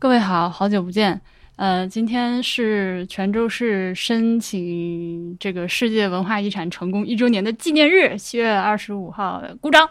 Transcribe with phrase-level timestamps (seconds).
[0.00, 1.20] 各位好，好久不见。
[1.56, 9.90] 呃，今天是泉州市申请这个世界文化遗产成功一周年的纪念日，七月二十五号，鼓掌。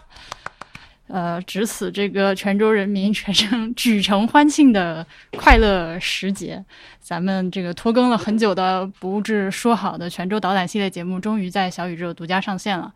[1.08, 5.06] 呃，值此这个泉州人民全城举城欢庆的
[5.38, 6.64] 快乐时节，
[7.02, 12.94] 咱们这个拖更了很久的不是说好的泉州导览系列节目，终于在小宇宙独家上线了。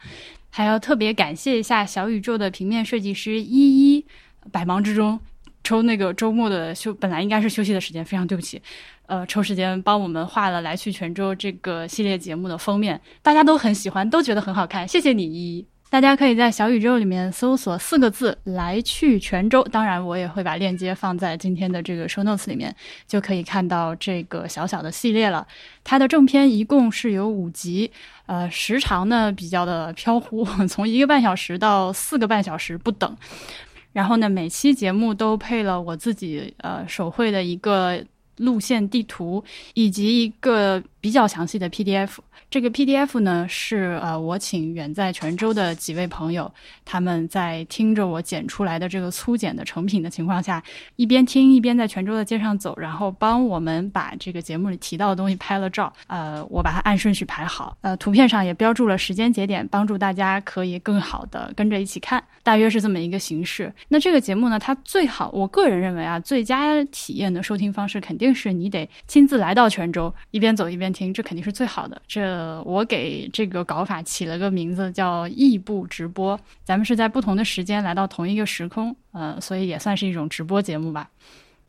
[0.50, 4.06] 还要特别感谢一下小宇宙的平面设计师依依，
[4.50, 5.20] 百忙之中
[5.64, 8.62] 抽那个周末的休，本来应该是休息的时间，非常对不起，
[9.08, 15.66] 呃，抽时间帮我们画了《来去泉州》这个系列节目的封面，大家都很喜欢，都觉得很好看，谢谢你依依。
[15.90, 22.74] 大家可以在小宇宙里面搜索四个字“来去泉州”，当然我也会把链接放在今天的这个 show notes 里面，
[23.06, 25.46] 就可以看到这个小小的系列了。
[25.84, 27.92] 它的正片一共是有五集，
[28.26, 33.18] 呃，时长呢比较的飘忽， 从一个半小时到四个半小时不等。
[33.94, 38.04] 然后呢，每期节目都配了我自己呃手绘的一个
[38.42, 42.18] 路线地图，以及一个比较详细的 PDF。
[42.50, 46.52] 这个 PDF 呢是呃我请远在泉州的几位朋友，
[46.84, 50.62] 他们在听着我剪出来的这个粗剪的成品的情况下，
[50.98, 55.92] 一边听一边在泉州的街上走，然后帮我们把这个节目里提到的东西拍了照。
[56.08, 63.74] 呃，我把它按顺序排好，呃，图片上也标注了时间节点，帮助大家可以更好的跟着一起看，大约是这么一个形式。
[63.88, 72.02] 那这个节目呢，它最好，我个人认为啊，最佳体验的收听方式肯定是你得亲自来到泉州，一边走一边听，这肯定是最好的。
[72.08, 76.40] 这，我给这个搞法起了个名字叫异步直播。
[76.64, 81.10] 咱们是在不同的时间来到同一个时空，呃，所以也算是一种直播节目吧。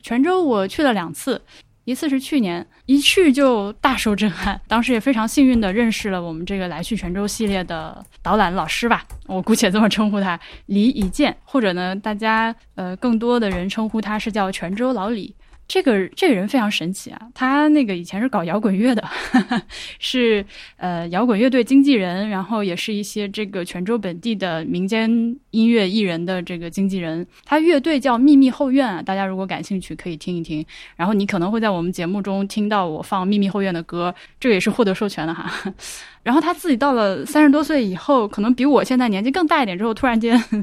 [0.02, 1.40] 泉州我去了两次，
[1.84, 4.60] 一次是去年，一去就大受震撼。
[4.66, 15.34] 当时也非常幸运的认识了我们这个来去泉州系列的导览老师吧，我姑且这么称呼他李以健，或者呢，大家呃更多的人称呼他是叫泉州老李。
[15.68, 19.02] 这个这个人非常神奇啊，他那个以前是搞摇滚乐的，
[19.98, 20.44] 是
[20.76, 25.08] 呃摇滚乐队经纪人，然后也是一些这个泉州本地的民间
[25.50, 27.26] 音乐艺人的这个经纪人。
[27.46, 30.64] 他乐队叫秘密后院啊，大家如果感兴趣可以听一听。
[30.94, 35.50] 然后你可能会在我们节目中听到我放秘密后院的歌，这个也是获得授权的哈。
[36.22, 40.56] 然后他自己到了三十多岁以后，可能比我现在年纪更大一点之后，突然间 不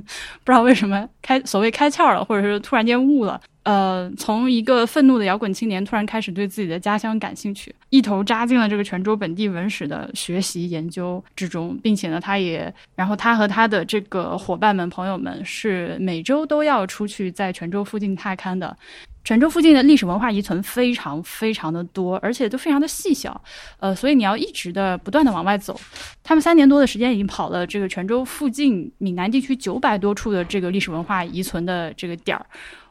[0.46, 3.42] 知道为什么开所谓开窍了，或者是突然间悟了。
[3.69, 18.75] 呃，从一个愤怒的摇滚青年突然开始对自己的家乡感兴趣，一头扎进了这个泉州本地文史的学习研究之中，并且呢，他也，然后他和他的这个伙伴们、朋友们是每周都要出去在泉州附近踏勘的。
[19.24, 23.40] 泉州附近的历史文化遗存非常非常的多，而且都非常的细小，
[23.80, 25.80] 呃，所以你要一直的不断的往外走。
[26.24, 32.44] 他们三年多的时间已经跑了这个泉州附近闽南地区九百多处的这个历史文化遗存的这个点儿。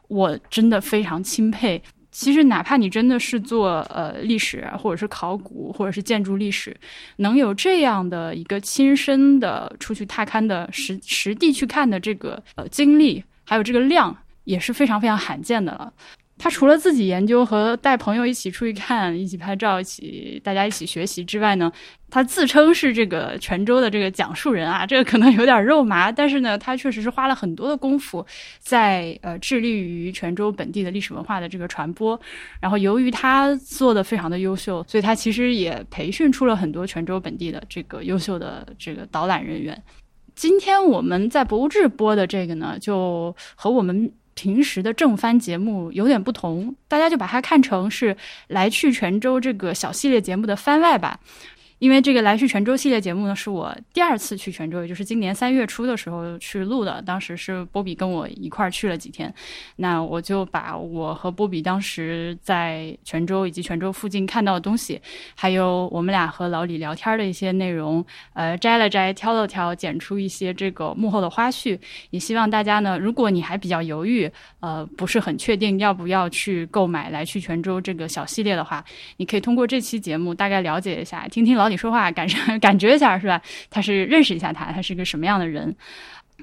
[0.09, 1.81] 我真的非常钦佩。
[2.11, 6.75] 其实，哪怕你真的是做呃历史，或者是考古，或者是建筑历史，
[7.17, 15.93] 能有这样的一个亲身的出去踏勘的实实地去看的这个呃经历，还有这个量，也是非常非常罕见的了。
[16.39, 21.69] 他除了自己研究和带朋友一起出去看、一起拍照、一起大家一起学习之外呢，
[22.09, 28.25] 他自称是这个泉州的这个讲述人啊， 这个可能有点肉麻，但是呢，他确实是花了很多的功夫
[28.57, 32.17] 在呃致力于泉州本地的历史文化的这个传播。
[32.61, 39.83] 然后由于他做的非常的优秀，所以他其实也培训出了很多泉州本地的这个优秀的这个导览人员。
[40.35, 44.09] 今天我们在博物志播的这个呢，就和我们。
[44.39, 48.15] 平时的正番节目有点不同，大家就把它看成是
[48.47, 51.19] 来去泉州这个小系列节目的番外吧。
[51.79, 57.01] 因为这个来去泉州系列节目呢，是我第二次去泉州，也就是今年三月初的时候去录的。
[57.03, 59.33] 当时是波比跟我一块儿去了几天，
[59.77, 65.01] 那我就把我和波比当时在泉州以及泉州附近看到的东西，
[65.35, 71.79] 还有我们俩和老李聊天的一些内容，呃，摘了摘，挑了挑，剪出一些这个幕后的花絮。
[72.09, 74.29] 也希望大家呢，如果你还比较犹豫，
[74.59, 78.83] 呃，不是很确定要不要去购买来去泉州这个小系列的话，
[79.15, 81.68] 你可以通过这期节目大概了解一下，听听老。
[81.69, 83.41] 你说话感受 感觉一下是吧？
[83.69, 85.75] 他是认识一下他，他是个什么样的人？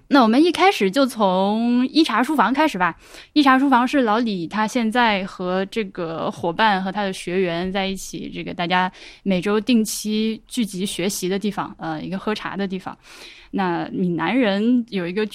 [0.09, 2.95] 那我们一开始就从一茶书房开始吧。
[3.33, 8.91] 一茶书房是老李他现在和这个伙伴和他的学员在一起，这个大家
[9.23, 12.97] 每周定期聚集学习的地方，呃，一个喝茶的地方。
[13.51, 15.27] 那闽南人有一个。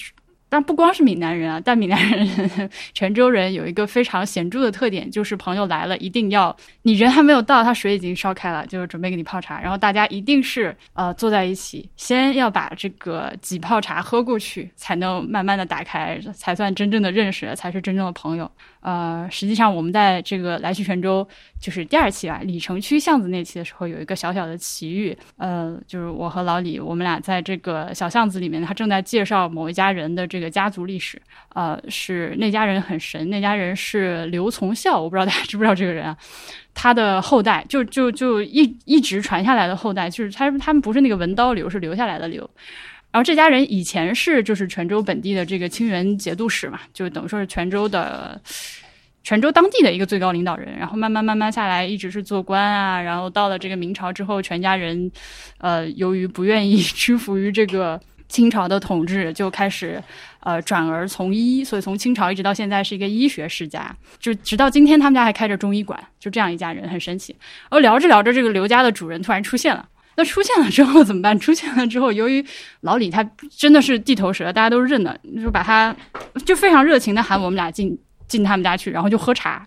[0.52, 18.52] 但不光是闽南人啊，但闽南人、 泉州人有一个非常显著的特点，就是朋友来了，一定要你人还没有到，他水已经烧开了，就是准备给你泡茶，然后大家一定是呃坐在一起，先要把这个几泡茶喝过去，才能慢慢的打开，才算真正的认识，才是真正的朋友。
[18.82, 21.28] 呃，实际上我们在这个来去泉州
[21.60, 25.18] 就是第二期啊，里城区巷子那期的时候，有一个小小的奇遇。
[25.38, 31.22] 呃，就是我和老李，我们俩在这个小巷子里面，他正在介绍某一家人的这个家族历史。
[31.54, 36.18] 呃，是那家人很神，那家人是刘从孝，我不知道大家知不知道这个人啊？
[36.74, 42.50] 他的后代就就就一一直传下来的后代，就是他他们不是那个文刀刘，是留下来的刘。
[43.12, 48.42] 然后这家人以前是就是泉州本地的这个清源节度使嘛，就等于说是泉州的
[49.22, 50.74] 泉州当地的一个最高领导人。
[50.78, 53.02] 然后慢慢慢慢下来，一直是做官啊。
[53.02, 55.12] 然后到了这个明朝之后，全家人
[55.58, 58.00] 呃由于不愿意屈服于这个
[58.30, 60.02] 清朝的统治，就开始
[60.40, 61.66] 呃转而从医。
[61.66, 66.02] 所以从清朝一直到现在是一个医学世家，就直到今天他们家还开着中医馆。
[66.18, 67.36] 就这样一家人很神奇。
[67.64, 69.86] 然后聊着聊着，这个刘家的主人突然出现了。
[70.16, 71.38] 那出现了之后怎么办？
[71.40, 72.46] 出现了之后，由于
[72.82, 75.96] 老李他真的是地头蛇，大家都认的，就把他
[76.46, 77.98] 就非常热情的喊我们俩进
[78.28, 79.66] 进他们家去，然后就喝茶。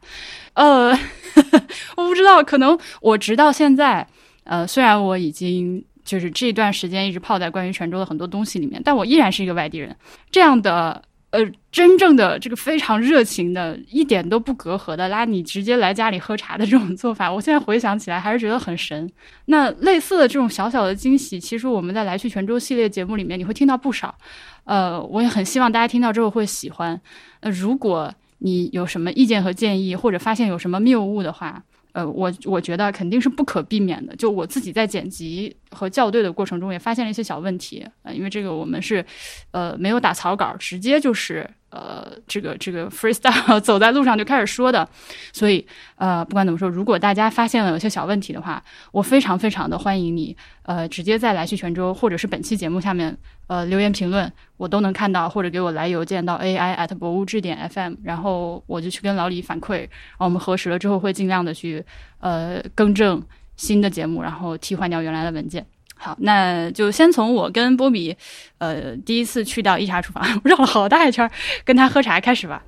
[0.54, 0.96] 呃，
[1.96, 4.06] 我不知道，可能我直到现在，
[4.44, 9.96] 呃，虽然我已经就是这段时间一直泡在关于泉州的很多东西里面，但我依然是一个外地人。
[10.30, 11.02] 这样的。
[11.34, 19.10] 呃，真正的这个非常热情的，一点都不隔阂的拉你直接来家里喝茶的这种做法，我现在回想起来还是觉得很神。
[19.46, 24.16] 那类似的这种小小的惊喜，其实我们在来去泉州系列节目里面你会听到不少。
[24.62, 27.00] 呃，我也很希望大家听到之后会喜欢。
[27.40, 31.64] 呃，如果你有什么意见和建议，或者发现有什么谬误的话。
[31.94, 34.14] 呃，我我觉得肯定是不可避免的。
[34.16, 37.86] 就我自己在剪辑和校对的过程中，也发现了一些小问题。
[38.02, 39.04] 呃，因为这个我们是，
[39.52, 41.48] 呃，没有打草稿，直接就是。
[41.74, 44.88] 呃，这个这个 freestyle 走在路上就开始说的，
[45.32, 45.66] 所以
[45.96, 48.62] 呃，不管怎么说，如果大家发现了有些小问题的话，
[48.92, 53.16] 我非常非常的欢迎你，呃，直接在来去泉州或者是本期节目下面
[53.48, 61.84] 呃留言评论，我都能看到，或者给我来邮件到 ai at 博物志点 fm，然后我就去跟老李反馈，然后我们核实了之后会尽量的去
[62.20, 63.20] 呃更正
[63.56, 65.66] 新的节目，然后替换掉原来的文件。
[66.04, 68.14] 好，那就先从我跟波比，
[68.58, 71.30] 呃，第一次去到一茶厨房， 绕了好大一圈，
[71.64, 72.62] 跟他喝茶开始吧。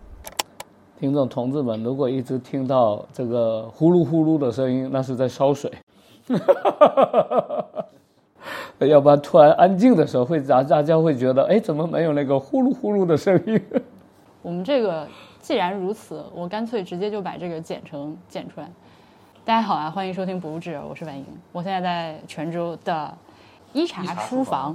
[0.98, 5.70] 听众同志们，如果一直听到这个呼噜呼噜的声音，那是在烧水。
[8.78, 13.60] 要不然突然安静的时候，会大大家会觉得，哎，怎么没有那个呼噜呼噜的声音？
[14.40, 15.06] 我们这个
[15.40, 18.70] 既然如此，我干脆直接就把这个剪成剪出来。
[19.44, 23.14] 大家好啊，欢迎收听《博物志》，我是婉莹，我现在在泉州的。
[23.76, 24.75] 一茶书房，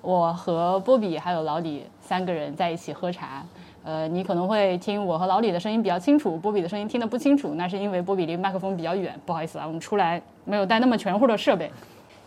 [0.00, 3.44] 我和波比还有老李三个人在一起喝茶。
[3.82, 9.18] 呃，你可能会听我和老李的声音比较清楚，波比的声音听得不清楚，那是因为波比离麦克风比较远。
[9.26, 11.68] 不好意思啊，我们出来没有带那么全乎的设备。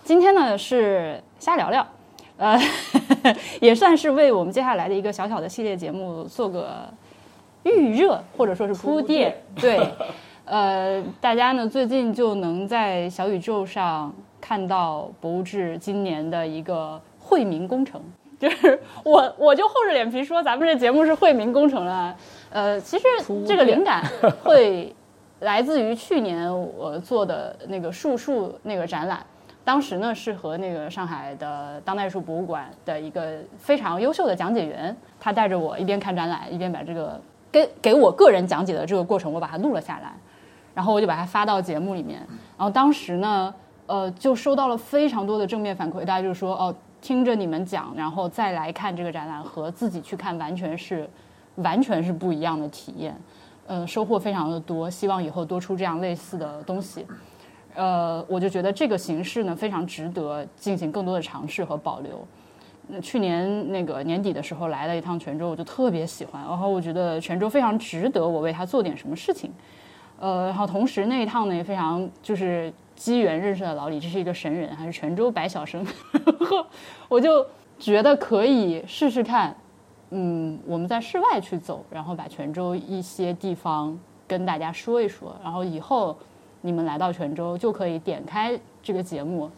[0.03, 1.87] 今天呢是瞎聊聊，
[2.35, 2.59] 呃，
[3.61, 6.89] 也算是为我们接下来的一个小小的系列节目做个
[7.63, 9.37] 预热，或者说是铺垫。
[9.55, 9.79] 对，
[10.43, 14.13] 呃，大家呢最近就能在小宇宙上。
[14.41, 18.01] 看到博物志今年的一个惠民工程，
[18.39, 22.15] 就是我我就厚着脸皮说咱们这节目是惠民工程了。
[22.49, 23.05] 呃，其实
[23.45, 24.03] 这个灵感
[24.41, 24.95] 会
[25.41, 29.23] 来自于去年我做的那个树树那个展览，
[29.63, 37.19] 当时呢是和那个上海的当代艺术博物馆的一个非常优秀的讲解员，他带着我一边看展览一边把这个
[37.51, 40.13] 给给我个人讲解的这个过程我把它录了下来，
[40.73, 42.19] 然后我就把它发到节目里面，
[42.57, 43.53] 然后当时呢。
[43.89, 51.09] 呃，就收到了非常多的正面反馈，大家就说哦，听着你们讲，然后再来看这个展览，和自己去看完全是，
[51.55, 53.19] 完全是不一样的体验，
[53.65, 57.03] 呃，收获非常的多，希望以后多出这样类似的东西，
[57.73, 62.23] 呃，我就觉得这个形式呢非常值得进行更多的尝试和保留。
[62.89, 69.51] 那去年那个年底的时候来了一趟泉州，我就特别喜欢，然后我觉得泉州非常值得我为它做点什么事情，
[70.19, 72.71] 呃，然后同时那一趟呢也非常就是。
[72.99, 75.87] 机缘认识了老李，这是一个神人，还是泉州白晓生，
[77.07, 77.45] 我就
[77.79, 79.55] 觉得可以试试看。
[80.09, 86.13] 嗯，我们在室外去走，然后把泉州一些地方跟大家说一说，然后以后
[86.59, 89.49] 你们来到泉州就可以点开这个节目，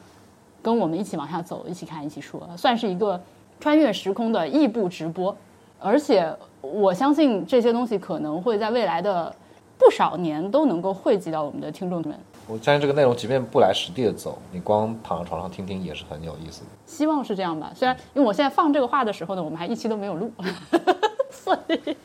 [0.62, 3.20] 跟我们一起往下走，一起看，一起说，算是一个
[3.60, 5.36] 穿越时空的异步直播。
[5.80, 6.32] 而且
[6.62, 9.36] 我相信这些东西可能会在未来的
[9.80, 12.16] 不少年都能够汇集到我们的听众们。
[12.52, 16.68] 我相信这个内容，即便不来实地的走，你光躺在床上听听也是很有意思的。
[16.86, 17.72] 希望是这样吧。
[17.74, 20.30] 虽然因为我现在放这个话的时候呢，我们还一期都没有录，
[21.32, 21.96] 所以，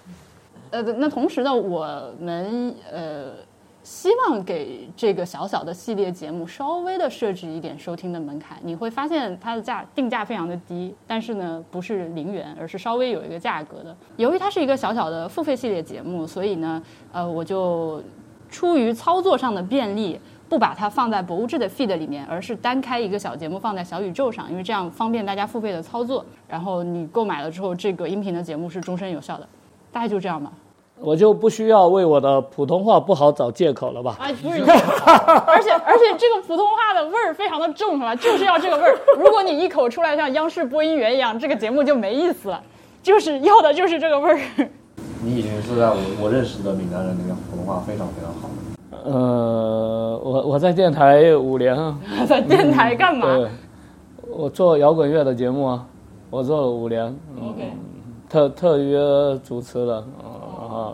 [0.71, 3.33] 呃，那同时呢，我们呃
[3.83, 8.57] 希望给这个小小的系列节目稍微的设置一点收听的门槛。
[8.63, 13.97] 你会发现它的价定价非常的低，但是呢不是零元，而是稍微有一个价格的。
[14.17, 18.01] 由于它是一个小小的付费系列节目，所以呢，呃，我就
[18.49, 20.21] 出于操作上的便利。
[20.49, 26.25] 不把它放在博物志的 feed 里面，而是单开一个小节目放在小宇宙上，因为这样方便大家付费的操作。
[26.49, 29.49] 然后你购买了之后，这个音频的节目是终身有效的，
[29.91, 30.53] 大概就这样吧。
[30.99, 34.17] 我就不需要为我的普通话不好找借口了吧？
[34.19, 38.15] 啊，不是，而且而且这个普通话的味儿非常的重，是吧？
[38.17, 38.99] 就是要这个味儿。
[39.19, 42.63] 如果你一口出来像央视播音员一样，这个节目就没意思了。
[43.03, 44.41] 就是要的就是这个味儿。
[45.23, 48.46] 你已经是在我我认识的闽南人里面普通话非常非常好。
[49.07, 51.97] 呃，我我在电台五年啊，
[52.27, 53.37] 在电台干嘛？
[53.37, 53.49] 对，
[54.29, 55.87] 我做摇滚乐的节目啊，
[56.29, 57.05] 我做了五年。
[57.41, 57.73] OK，
[58.29, 58.99] 特特约
[59.45, 60.93] 主持的啊。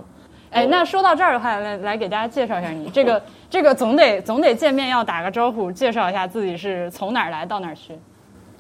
[0.51, 7.99] 哎，那说到这儿的话，来来给大家介绍一下你这个 这个总得总得见面要打个招呼，介绍一下自己是从哪儿来到哪儿去。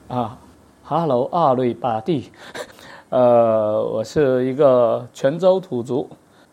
[0.08, 0.38] 啊
[0.82, 2.30] ，Hello，阿瑞巴蒂，
[3.10, 6.08] 呃，我是一个泉州土族，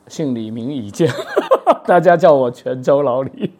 [0.09, 1.09] 姓李名以健。
[1.85, 3.51] 大家叫我泉州老李，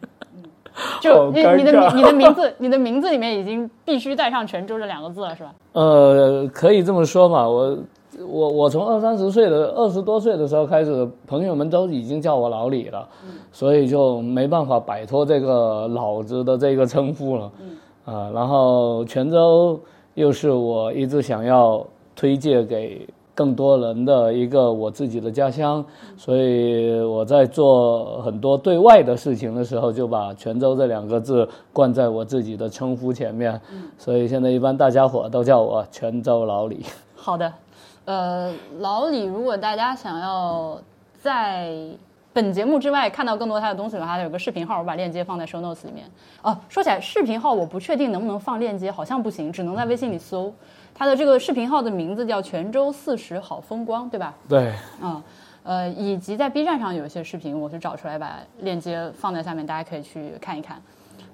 [1.00, 5.54] 就你你的名你的名字 你的名字里面已经必须带上泉州这两个字了，是吧？
[5.72, 7.48] 呃，可以这么说嘛。
[7.48, 7.78] 我
[8.26, 13.08] 我我从二三十岁的二十多岁的时候开始，朋友们都已经叫我老李了，
[13.52, 17.52] 所以就没办法摆脱这个老子的这个称呼了。
[18.04, 19.80] 啊，然后泉州
[20.14, 23.06] 又是我一直想要推荐给。
[23.40, 25.82] 更多人的一个我自己的家乡，
[26.14, 33.58] 所以我在做很多对外的事情的时候，就把泉州这两个字冠在我自己的称呼前面。
[33.96, 36.84] 所以现在一般大家伙都叫我泉州老李。
[37.16, 37.50] 好的，
[38.04, 40.78] 呃，老李，如果大家想要
[41.18, 41.74] 在
[42.34, 46.04] 本节目之外看到更多他的东西的话，他有个视频号，我把链接放在 show notes 里面。
[46.42, 50.52] 哦，说起来，视频号我不确定能不能放链接，好像不行，只能在微信里搜。
[51.00, 54.34] 他的这个视频号的名字叫泉州四十好风光，对吧？
[54.46, 55.22] 对，嗯，
[55.62, 60.76] 呃，以及在 B 站上有一些视频，我是找出来把链接放在下面，大家可以去看一看。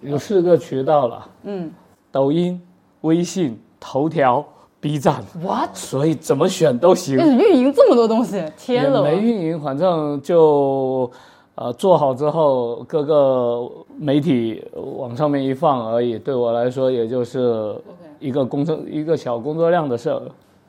[0.03, 1.69] 有四个渠道了，嗯，
[2.13, 2.63] 抖音、
[3.01, 4.45] 微信、头条、
[4.79, 5.17] B 站。
[5.43, 5.75] What？
[5.75, 7.17] 所以怎么选都行。
[7.17, 9.03] 运营这么多东西，天了！
[9.03, 11.11] 没运营，反正就
[11.57, 13.69] 呃做好之后，各个
[13.99, 14.65] 媒体
[15.01, 16.17] 往上面一放而已。
[16.17, 17.75] 对我来说，也就是。
[18.19, 20.23] 一个工作一个小工作量的事儿，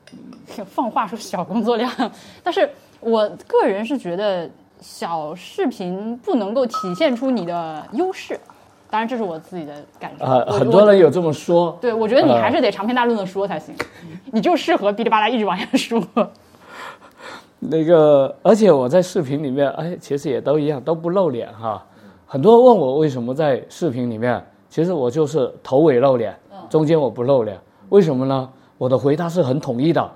[0.64, 1.90] 放话说小工作量，
[2.42, 2.68] 但是
[3.00, 4.48] 我个人是觉得
[4.80, 8.38] 小视频不能够体现出你的优势，
[8.90, 10.24] 当然这是我自己的感受。
[10.24, 11.76] 啊，很多人有这么说。
[11.80, 13.74] 对，我觉得你还是得长篇大论的说才行，
[14.32, 16.02] 你就适合哔哩吧啦一直往下说。
[17.60, 21.84] 那个，而且我在视频里面，哎，其实也都一样，都不露脸哈。
[22.24, 26.34] 很多人问我为什么在视频里面，其实我就是头尾露脸。
[26.68, 27.58] 中间我不露脸，
[27.88, 28.48] 为什么呢？
[28.76, 30.08] 我的回答是很统一的，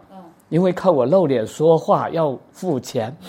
[0.49, 3.13] 因为看我露脸说话要付钱。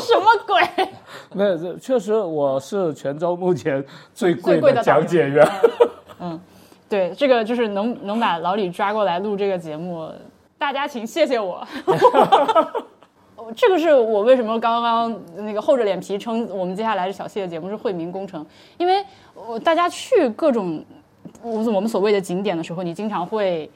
[0.00, 0.88] 什么鬼？
[1.34, 5.46] 那这确实我是泉州目前最贵的讲解员。
[6.18, 6.40] 嗯，
[6.88, 10.08] 对，这个就是能能把老李抓过来录这个节目，
[10.56, 11.62] 大家请谢谢我。
[13.54, 18.46] 这个是我为什么刚刚那个厚着脸皮称我们接下来这小谢的节目是惠民工程，
[18.78, 19.04] 因为
[19.34, 20.82] 我大家去各种。
[21.42, 23.68] 我我们所谓的景点的时候，你经常会，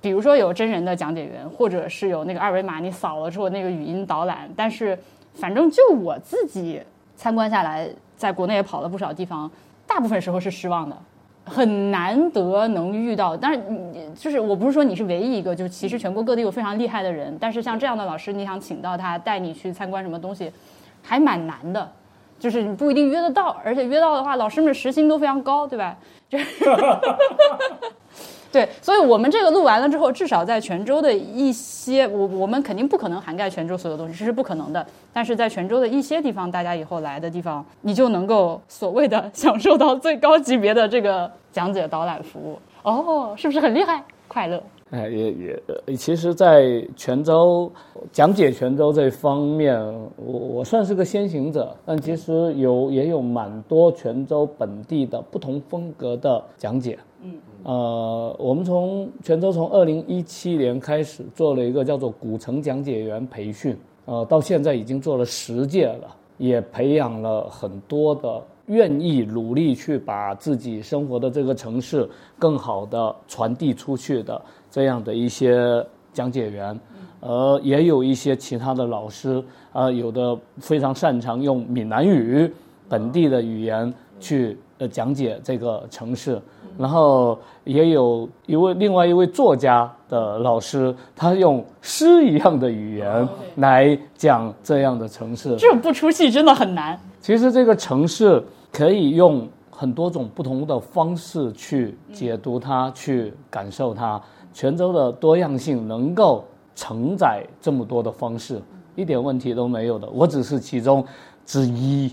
[0.00, 4.48] 比如说有真人的讲解员，或者是有那个二维码，你扫了之后那个语音导览。
[4.56, 4.98] 但是，
[5.34, 6.80] 反正就我自己
[7.16, 9.50] 参观下来，在国内也跑了不少地方，
[9.86, 10.96] 大部分时候是失望的，
[11.44, 13.36] 很难得能遇到。
[13.36, 20.52] 但是你，就是我不是说你是唯一一个，就是其实全国各地有非常厉害的人，但是像这样的老师，你想请到他带你去参观什么东西，
[21.02, 21.90] 还蛮难的。
[22.42, 25.96] 就是你不一定约得到，而且约到的话，老师们时薪都非常高，对吧？
[26.28, 26.64] 就是，
[28.50, 34.84] 对，所以我们这个录完了之后，至少在泉州的一些，我我们肯定不可能涵盖泉州所有东西，这是不可能的。
[35.12, 42.58] 但是在泉州的一些地方，大家以后来的地方，你就能够所谓的 享受到最高级别的这个讲解导览服务。
[42.82, 44.02] 哦，是不是很厉害？
[44.26, 44.60] 快乐。
[44.92, 47.72] 哎，也也，其实，在泉州
[48.12, 49.82] 讲解泉州这方面，
[50.16, 51.74] 我我算是个先行者。
[51.86, 56.98] 但其实有也有蛮多泉州本地的不同风格的讲解。
[57.22, 57.32] 嗯，
[57.62, 74.40] 呃，我们从泉州从二零一七年开始做了一个叫做古城讲解员培训，呃，到现在已经做了十届了，也培养了很多的愿意努力去把自己生活的这个城市更好的传递出去的。
[74.70, 76.78] 这样的一些讲解员，
[77.20, 79.42] 呃，也有一些其他的老师，
[79.72, 82.50] 啊，有的非常擅长用闽南语
[82.88, 86.40] 本地的语言去呃讲解这个城市。
[86.78, 95.54] 然后也有一位另外一位作家的老师，他用诗一样的语言来讲这样的城市。
[95.56, 96.98] 这种不出戏真的很难。
[97.22, 104.20] 其实这个城市可以用很多种不同的方式去解读它，去感受它。
[104.52, 108.60] 泉州的多样性能够承载这么多的方式，
[108.96, 110.10] 一点问题都没有的。
[110.10, 111.06] 我只是其中
[111.46, 112.08] 之一。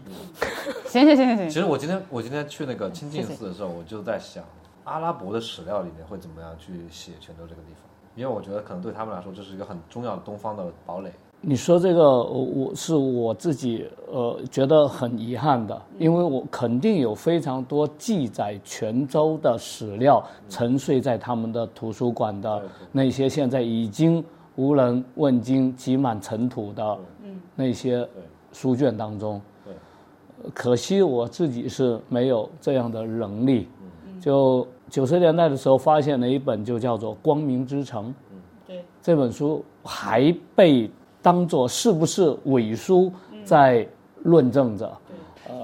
[0.86, 4.44] 行行行行行， 其实我今天我今天去那个清净寺的时候，我就在想，
[4.84, 7.82] 阿拉伯的史料里面会怎么样去写泉州这个地方？
[8.16, 11.12] 因为我觉得可能对他们来说，这是一个很重要的东方的堡垒。
[11.42, 24.24] 你说这个，我我是我自己呃觉得很遗憾的，因为我肯定有非常多记载泉州的史料沉睡在他们的图书馆的那些现在已经
[24.58, 26.98] 无人问津、积满尘土的
[27.56, 28.06] 那些
[28.52, 29.42] 书卷当中。
[30.54, 33.68] 可惜我自己是没有这样的能力。
[34.20, 38.10] 就九十年代的时候发现了一本，就叫做《光明之城》。
[38.68, 38.84] 对。
[39.02, 43.12] 这本书还被当做是不是伪书
[43.44, 43.88] 在
[44.24, 44.92] 论证着。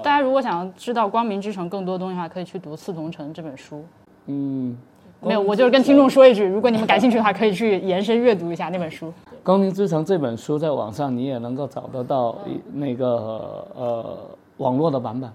[0.02, 3.84] 大家如果想要知道《光明之城》更多东西的话，可以去读《刺桐城》这本书。
[4.26, 4.76] 嗯，
[5.20, 9.06] 没有，我就是跟听众说一句，如果你们感兴趣的话，可以去延伸阅读一下那本书。
[9.42, 12.36] 《光明之城》这本书在网上你也能够找得到
[12.72, 14.18] 那个呃
[14.56, 15.30] 网络的版本，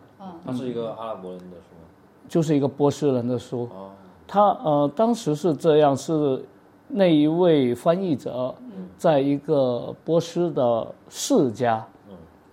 [0.45, 1.87] 它是一个阿拉伯人的书吗？
[2.27, 3.69] 就是一个波斯人的书。
[3.73, 3.89] 哦，
[4.27, 6.43] 他呃当时是这样，是
[6.93, 8.53] 那一位翻译者
[8.97, 11.83] 在一个波斯的世家，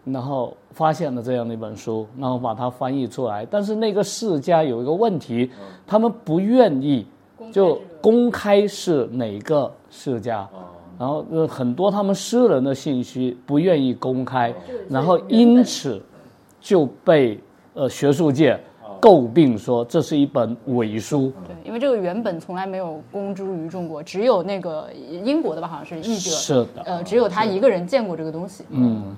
[0.04, 3.46] 然后发现了这样的一本书，然后把它翻译出来。
[3.50, 5.50] 但是那个世家有一个问题，
[5.86, 7.06] 他们不愿意
[7.52, 10.48] 就公开是哪个世家。
[10.98, 14.52] 然后呃很多他们私人的信息不愿意公开，
[14.88, 16.02] 然后因此
[16.60, 17.38] 就被
[17.74, 18.58] 呃学术界
[19.00, 21.32] 诟病说这是一本伪书。
[21.46, 24.88] 对，因为这个原本从来没有公诸于众过，只有那个
[25.24, 28.64] 英国的吧，好像是译者，是的，呃，只有他一个人见过这个东西。
[28.70, 29.16] 嗯，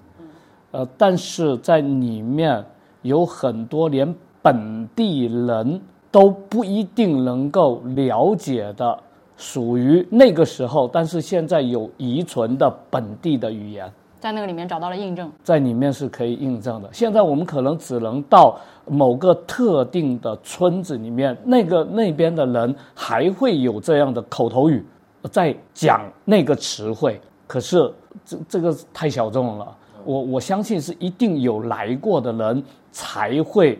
[0.72, 2.64] 呃，但是在里面
[3.02, 8.98] 有很多连本地人都不一定能够了解的，
[9.36, 13.90] 属于那个时候，但是现在有遗存的本地的语言。
[14.20, 15.32] 在那个里面找到了印证。
[15.42, 16.88] 在里面是可以印证的。
[16.92, 24.84] 现在我们可能只能到某个特定的村子里面，那个那边的人还会有这样的口头语，
[25.30, 27.20] 在讲那个词汇。
[27.46, 27.92] 可是
[28.24, 33.78] 这这个太小众了，我我相信是一定有来过的人才会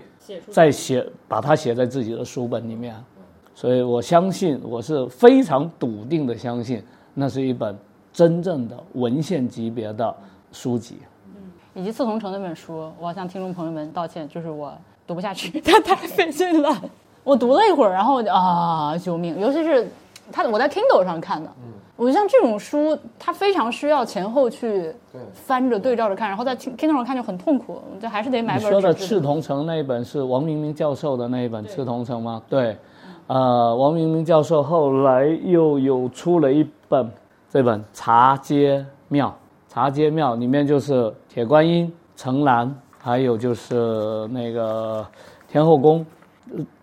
[0.49, 2.97] 在写，把它写在自己的书本里面。
[3.55, 7.77] 所以我相信，我是非常笃定的相信，那是一本
[8.13, 10.15] 真正的文献级别的
[10.53, 10.99] 书籍。
[11.73, 14.73] 以及《刺桐城》那本书，我要向听众朋友们道歉，就是我
[15.07, 16.83] 读不下去， 它太费劲了。
[17.23, 19.39] 我读了一会儿，然后我就啊，救命！
[19.39, 19.89] 尤其是
[20.33, 21.49] 它，我在 Kindle 上看的，
[21.97, 24.93] 我就像这种书，它非常需要前后去
[25.33, 32.43] 翻着对照着看，然后在 Kindle 上看就很痛苦，就还是得买本你说的《赤铜城》那一本是王明明教授的那一本《赤铜城》吗？
[32.49, 32.77] 对，
[33.29, 37.09] 呃，王明明教授后来又有出了一本
[37.49, 39.29] 这本《茶街庙》，
[39.73, 45.07] 《茶街庙》里面就是铁观音、城南，还有就是那个
[45.47, 46.05] 天后宫，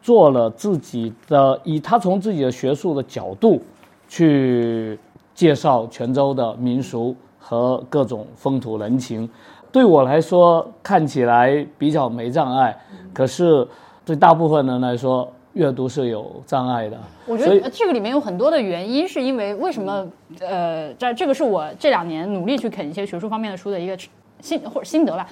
[0.01, 3.61] 做了自己的，以他从自己的学术的角度
[4.07, 4.97] 去
[5.35, 9.29] 介绍泉州的民俗和各种风土人情。
[9.69, 12.73] 对我来说看起来比较没障碍，
[13.13, 13.67] 可是
[14.05, 16.97] 对大部分人来说，阅读是有障碍的。
[17.25, 20.07] 我觉得这个里面有很多的原因，是因为为什么？
[20.39, 23.97] 呃，这这个是我这两年努力去啃一些学术方面的书的一个
[24.39, 25.27] 心或者心得吧。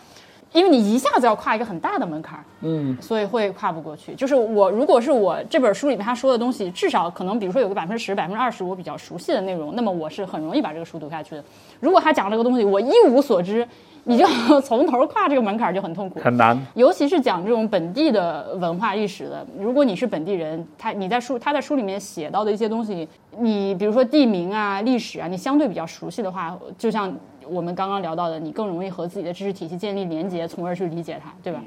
[0.55, 4.15] 因为你一下子要跨一个很大的门槛，嗯，所以会跨不过去。
[4.15, 11.43] 就是我如果是我这本书里面他说的东西，至少可能比如说有个百分之十、百分之二十我比较熟悉的内容，那么我是很容易把这个书读下去的。
[11.81, 13.67] 如果他讲这个东西我一无所知，
[14.05, 14.25] 你就
[14.61, 16.19] 从头跨这个门槛就很痛苦。
[16.19, 16.57] 很难。
[16.75, 23.07] 尤其是讲这种本地的文化历史的，如果你是本地人，他你在书他在书里面写到的一些东西，
[23.39, 27.11] 你比如说地名啊、历史啊，你相对比较熟悉的话，就像
[27.49, 31.61] 我们刚刚聊到的，你更容易和自己的知识体系建立连接，从而去理解它，对吧？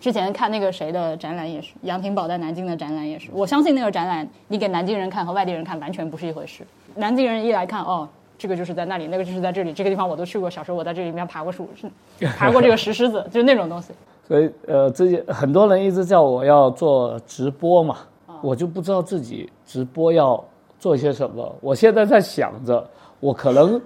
[0.00, 6.66] 之前看那个谁的展览也是，杨廷宝在南京的展览也是，我相信那个展览你给南京人看和外地人看完全不是一回事。
[6.96, 11.88] 南京人一来看，哦，这个就是在那里，那个就是在这里，这个地方我都去过，小时候我在这里面爬过树，是
[12.36, 13.92] 爬过这个石狮子，就是那种东西。
[14.26, 17.98] 所以呃，这些很多人一直叫我要做直播嘛，
[18.40, 20.42] 我就不知道自己直播要
[20.80, 21.54] 做些什么。
[21.60, 22.84] 我现在在想着，
[23.20, 23.80] 我可能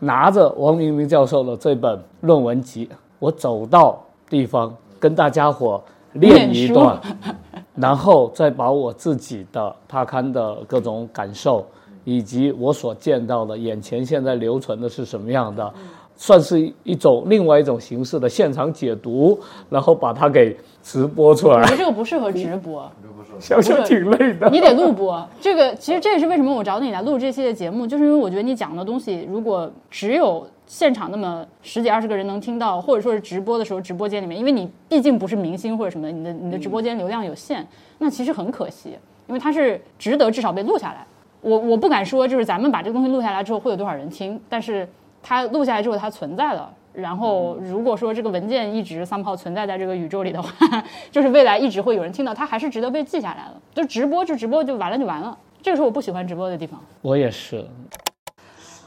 [0.00, 2.88] 拿着王明明教授的这本论文集，
[3.18, 5.80] 我走到地方跟大家伙
[6.14, 7.00] 练一段，
[7.76, 11.64] 然后再把我自己的踏勘的各种感受，
[12.04, 15.72] 以及我所见到的眼前现在留存的是什么样的，
[16.18, 19.38] 算是一种另外一种形式的现场解读，
[19.70, 22.90] 然后把它给直播出来我觉，得这个不适合直播。
[23.38, 24.50] 想想挺累的。
[24.50, 25.24] 你得录播。
[25.40, 37.64] 这个其实这也是为什么我找你来录这期的节目，就是因为我觉得你讲的东西，如果只有现场那么十几二十个人能听到，或者说是直播的时候直播间里面，因为你毕竟不是明星或者什么的，你的你的直播间流量有限，
[37.98, 41.06] 那其实很可惜，因为它是值得至少被录下来。
[41.40, 44.88] 我我不敢说就是咱们把这个东西录下来之后会有多少人听，但是
[45.28, 46.70] 它录下来之后它存在了。
[46.94, 50.50] 然后，如果说这个文件一直 somehow 存在在这个宇宙里的话，
[51.12, 53.60] 就是未来一直会有人听到，它还是值得被记下来的。
[53.74, 56.80] 就直播就直播就完了就完了，这个是我不喜欢直播的地方。
[57.02, 57.64] 我也是，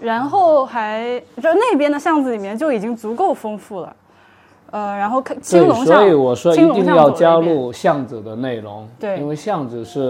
[0.02, 3.96] 然后还就那边的巷子里面就已经足够丰富了，
[4.72, 10.02] 呃，然后看青，龙巷，所以我说一定要加入巷子的内容，对因为巷子是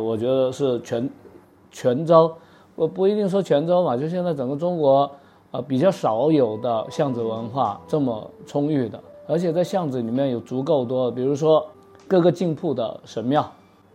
[0.00, 1.10] 我觉得是全
[1.70, 2.32] 泉州，
[2.76, 5.10] 我不一定说泉州嘛，就现在整个中国
[5.52, 11.64] 呃比较少有的巷子文化这么充裕的，而且在巷子里面有足够多，比如说
[12.08, 13.48] 各个进铺的神庙，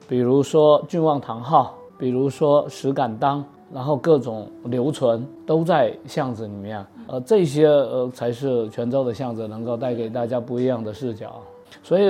[0.07, 3.43] 比如说郡望堂号，比如说石敢当，
[3.73, 11.35] 然后各种留存都在巷子里面，呃，这些呃才是泉州的巷子能够带给大家不一样的视角。
[11.83, 12.09] 所以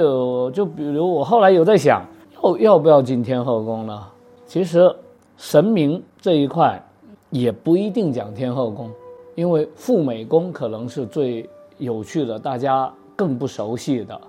[0.54, 2.06] 就比如我后来有在想，
[2.44, 4.06] 要要不要进天后宫呢？
[4.46, 4.94] 其实
[5.36, 6.82] 神明这一块
[7.32, 8.90] 也不一定讲天后宫，
[9.38, 11.48] 因为赴美工可能是最
[11.78, 14.20] 有趣的，大家更不熟悉的。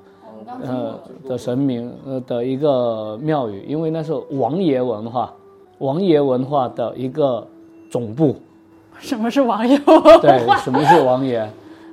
[0.62, 5.32] 呃的神明呃的一个庙宇，因为那是王爷文化，
[5.78, 7.46] 王爷文化的一个
[7.90, 8.36] 总部。
[9.00, 9.78] 什么是网友？
[10.20, 11.50] 对，什么是王爷？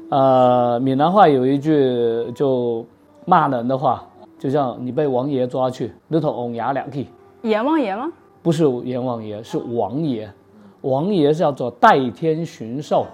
[0.09, 2.85] 呃，闽南话有一句就
[3.23, 4.05] 骂人的话，
[4.37, 7.07] 就像你被王爷抓去，你头翁牙两去，
[7.43, 8.11] 阎王爷吗？
[8.43, 10.29] 不是阎王爷，是王爷。
[10.85, 13.05] 王爷叫做代天巡狩，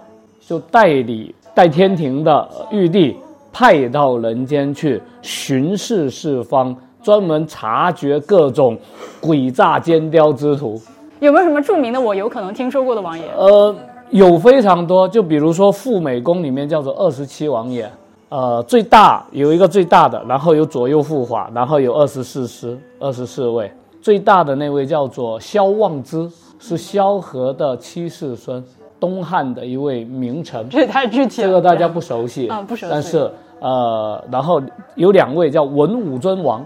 [0.45, 3.15] 就代理代天庭的玉帝
[3.51, 8.77] 派到人间去巡视四方，专门察觉各种
[9.21, 10.79] 诡诈奸刁之徒。
[11.21, 13.23] 有没有什么著名的我有可能听说过的王爷？
[13.37, 13.73] 呃，
[14.09, 17.89] 有非常多，就比如说富美宫里面叫做二十七王爷，
[18.27, 26.29] 呃，最大有一个最大的，然后有左右护法，然后有二十四师，二十四位，最大的那位叫做萧望之，
[26.61, 28.63] 是萧何的七世孙，
[28.99, 30.69] 东汉的一位名臣。
[30.69, 31.47] 这也太具体了。
[31.47, 34.61] 这个大家不熟悉啊不熟悉但是呃，然后
[34.95, 36.65] 有两位叫文武尊王，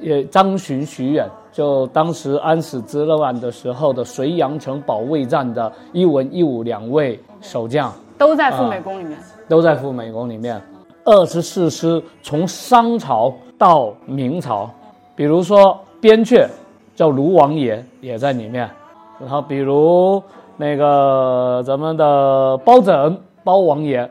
[0.00, 9.18] 也张巡、徐远，就当时安史之乱的时候的隋阳城保卫战的一文一武两位守将，都在赴美宫里面。
[9.48, 10.60] 都在赴美宫里面。
[11.04, 14.68] 二十四师从商朝到明朝，
[15.16, 16.46] 比如说边阙
[16.94, 18.68] 叫卢王爷也在里面，
[19.20, 20.22] 然后比如
[20.56, 24.08] 那个咱们的包拯包王爷，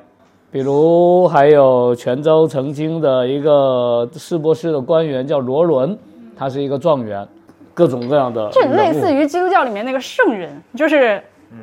[0.51, 5.97] 比如还有泉州曾经的一个市舶司的官员叫罗伦，
[6.35, 7.27] 他是一个状元，
[7.73, 11.21] 各种各样的这类似于于基督教里面那个圣人，就是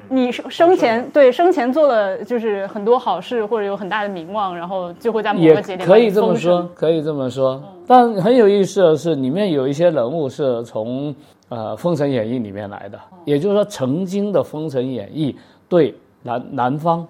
[0.09, 7.62] 你生生前对生前做了就是很多好事或者有很大的名望，然后就会在某个节点可以这么说，可以这么说。
[7.87, 11.14] 但很有意思的是，里面有一些人物是从
[11.48, 15.33] 呃《封神演义》里面来的，也就是说，曾经的《封神演义》
[15.68, 17.07] 对南南方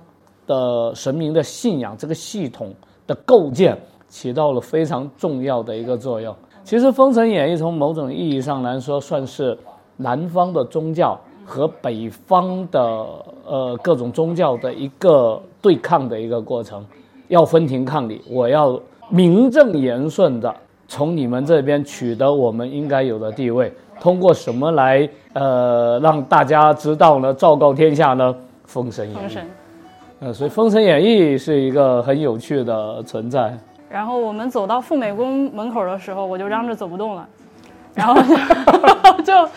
[0.46, 2.74] 的神明的信仰这个系统
[3.06, 6.34] 的构建起到了非常重要的一个作用。
[6.64, 9.56] 其实，《封神演义》从某种意义上来说，算是
[9.96, 12.80] 南方的宗教和北方的
[13.46, 16.84] 呃各种宗教的一个对抗的一个过程。
[17.28, 20.54] 要分庭抗礼，我要名正言顺的
[20.86, 23.72] 从你们这边取得我们应该有的地位。
[24.00, 27.32] 通过什么来呃让大家知道呢？
[27.32, 28.34] 昭告天下呢？
[28.64, 29.18] 封神演义。
[29.20, 29.46] 封神。
[30.20, 33.52] 呃，所以《封神演义》是一个很有趣的存在。
[33.90, 37.28] 然后我们走到富美宫门口的时候，我就嚷着走不动了，
[37.94, 38.14] 然后
[39.22, 39.48] 就，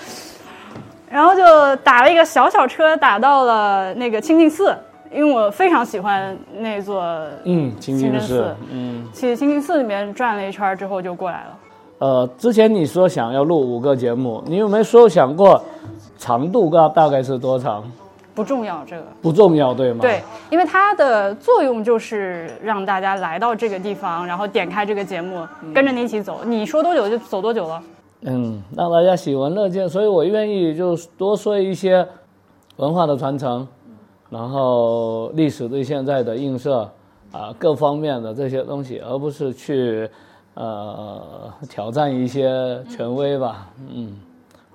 [1.09, 4.75] 然后就打了一个小小车，打到了那个清净寺，
[5.13, 7.03] 因为我非常喜欢那座
[7.43, 8.55] 嗯，清真寺。
[8.71, 11.57] 嗯，去清真寺里面转了一圈之后就过来了。
[11.99, 15.61] 呃，之前你说想要录五个节目，你有没有说想过
[16.17, 17.83] 长度大大概是多长？
[18.35, 19.99] 不重要，这个不重要，对吗？
[20.01, 25.43] 对，因为它的作用就是让大家来到这个地方，然后点开这个节目，
[25.73, 26.41] 跟着你一起走。
[26.45, 27.81] 你说多久就走多久了。
[28.21, 32.07] 嗯，让大家喜闻乐见，所以我愿意就多说一些
[32.75, 33.67] 文化的传承，
[34.29, 36.89] 然后历史对现在的映射
[37.31, 40.09] 啊，各方面的这些东西，而不是去
[40.53, 44.15] 呃挑战一些权威吧，嗯，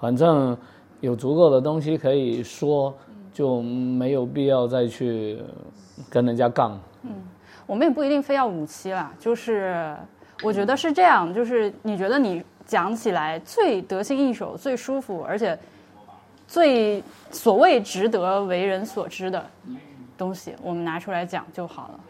[0.00, 0.56] 反正
[1.00, 2.94] 有足够的东西可以说，
[3.32, 5.38] 就没有必要再去
[6.08, 6.78] 跟人家杠。
[7.02, 7.10] 嗯
[7.64, 9.96] 我们也不一定非要五期啦，就是
[10.42, 15.58] 我觉得是这样，就是你觉得你讲起来最得心应手、最舒服，而且
[16.52, 19.42] 最所谓值得为人所知的
[20.18, 22.00] 东西，我们拿出来讲就好了。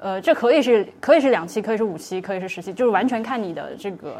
[0.00, 4.14] 呃，这可以是可以是两期，可以是五期，可以是十期，就是完全看你的这个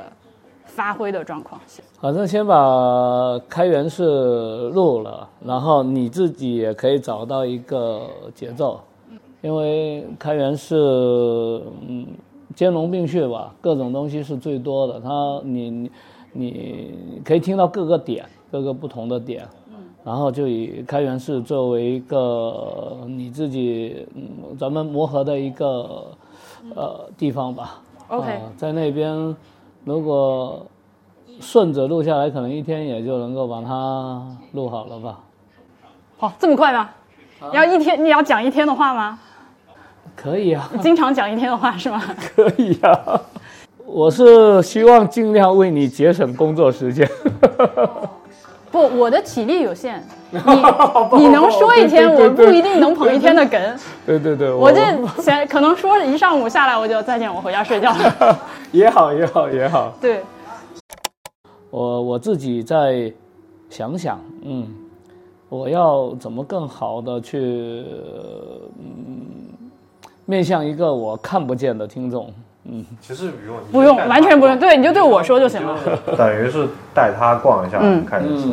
[0.66, 1.58] 发挥的状况。
[1.98, 8.78] 反正先把开源式录了，然后你自己也可以找到一个节奏，
[9.40, 10.76] 因为开源是
[11.88, 12.06] 嗯
[12.54, 15.90] 兼容并蓄吧，各种东西是最多的，它你你
[16.32, 19.44] 你可以听到各个点，各个不同的点，
[20.04, 26.06] 然后就以开源式作为一个你自己嗯咱们磨合的一个
[26.76, 27.80] 呃地方吧。
[28.06, 29.34] OK 啊在那边
[29.82, 30.64] 如果
[31.40, 35.18] 顺着录下来，可能一天也就能够把它录好了吧。
[36.16, 36.90] 好，这么快吗？
[37.50, 39.18] 你要一天你要讲一天的话吗？
[40.14, 42.00] 可以啊，经常讲一天的话是吗？
[42.36, 43.20] 可以啊。
[43.84, 47.08] 我是希望尽量为你节省工作时间。
[48.74, 50.40] 不，我的体力有限， 你
[51.16, 53.72] 你能说一天， 我不一定能捧一天的哏。
[54.04, 54.80] 对 对对，我这
[55.22, 58.36] 前可能说一上午下来，我就再见，我回家睡觉了。
[58.72, 59.92] 也好也好也好。
[60.00, 60.24] 对，
[61.70, 63.12] 我我自己再
[63.70, 64.66] 想想，嗯，
[65.48, 67.84] 我要怎么更好的去，
[68.76, 69.52] 嗯，
[70.24, 72.28] 面向一个我看不见的听众，
[72.64, 74.58] 嗯，其实不用，不用，完全不用。
[74.58, 75.78] 对，你就对我说就行了。
[76.16, 78.48] 等于是带他逛一下嗯开源式，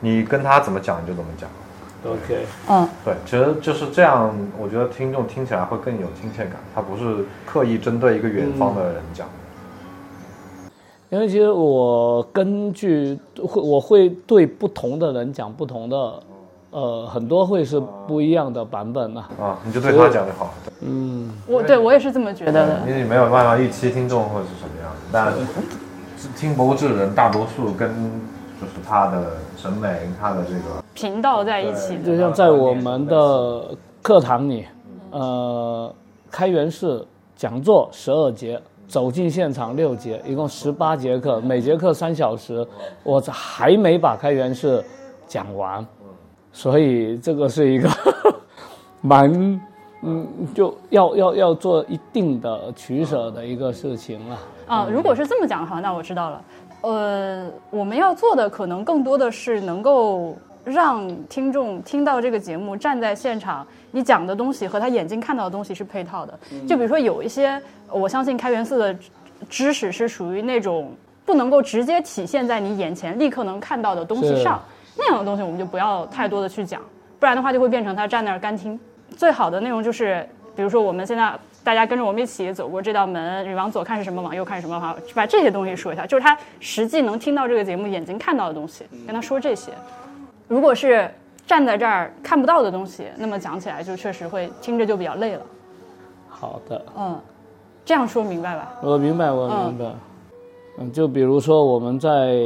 [0.00, 1.48] 你跟他怎么讲你就怎么讲。
[2.06, 6.54] ，OK，嗯，对，其实就是这样，我觉得听众听起来会更有亲切感。
[6.74, 9.32] 他不是刻意针对一个远方的人讲的。
[11.10, 16.22] 因为其实我根据会我会对不同的人讲不同的，
[16.70, 20.54] 呃，很多会是不一样的版本呐、啊，你就对他讲就好。
[20.80, 22.80] 嗯，我对我也是这么觉得的。
[22.86, 25.32] 因为你没有办法预期听众会是什么样子，但
[26.36, 27.88] 听博物志的人大多数跟
[28.60, 32.04] 就是他的审美、他的这个频道在一起的。
[32.04, 34.64] 就像在我们的课堂里，
[35.10, 35.92] 呃，
[36.30, 37.04] 开源式
[37.34, 42.64] 讲座十二节，走进现场六节，一共十八节课，每节课三小时，
[43.02, 44.84] 我还没把开源式
[45.26, 45.84] 讲完，
[46.52, 47.88] 所以这个是一个
[49.00, 49.60] 蛮
[50.02, 54.38] 嗯，就要要要做一定的取舍的一个事情了。
[54.66, 56.42] 啊，如果是这么讲的话，那我知道了。
[56.82, 60.34] 呃，我们要做的可能更多的是能够
[60.64, 66.38] 让听众听到这个节目，站在现场，你讲的东西和他眼睛看到的东西是配套的。
[66.66, 67.60] 就比如说有一些，
[67.90, 68.96] 我相信开元寺的
[69.50, 70.90] 知识是属于那种
[71.26, 74.58] 不能够直接体现在你眼前立刻能看到的东西上，
[75.00, 76.80] 那样的东西我们就不要太多的去讲，
[77.18, 78.78] 不然的话就会变成他站那儿干听。
[79.16, 81.32] 最好的内容就是，比如说我们现在
[81.64, 89.72] 大家跟着我们一起走过这道门，你往左看是什么，往右看是什么，好，把这些东西说一下，就是他实际能听到这个节目，眼睛看到的东西，跟他说这些。
[90.46, 91.10] 如果是
[91.46, 95.42] 站在这儿看不到的东西，那么讲起来就确实会听着就比较累了。
[96.28, 97.20] 好的，嗯，
[97.84, 98.70] 这样说明白吧？
[98.82, 99.84] 我明白，我明白。
[99.86, 99.94] 嗯，
[100.92, 102.38] 就比如说我们在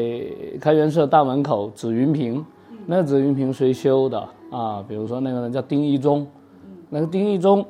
[0.60, 2.44] 开元社大门口紫云屏，
[2.86, 4.84] 那紫云屏谁修的啊？
[4.88, 6.26] 比如说那个人叫丁一中，
[6.90, 7.64] 那个丁一中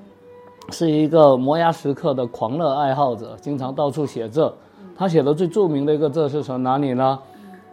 [0.70, 4.52] 是一个摩崖石刻的狂热爱好者，经常到处写字。
[4.96, 7.18] 他写的最著名的一个字是从哪里呢？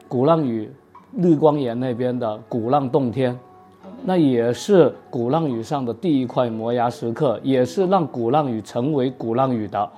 [0.08, 0.70] 鼓浪屿
[1.14, 3.40] 绿光岩那边的鼓浪洞天。
[4.04, 9.90] 那也是鼓浪屿上的第一块摩崖石刻，也是让鼓浪屿成为鼓浪屿的。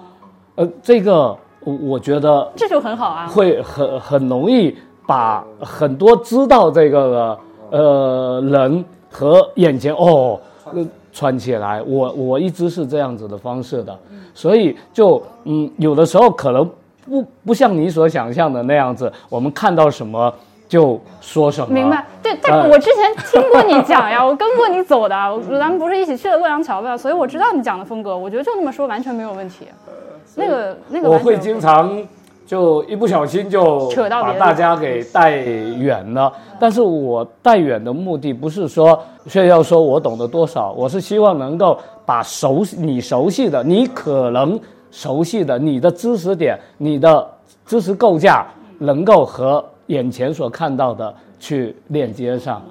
[0.56, 3.28] 呃，这个我我觉得这就很好啊。
[3.28, 10.40] 会很很容易把很多知道这个的呃人和眼前哦
[10.74, 11.82] 呃串起来。
[11.84, 13.98] 我我一直是这样子的方式的，
[14.34, 16.70] 所以就嗯有的时候可能
[17.06, 20.34] 不不像你所想象的那样子，我们看到什么
[20.68, 21.74] 就说什么。
[21.74, 29.68] 明白，对，但呃我之前听过你讲呀， 我跟过你走的，我咱们不是一起去的洛阳桥吧，所以我知道你讲的风格，我觉得就那么说完全没有问题。
[30.36, 32.02] 那个那个，我会经常
[32.46, 36.32] 就一不小心就扯到把大家给带远了。
[36.60, 44.60] 但是我带远的目的不是说炫耀说我懂得多少，我是希望能够把熟悉你熟悉的、你可能
[44.92, 47.28] 熟悉的、你的知识点、你的
[47.66, 48.46] 知识构架，
[48.80, 52.62] 能够和眼前所看到的去链接上。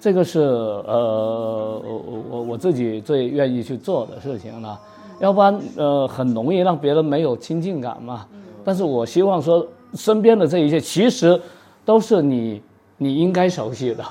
[0.00, 4.78] 这个是呃，我我我自己最愿意去做的事情了。
[5.18, 8.26] 要不然呃很容易让别人没有亲近感嘛。
[8.64, 11.40] 但是我希望说，身边的这一切其实
[11.84, 12.62] 都是你
[12.96, 14.04] 你应该熟悉的，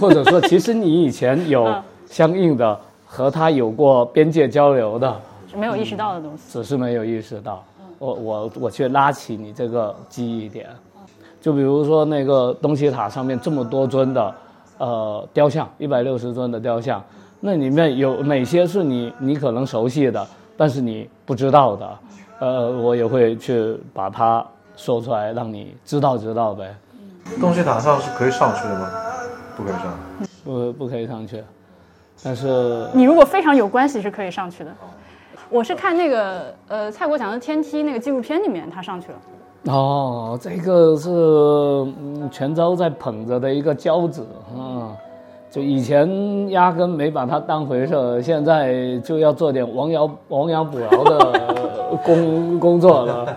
[0.00, 1.74] 或者说其实你以前有
[2.06, 6.42] 相应的和他有过边界交流的，是没有意识到的东西。
[6.48, 7.64] 只是没有意识到。
[7.98, 10.68] 我我我去拉起你这个记忆点，
[11.40, 14.34] 就比如说那个东西塔上面这么多尊的
[14.78, 17.02] 呃雕像，一百六十尊的雕像，
[17.46, 20.26] 那里面有哪些是你你可能熟悉的，
[20.56, 21.98] 但是你不知道的，
[22.38, 24.42] 呃，我也会去把它
[24.74, 26.74] 说出来，让你知道知道呗。
[27.38, 28.90] 东西塔上是可以上去的吗？
[29.54, 29.94] 不可以上。
[30.42, 31.44] 不不可以上去，
[32.22, 34.70] 但是你如果非常有关系是可以上去的。
[35.50, 39.18] 我是看那个呃蔡国强的天梯那个纪录片里面他上去了。
[39.74, 44.26] 哦，这个是嗯泉州在捧着的一个骄子
[44.56, 44.96] 啊，
[45.54, 51.40] 就以前压根没把它当回事儿，现在就要做点亡羊亡羊补牢的
[52.02, 53.36] 工工作了。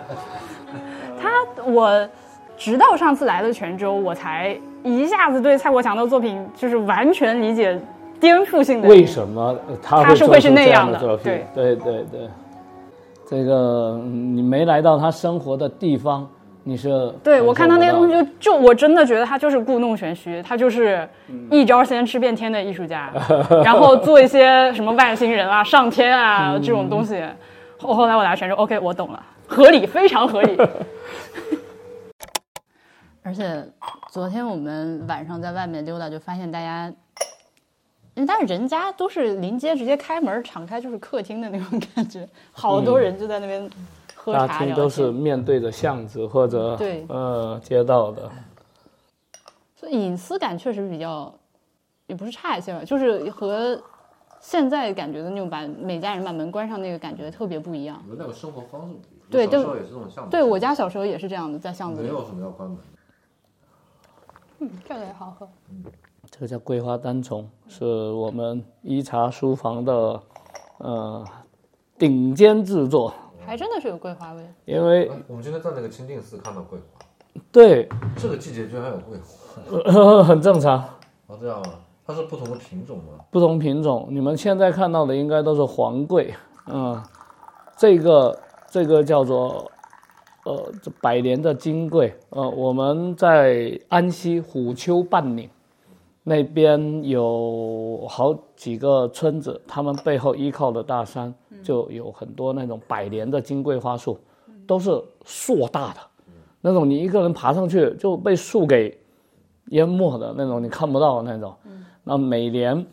[1.22, 1.30] 他
[1.72, 2.10] 我
[2.58, 7.80] 直到上次来了泉州，我才一下子对蔡国强的作品就是完全理解
[8.20, 8.90] 颠覆性的。
[8.90, 11.24] 为什么他他是会是做这那样的的作品？
[11.54, 12.22] 对对对对，
[13.30, 16.28] 这个嗯你没来到他生活的地方，
[16.68, 18.14] 你是对我看他那个东西。
[18.14, 21.08] 西就就我真的觉得他就是故弄玄虚，他就是
[21.50, 23.10] 一招先吃遍天的艺术家，
[23.64, 27.24] 然后做一些什么外星人啊、上天啊这种东西。
[27.80, 30.58] 后后来我来泉州，OK，我懂了，合理，非常合理。
[33.24, 33.66] 而且
[34.12, 36.92] 昨天我们晚上在外面溜达，就发现大家，
[38.14, 43.70] 因为但是人家都是临街直接开门敞开就是客厅的那种感觉，好多人就在那边
[44.34, 45.12] 喝大厅都是。
[45.12, 48.30] 面对着巷子或者对呃街道的，
[49.76, 51.34] 所以隐私感确实比较，
[52.08, 53.82] 也不是差一些吧，就是和
[54.40, 58.00] 现在感觉的那种把每家人把门关上那个感觉特别不一样。
[58.04, 59.48] 你们那个生活方式不一样。
[59.48, 60.32] 对小时候也是这种巷子。
[60.32, 62.08] 对我家小时候也是这样的，在巷子里。
[62.08, 62.84] 没有什么要关门的。
[64.60, 65.48] 嗯，这个也好喝。
[66.30, 70.22] 这个叫桂花单丛，是我们一茶书房的
[70.80, 71.26] 呃
[71.98, 73.14] 顶尖制作，
[73.48, 74.46] 还真的是有桂花味。
[74.66, 77.06] 因为哎我们今天在那个清净寺看到桂花，
[77.50, 80.24] 对这个季节居然还有桂花。
[80.28, 80.78] 很正常。
[81.28, 83.24] 哦，这样啊，它是不同的品种吗？
[83.32, 86.34] 不同品种，你们现在看到的应该都是黄桂，
[86.68, 87.02] 嗯，
[87.78, 88.38] 这个
[88.70, 89.72] 这个叫做
[90.44, 95.50] 呃这百年的金桂，呃，我们在安溪虎丘半岭
[96.24, 101.34] 那边有好几个村子，他们背后依靠的大山
[101.68, 104.18] 就有很多那种百年的金桂花树，
[104.66, 106.00] 都是硕大的，
[106.62, 108.98] 那种你一个人爬上去就被树给
[109.72, 111.54] 淹没的那种，你看不到的那种。
[112.06, 112.86] 那每年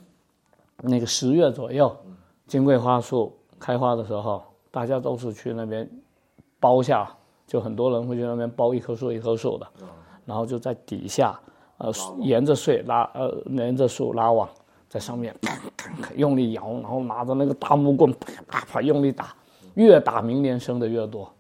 [0.83, 1.97] 那个十月左右，
[2.49, 5.89] 金桂花树开花的时候，大家都是去那边
[6.59, 7.09] 包下，
[7.47, 9.67] 就很多人会去那边包一棵树一棵树的，
[10.25, 11.39] 然后就在底下，
[11.79, 14.49] 呃，沿着树拉，呃，沿着树拉网，
[14.89, 15.33] 在上面
[16.17, 19.35] 用力摇，然后拿着那个大木棍啪啪啪用力打，
[19.75, 21.31] 越打明年生的越多。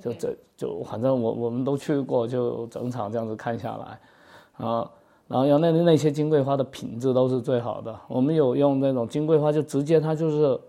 [0.00, 4.90] 就这就反正我我们都去过，就整场这样子看下来，啊。
[5.28, 7.96] 然后要那那些金桂花的品质都是最好的。
[8.08, 10.60] 我们有用那种金桂花，就直接它就是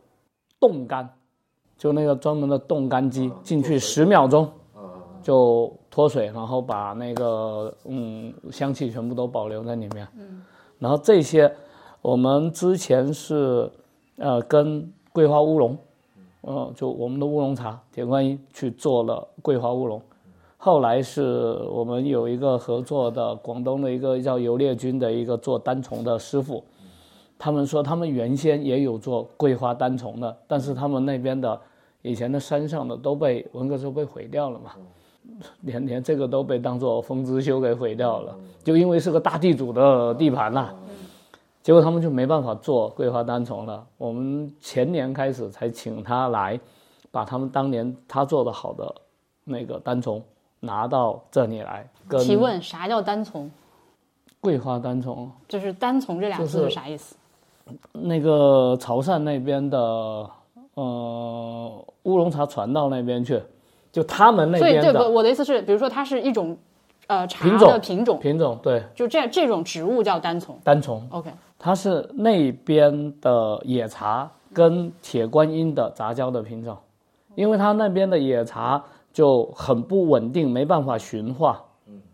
[0.59, 1.09] 冻干，
[1.79, 4.47] 就那个专门的冻干机进去十秒钟
[5.23, 10.07] 就脱水，然后把那个嗯香气全部都保留在里面。
[10.15, 10.43] 嗯，
[10.77, 11.51] 然后这些
[12.01, 13.69] 我们之前是
[14.17, 15.77] 呃跟桂花乌龙，
[16.41, 20.01] 呃就我们的乌龙茶铁观音去做了桂花乌龙。
[20.57, 26.63] 后来是我们有一个合作的广东的一个叫游烈军的一个做单丛的师傅，
[27.37, 31.59] 他们说他们原先也有做桂花单丛的，但是他们那边的
[32.01, 34.71] 以前的山上的都被文革时候被毁掉了嘛，
[35.61, 40.71] 连连这个都被当做风之修给毁掉了，就因为是个大地主的地盘呐、
[41.63, 43.85] 结果他们就没办法做桂花单丛了。
[43.97, 46.59] 我们前年开始才请他来，
[47.11, 48.93] 把他们当年他做的好的
[49.43, 50.21] 那个单丛
[50.59, 53.49] 拿到这里来，跟提问：啥叫单丛？
[54.39, 57.15] 桂花单丛就是单丛这俩字是是啥意思？
[57.93, 59.77] 那个潮汕那边的
[60.73, 63.39] 呃乌龙茶传到那边去，
[63.91, 66.57] 就他们那所以对我的意思是，比如说它是一种
[67.11, 70.57] 呃茶品种的品种，品种对就这这种植物叫单丛。
[70.63, 76.77] 单丛，OK，它是那边的野茶跟铁观音的杂交的品种，
[77.35, 78.81] 因为它那边的野茶
[79.11, 81.61] 就很不稳定，没办法驯化。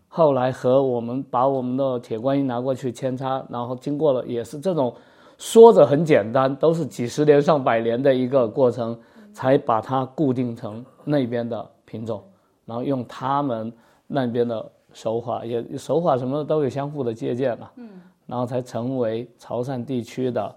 [0.08, 4.92] 后来和我们把我们的铁观音拿过去扦插，然后经过了也是这种
[5.36, 8.98] 说着很简单，都是几十年上百年的一个过程，
[9.32, 12.20] 才把它固定成那边的品种。
[12.64, 13.72] 然后用他们
[14.06, 20.54] 那边的手法，也手法什么的都有相互的借鉴嘛，嗯，然后才成为潮汕地区的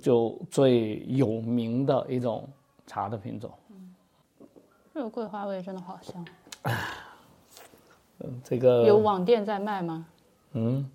[0.00, 2.48] 就最有名的一种
[2.86, 3.50] 茶的品种。
[3.70, 3.94] 嗯
[4.94, 6.26] 这个桂花味真的好香。
[8.20, 10.06] 嗯，这个有网店在卖吗？
[10.52, 10.90] 嗯，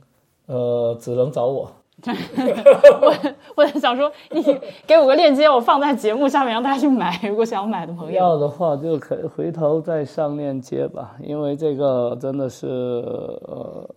[0.48, 1.72] 呃，只能找我。
[3.02, 3.14] 我
[3.64, 4.42] 我想说，你
[4.88, 7.20] 给我个链接，我放在节目下面让大家去买。
[7.28, 13.88] 如果想买的朋友，要的话就可以回头再上链接吧，因为这个真的是呃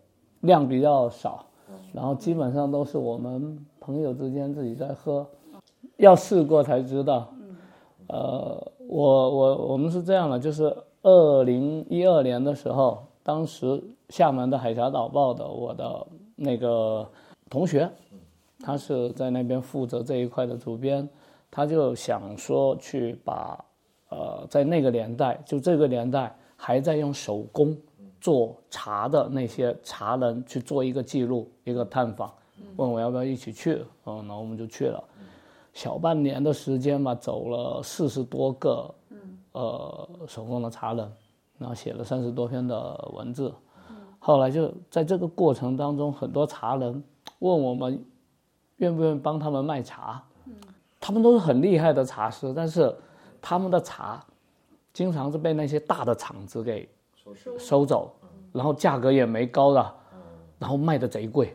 [0.40, 1.46] 量比较少，
[1.94, 5.26] 然后基本上都是我们朋友之间自己在喝，
[5.96, 7.26] 要试过才知道。
[8.08, 10.64] 呃，我我我们是这样的，就是
[11.02, 17.08] 二零一二年的时候，当时厦门的《海峡导报》的我的那个。
[17.54, 17.88] 同学，
[18.58, 21.08] 他是在那边负责这一块的主编，
[21.52, 23.64] 他就想说去把，
[24.08, 27.76] 呃，在那个年代，就这个年代还在用手工
[28.20, 32.34] 做茶的那些茶人去做一个记录，一个探访，
[32.74, 35.00] 问我要不要一起去，嗯，然后我们就去了，
[35.72, 38.92] 小半年的时间嘛，走了四十多个，
[39.52, 41.08] 呃，手工的茶人，
[41.56, 43.54] 然后写了三十多篇的文字，
[44.18, 47.00] 后来就在这个过程当中，很多茶人。
[47.44, 48.02] 问我们
[48.76, 50.22] 愿不愿意帮他们卖茶，
[50.98, 52.94] 他们都是很厉害的茶师，但是
[53.42, 54.24] 他们的茶
[54.94, 56.88] 经常是被那些大的厂子给
[57.58, 58.10] 收走，
[58.50, 59.94] 然后价格也没高的，
[60.58, 61.54] 然后卖的贼贵，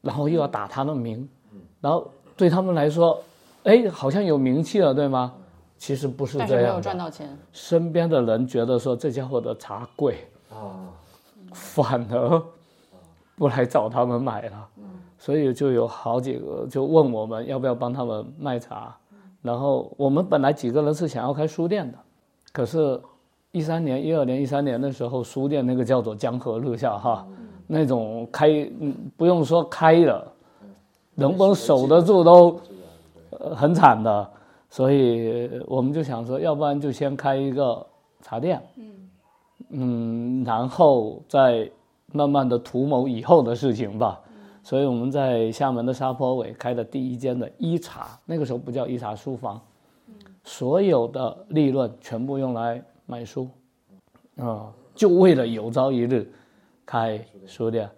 [0.00, 1.28] 然后又要打他的名，
[1.80, 3.20] 然后对他们来说，
[3.64, 5.34] 哎，好像有名气了，对吗？
[5.76, 7.36] 其实不是这样，没有赚到钱。
[7.52, 10.86] 身边的人觉得说这家伙的茶贵啊，
[11.52, 12.42] 反而
[13.40, 14.68] 不来找他们买了。
[15.16, 18.94] 所以就有好几个就问我们要不要帮他们卖茶，
[19.42, 21.98] 然后我们本来几个人是想要开书店的，
[22.52, 22.98] 可是，
[23.52, 27.26] 一三年、一二年、一三年的时候，书店那个叫做江河日下哈，
[27.66, 28.48] 那种开
[28.80, 30.32] 嗯不用说开了，
[31.14, 32.60] 能不能守得住都，
[33.30, 34.30] 呃很惨的，
[34.70, 37.86] 所以我们就想说，要不然就先开一个
[38.22, 39.10] 茶店，嗯，
[39.70, 41.70] 嗯，然后再
[42.12, 44.20] 慢慢的图谋以后的事情吧。
[44.62, 49.60] 所以我们在厦门的沙坡尾开的第一间的一茶，那个时候不叫一茶书房，
[50.44, 53.48] 所有的利润全部用来买书，
[54.36, 56.30] 啊，就为了有朝一日
[56.84, 57.90] 开书店。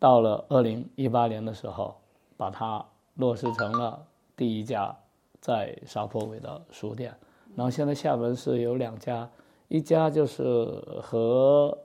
[0.00, 1.94] 到了二零一八年的时候，
[2.36, 4.00] 把它落实成了
[4.36, 4.94] 第一家
[5.40, 7.12] 在沙坡尾的书店。
[7.56, 9.28] 然后现在厦门是有两家，
[9.66, 10.64] 一家就是
[11.02, 11.76] 和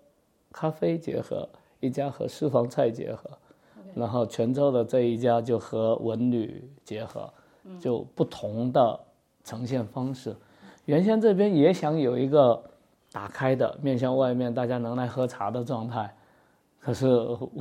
[0.51, 1.49] 咖啡结合，
[1.83, 3.29] 一家和私房菜结合。
[3.95, 7.31] 然后泉州的这一家就和文旅结合，
[7.79, 8.99] 就不同的
[9.43, 10.35] 呈现方式。
[10.85, 12.59] 原先这边也想有一个
[13.11, 16.11] 打开的面向外面，大家能来喝茶的状态，
[16.79, 17.05] 可是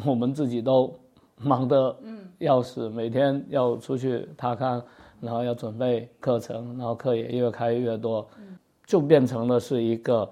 [0.07, 0.99] 我们自己都
[1.37, 1.95] 忙得
[2.39, 4.83] 要死，每天要出去踏勘，
[5.21, 8.27] 然后要准备课程，然后课也越开越多，
[8.87, 10.31] 就变成了是一个，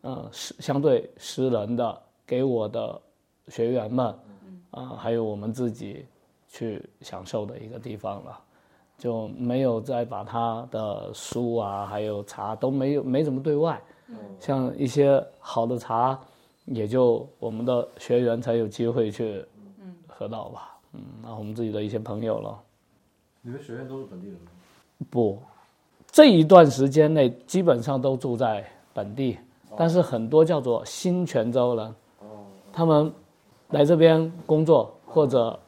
[0.00, 3.00] 呃，私相对私人的给我的
[3.48, 4.14] 学员们。
[4.74, 6.06] 啊，还有我们自己
[6.48, 8.40] 去享受的一个地方了，
[8.96, 13.78] 就没有再把他的书啊，还有茶都没有没怎么对外。
[14.40, 16.18] 像一些好的茶，
[16.64, 19.44] 也就我们的学员才有机会去
[20.06, 20.80] 喝到吧。
[20.94, 22.58] 嗯，那我们自己的一些朋友了。
[23.42, 24.50] 你们学员都是本地人吗？
[25.10, 25.38] 不，
[26.10, 29.36] 这一段时间内基本上都住在本地，
[29.76, 31.94] 但是很多叫做新泉州人，
[32.72, 33.12] 他们。
[33.72, 35.58] 来这边工作，或者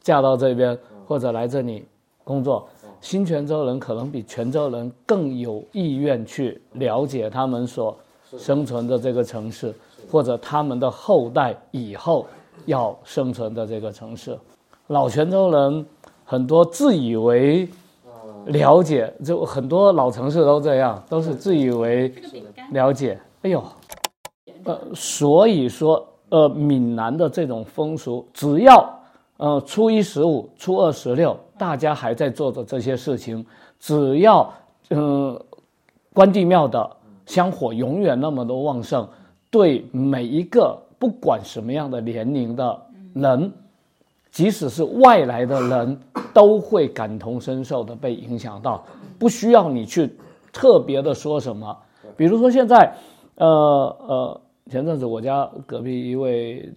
[0.00, 1.84] 嫁到这边，或者来这里
[2.24, 2.68] 工作，
[3.00, 7.96] 新泉州人可能比泉州人更有意愿去了解他们所
[8.36, 9.72] 生存的这个城市，
[10.10, 12.26] 或者他们的后代以后
[12.66, 14.36] 要生存的这个城市。
[14.88, 15.86] 老泉州人
[16.24, 17.68] 很多自以为
[18.46, 22.12] 了解，就很多老城市都这样，都是自以为
[22.72, 23.16] 了解。
[23.42, 23.62] 哎呦，
[24.64, 26.04] 呃，所以说。
[26.32, 28.98] 呃，闽南的这种风俗，只要
[29.36, 33.44] 呃初一十五、初二十六，大家还在做着这些事情，
[33.78, 34.50] 只要
[34.88, 35.38] 嗯
[36.14, 36.90] 关帝庙的
[37.26, 39.06] 香火永远那么的旺盛，
[39.50, 42.80] 对每一个不管什么样的年龄的
[43.12, 43.52] 人，
[44.30, 46.00] 即使是外来的人，
[46.32, 48.82] 都会感同身受的被影响到，
[49.18, 50.10] 不需要你去
[50.50, 51.76] 特别的说什么，
[52.16, 52.96] 比如说现在，
[53.34, 53.46] 呃
[54.08, 54.40] 呃。
[54.72, 56.72] 前阵子我家隔壁一位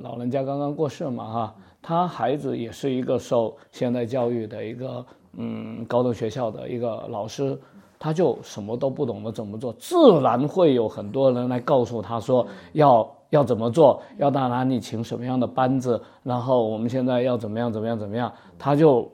[0.00, 5.04] 老人家刚刚过世嘛哈，他孩子也是一个受现代教育的一个
[5.36, 7.60] 嗯高等学校的一个老师，
[7.98, 19.06] 他就什么都不懂得怎么做，自然会有很多人来告诉他说要要怎么做，要到哪里请什么样的班子，然后我们现在要怎么样怎么样怎么样，他就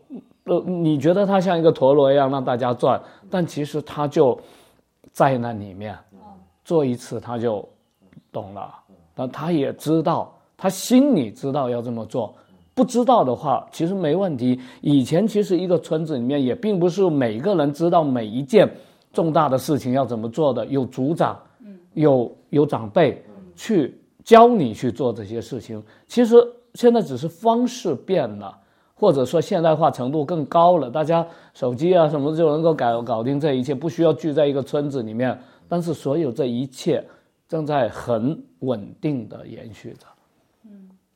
[0.45, 4.39] 呃，你觉得他像一个陀螺一样让大家转，但其实他就
[5.11, 5.99] 在那里面
[6.64, 7.68] 做一次他就
[8.33, 8.74] 懂了，
[9.14, 12.35] 那他也知道，他心里知道要这么做。
[12.72, 14.59] 不知道的话，其实没问题。
[14.81, 18.70] 以前其实一个村子里面也并不是每个人知道每一件
[19.12, 21.39] 重大的事情要怎么做的，有组长，
[21.95, 23.22] 有有长辈
[23.55, 25.83] 去教你去做这些事情。
[26.07, 26.37] 其实
[26.74, 28.57] 现在只是方式变了，
[28.95, 35.39] 或者说现代化程度更高了，大家手机啊什么就能够搞搞定这一切，不需要聚在一个村子里面。
[35.68, 37.05] 但是所有这一切
[37.51, 40.07] 正在很稳定的延续着，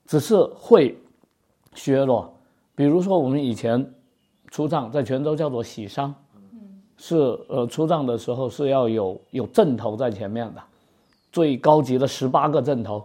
[0.04, 0.94] 只是会。
[1.76, 2.32] 削弱，
[2.76, 3.84] 比如说我们以前
[4.46, 6.14] 出账在泉州叫做喜丧，
[6.96, 7.16] 是
[7.48, 10.62] 呃出账的时候是要有有阵头在前面的，
[11.32, 13.04] 最高级的十八个阵头，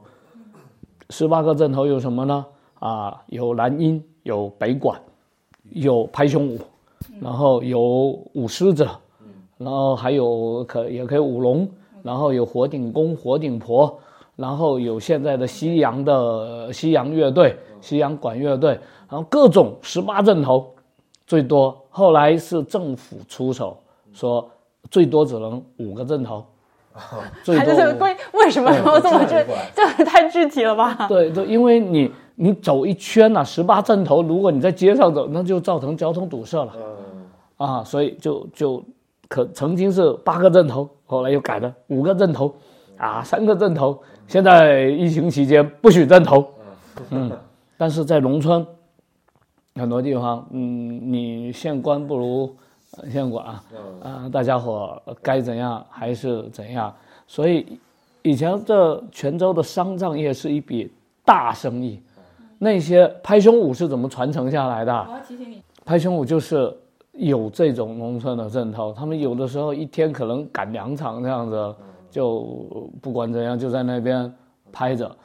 [1.10, 2.46] 十八个阵头有什么呢？
[2.76, 5.02] 啊，有南音，有北管，
[5.72, 6.60] 有拍胸舞，
[7.20, 7.82] 然后有
[8.36, 8.88] 舞狮子，
[9.58, 11.68] 然后还有可也可以舞龙，
[12.04, 14.00] 然后有火顶公、火顶婆。
[14.36, 18.70] 然后有现在的西洋的西洋乐队、西洋管乐队，
[19.10, 20.74] 然后各种十八阵头，
[21.28, 21.78] 最多。
[21.90, 23.78] 后来是政府出手
[24.14, 24.50] 说，
[24.90, 26.42] 最多只能五个阵头。
[27.46, 29.46] 还是为为什么要这么这
[29.76, 31.06] 这太具体了吧？
[31.10, 36.74] 对对，因为你你走一圈呐，十八阵头，如果你在街上走，那就造成交通堵塞了。
[37.58, 38.82] 啊，所以就就
[39.30, 42.54] 可曾经是八个阵头，后来又改了五个阵头，
[42.98, 43.98] 啊，三个阵头。
[44.28, 46.46] 现在疫情期间不许站头，
[47.12, 47.32] 嗯，
[47.78, 48.66] 但是在农村
[49.76, 52.56] 很多地方，嗯，你县官不如
[53.10, 53.64] 县管啊，
[54.04, 56.94] 啊，大家伙该怎样还是怎样，
[57.28, 57.80] 所以
[58.24, 60.92] 以前这泉州的丧葬业是一笔
[61.24, 62.02] 大生意，
[62.58, 64.92] 那些拍胸舞是怎么传承下来的？
[64.92, 66.76] 我要提醒你，拍胸舞就是
[67.20, 71.76] 有这种农村的阵头，他们有的时候一天可能赶两场这样子。
[72.12, 74.34] 就不管怎样，就在那边
[74.72, 75.16] 拍着，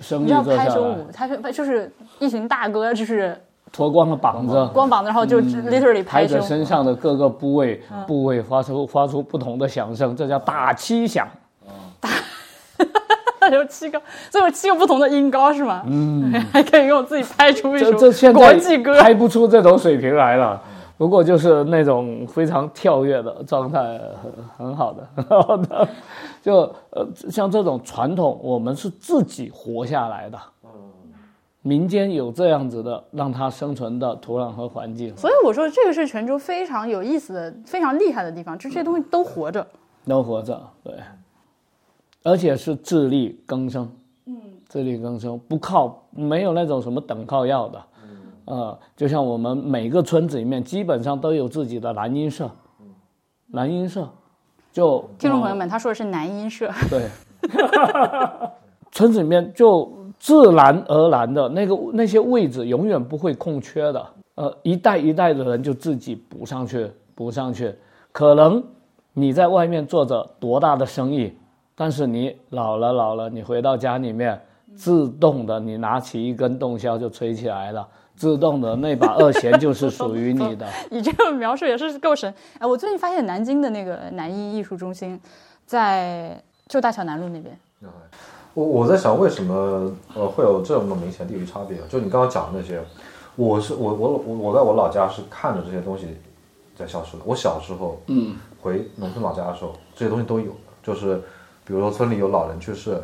[0.00, 0.64] 生意做下来。
[0.64, 3.38] 拍胸舞，他是就是一群大哥，就是
[3.70, 11.28] 脱光了膀子，光膀子，然后就 literally 拍着身上的各个部位，部位发出发出不同的响声，这叫打七响。
[12.00, 12.08] 打，
[13.52, 15.82] 有七个，这有七个不同的音高是吗？
[15.86, 17.92] 嗯， 还可以用自己拍出一首
[18.32, 20.58] 国际歌，拍不出这种水平来了。
[20.96, 24.32] 不过就是那种非常跳跃的状态，很
[24.68, 25.88] 很好的，很好的。
[26.40, 30.38] 就呃，像这种传统，我们是自己活下来的。
[31.62, 35.16] 民间有这样子的让它生存的土壤和环境。
[35.16, 39.66] 所以我说，这个是泉州非常有意思的、非常厉害的地方，这些东西都活着，
[40.06, 40.94] 都活着，对。
[42.22, 43.90] 而且是自力更生，
[44.26, 44.34] 嗯，
[44.68, 47.82] 自力更生，不靠，没有那种什么等靠要的。
[48.46, 52.50] 呃，就像我们每个村子里面基本上都有自己的男音社，
[53.46, 54.08] 男音社，
[54.72, 57.08] 就听众朋友们，他说的是男音社，对，
[58.92, 67.74] 村子里面就自然而然的那个那些位置永远不会空缺的，呃，一代一代的人就自己补上去，补上去。
[68.12, 68.62] 可能
[69.12, 71.32] 你在外面做着多大的生意，
[71.74, 74.40] 但是你老了老了，你回到家里面，
[74.74, 77.88] 自动的你拿起一根洞箫就吹起来了。
[78.16, 80.66] 自动的那把二弦就是属于你的。
[80.90, 82.32] 你这个描述也是够神。
[82.58, 85.20] 哎，我最近发现南京的那个南艺艺术中心，
[85.66, 87.58] 在就大桥南路那边。
[88.54, 91.76] 我我在想，为什么呃会有这么明显地域差别？
[91.88, 92.80] 就你刚刚讲的那些，
[93.34, 96.16] 我是我我我我在我老家是看着这些东西
[96.76, 97.24] 在消失的。
[97.26, 100.58] 我小时候嗯回农村老家的时候，这些东西都有的。
[100.84, 101.16] 就是
[101.66, 103.02] 比如说村里有老人去世，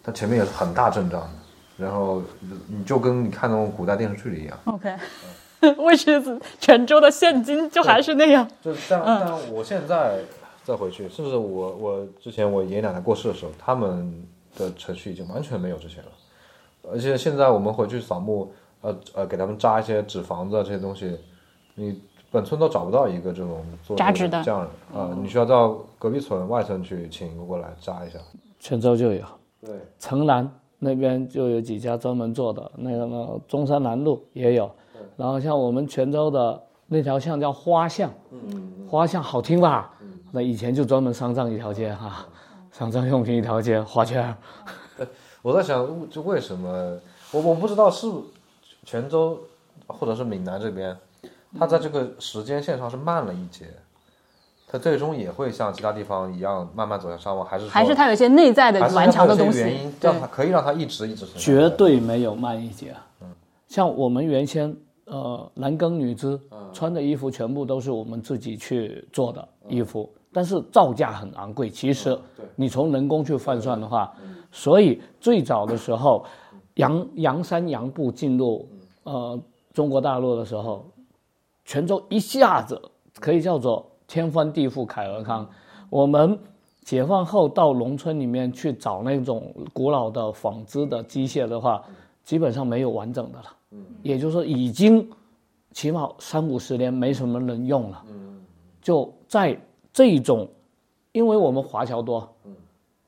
[0.00, 1.28] 他前面也是很大阵仗的。
[1.76, 2.22] 然后
[2.68, 4.58] 你就跟你看那种古代电视剧里一样。
[4.66, 4.94] OK，
[5.78, 8.48] 为什么泉州的现金就还是那样？
[8.60, 10.20] 就是但但我现在
[10.62, 14.24] 再回去，甚至我我之前我爷爷奶奶过世的时候，他们
[14.56, 16.06] 的程序已经完全没有这些了。
[16.92, 18.52] 而且现在我们回去扫墓，
[18.82, 21.18] 呃呃，给他们扎一些纸房子这些东西，
[21.74, 22.00] 你
[22.30, 24.68] 本村都找不到一个这种做扎纸的匠人
[25.00, 28.18] 啊，你需要到隔壁村外村去请一个过来扎一下。
[28.60, 29.24] 泉州就有，
[29.64, 30.50] 对，城南。
[30.78, 34.70] 那边就有几家专门做的，那个呢，中山南路也有，
[35.16, 38.10] 然后像我们泉州的那条巷叫花巷，
[38.88, 39.90] 花巷好听吧？
[40.30, 42.26] 那以前就专门丧葬一条街哈，
[42.70, 44.34] 丧葬用品一条街，花圈。
[45.42, 46.98] 我在想，就为什么
[47.32, 48.06] 我我不知道是
[48.84, 49.38] 泉州
[49.86, 50.96] 或者是闽南这边，
[51.58, 53.66] 它在这个时间线上是慢了一截，
[54.66, 62.94] 它最终也会像其他地方一样慢慢走向沙漠，还是还是它有一些内在的顽强的东西原因，对让它可以让它一直一直存在绝对没有慢一截。
[63.68, 66.38] 像我们原先呃男耕女织，
[66.72, 71.70] 穿的衣服全部都是我们自己去做的衣服，但是造价很昂贵。
[71.70, 72.18] 其实
[72.56, 74.12] 你从人工去换算的话，
[74.50, 76.24] 所以最早的时候，
[76.74, 78.68] 洋洋山洋布进入
[79.04, 79.38] 呃
[79.72, 80.84] 中国大陆的时候，
[81.64, 82.80] 泉州一下子
[83.20, 83.84] 可以叫做
[84.14, 85.44] 天翻地覆、凯尔康。
[85.90, 86.38] 我们
[86.84, 91.82] 解放后到农村里面去找那种古老的纺织的机械的话，
[92.22, 93.46] 基本上没有完整的了。
[94.04, 95.04] 也就是说，已经
[95.72, 98.04] 起码三五十年没什么人用了。
[98.80, 99.58] 就在
[99.92, 100.48] 这种，
[101.10, 102.32] 因为我们华侨多，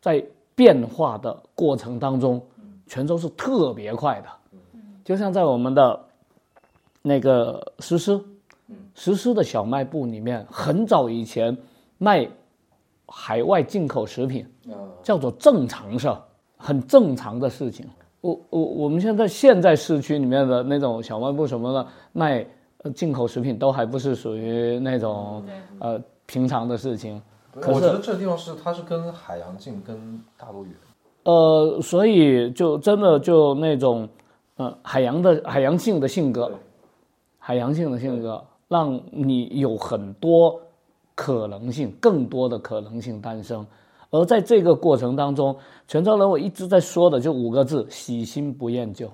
[0.00, 0.20] 在
[0.56, 2.42] 变化的过程当中，
[2.88, 4.28] 泉州是特别快的。
[5.04, 6.00] 就像在我们的
[7.00, 8.20] 那个实施，
[8.96, 11.56] 实施的小卖部里面，很早以前
[11.98, 12.26] 卖
[13.06, 14.44] 海外进口食品，
[15.02, 16.18] 叫做正常事儿，
[16.56, 17.86] 很正常的事情。
[18.22, 22.44] 我我我们现在现在市区里面的那种小卖部什么的卖
[22.78, 25.44] 呃进口食品，都还不是属于那种
[25.78, 27.22] 呃平常的事情。
[27.52, 30.72] 可是我觉得这个地方是它是跟海洋近，跟大陆远。
[31.24, 34.08] 呃，所以就真的就那种，
[34.56, 36.50] 呃，海洋的海洋性的性格，
[37.38, 40.60] 海洋性的性格，让你有很多
[41.14, 43.66] 可能性，更多的可能性诞生。
[44.10, 45.56] 而在这个过程当中，
[45.88, 49.10] 泉州人我一直在说的就五个字：喜新不厌旧。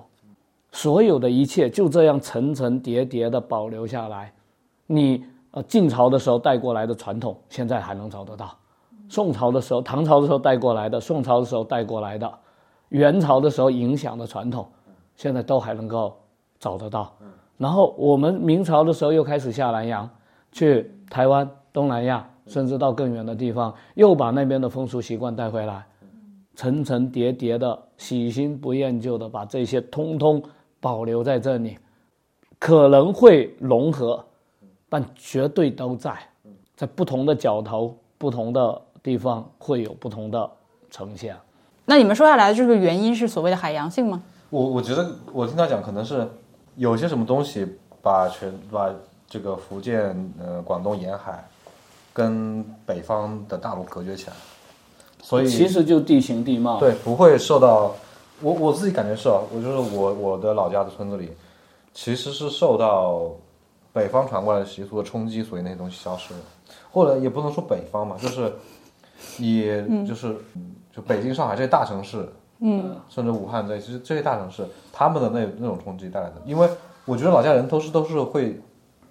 [0.71, 4.33] 所有的一切就这样层层叠叠的保留下来。
[4.87, 8.47] 你呃晋朝的时候带过来的传统，现在还能找得到；
[9.07, 12.31] 宋朝的时候、唐朝的时候带过来的，宋朝的时候带过来的，
[12.89, 14.67] 元朝的时候影响的传统，
[15.15, 16.15] 现在都还能够
[16.59, 17.13] 找得到。
[17.63, 20.09] 然后我们明朝的时候又开始下南洋，
[20.51, 25.85] 去台湾、东南亚，甚至到更远的地方，又把那边的风俗习惯带回来，
[26.55, 30.43] 层层叠叠的、喜新不厌旧的把这些通通
[30.81, 31.77] 保留在这里，
[32.59, 34.21] 可能会融合，
[34.89, 36.13] 但绝对都在，
[36.75, 40.51] 在不同的角头、不同的地方会有不同的
[40.91, 41.33] 呈现。
[41.85, 44.21] 那你们说下来的这个原因是所谓的海洋性吗？
[44.49, 46.27] 我我觉得我听他讲，可能是
[46.75, 47.67] 有些什么东西
[48.01, 48.89] 把全把
[49.27, 51.43] 这个福建呃广东沿海
[52.13, 54.33] 跟北方的大陆隔绝起来，
[55.21, 56.79] 所以其实就地形地貌。
[56.79, 57.95] 对不会受到
[58.41, 61.31] 我我自己感觉是啊，我就是我我的老家的村子里，
[61.93, 63.31] 其实是受到
[63.91, 66.39] 北方传过来的习俗的冲击，所以那些东西消失了，
[66.91, 68.53] 或者也不能说北方嘛，就是
[69.37, 69.63] 你
[70.05, 70.35] 就是、
[70.95, 72.27] 就北京、上海这些大城市，
[72.65, 76.69] 嗯，甚至武汉这些这些大城市，他们的那那种冲击带来的，因为
[77.03, 78.57] 我觉得老家人都是都是会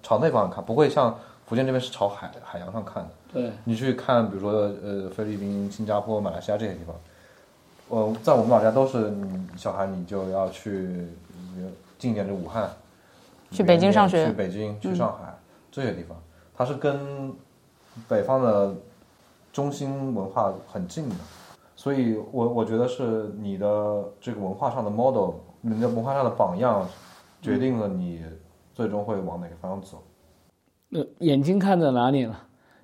[0.01, 3.09] 朝那方向看，不会像福建这边是朝海海洋上看的。
[3.31, 4.51] 对，你去看，比如说
[4.83, 6.95] 呃菲律宾、新加坡、马来西亚这些地方，
[7.89, 9.13] 呃，在我们老家都是
[9.55, 11.07] 小孩你就要去
[11.55, 12.67] 呃近一点的武汉，
[13.51, 14.25] 去北京上学。
[14.25, 15.31] 去北京、去上海、
[15.71, 16.17] 这些地方，
[16.57, 17.31] 它是跟
[18.07, 18.73] 北方的
[19.51, 21.15] 中心文化很近的，
[21.75, 26.87] 所以我我觉得是你的这个文化上的 model，你的文化上的榜样，
[27.41, 28.21] 决定了你
[28.73, 30.03] 最终会往哪个方向走。
[30.89, 32.39] 那，眼睛看着哪里了？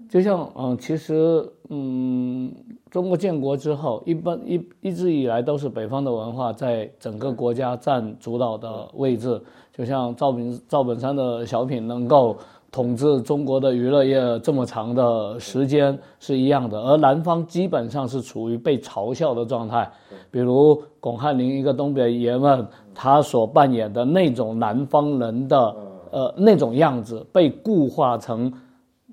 [0.09, 2.51] 就像嗯，其实嗯，
[2.89, 9.39] 中国建国之后，一般一一直以来都是北方的文化在整个国家占主导的位置。
[9.71, 12.35] 就像赵本赵本山的小品能够
[12.71, 19.89] 统治中国的娱乐业这么长的时间是一样的，而南方基本上是处于被嘲笑的状态。
[20.29, 25.75] 比如巩汉林一个东北爷们，他所扮演的那种南方人的
[26.11, 28.51] 呃那种样子，被固化成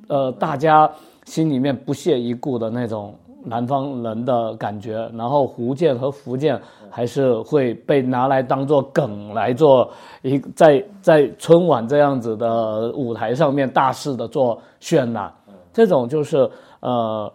[0.08, 0.90] 呃大家
[1.24, 5.10] 心里面不屑一顾的那种南方人的感觉。
[5.14, 6.60] 然后福建和福建
[6.96, 9.90] 还是会被拿来当做梗来做
[10.22, 15.30] 一在在春晚这样子的舞台上面大肆的做渲染，
[15.74, 17.30] 这种就是呃。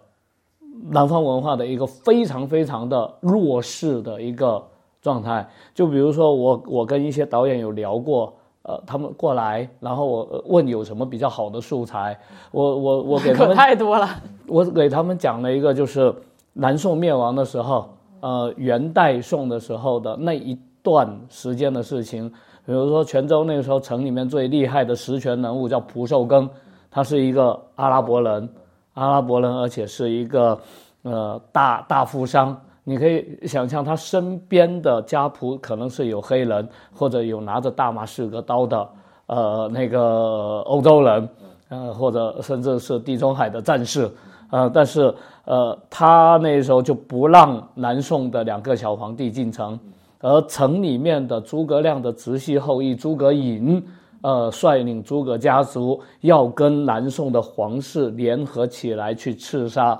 [0.89, 4.59] 南方文化的一个非常非常的弱势的一个
[4.99, 5.47] 状态。
[5.75, 8.33] 就比如说我我跟一些导演有聊过，
[8.63, 12.17] 呃，他们过来，然后我呃问有什么比较好的素材，
[12.51, 14.09] 我我我给他可们太多了。
[14.47, 16.11] 我给他们讲了一个，就是
[16.53, 17.87] 南宋灭亡的时候，
[18.21, 22.29] 呃，元代宋的时候的那一段时间的事情。
[22.65, 26.47] 比如说泉州那个时候城里面最厉害的实权人物叫蒲寿庚，
[26.89, 28.47] 他是一个阿拉伯人，
[28.93, 30.57] 阿拉伯人，而且是一个
[31.01, 32.57] 呃大大富商。
[32.83, 38.89] 你可以想象他身边的家仆可能是有黑人，或者有拿着大马士革刀的
[39.25, 41.27] 呃那个欧洲人。
[41.69, 44.11] 呃，或者甚至是地中海的战士，
[44.51, 45.13] 呃，但是
[45.45, 49.79] 呃，他那时候就不让南宋的两个小皇帝进城，
[50.19, 53.83] 而城里面的诸葛亮的直系后裔诸葛颖，
[54.21, 59.99] 呃，率领诸葛家族要跟南宋的皇室联合起来去刺杀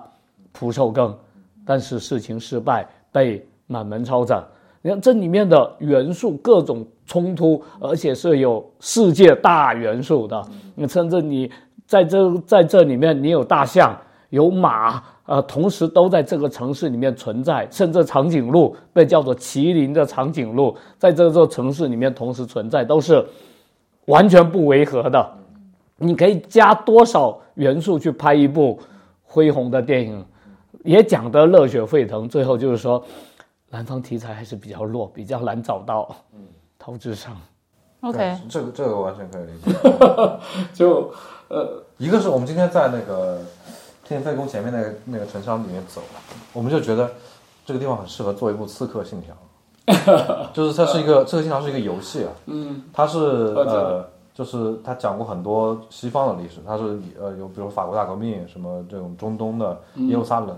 [0.51, 1.11] 蒲寿庚，
[1.65, 4.43] 但是事情失败，被满门抄斩。
[4.83, 10.43] 你看这里面的元素，各种冲突，而且是有世界大元素的。
[10.75, 11.49] 你甚至你
[11.85, 13.95] 在这在这里面，你有大象，
[14.31, 17.65] 有马，呃，同时都在这个城市里面存在。
[17.69, 23.23] 甚至长颈鹿被叫做麒麟的长颈鹿，在这座城市里面同时存在，都是
[24.05, 25.31] 完全不违和的。
[25.97, 28.79] 你可以加多少元素去拍一部
[29.23, 30.25] 恢宏的电影，
[30.83, 32.27] 也讲得热血沸腾。
[32.27, 33.03] 最后就是说。
[33.73, 36.13] 南方题材还是比较弱，比较难找到。
[36.33, 36.41] 嗯，
[36.77, 37.33] 投资商。
[38.01, 39.71] OK，这个这个完全可以理解。
[40.75, 41.09] 就
[41.47, 43.39] 呃，一个是我们今天在那个
[44.11, 46.01] 天飞宫前面那个那个城乡里面走，
[46.53, 47.09] 我们就觉得
[47.65, 49.33] 这个地方很适合做一部《刺客信条》。
[50.53, 52.31] 就是它是一个《刺客信条》是一个游戏啊。
[52.45, 52.83] 嗯。
[52.93, 60.55] 它是呃，就是它讲过很多西方的历史，它是呃有比如法国大革命，什么这种中东的耶路撒冷，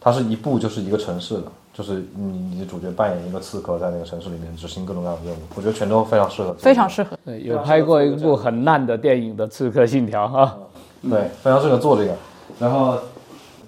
[0.00, 1.44] 它是一部就是一个城市的。
[1.74, 5.38] 就是你，你的主角扮演一个刺客，在那个城市里面执行各种各样的任务。
[5.54, 7.16] 我觉得泉州非常适合，非常适合。
[7.24, 10.58] 对，有拍过一部很烂的电影的《刺客信条》哈。
[11.08, 12.16] 对，非常适合做这个。
[12.58, 12.98] 然后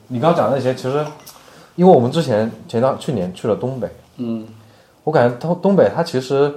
[0.09, 1.05] 你刚刚讲的那些，其实
[1.77, 4.47] 因为我们之前前段去年去了东北，嗯，
[5.05, 6.53] 我感觉东东北它其实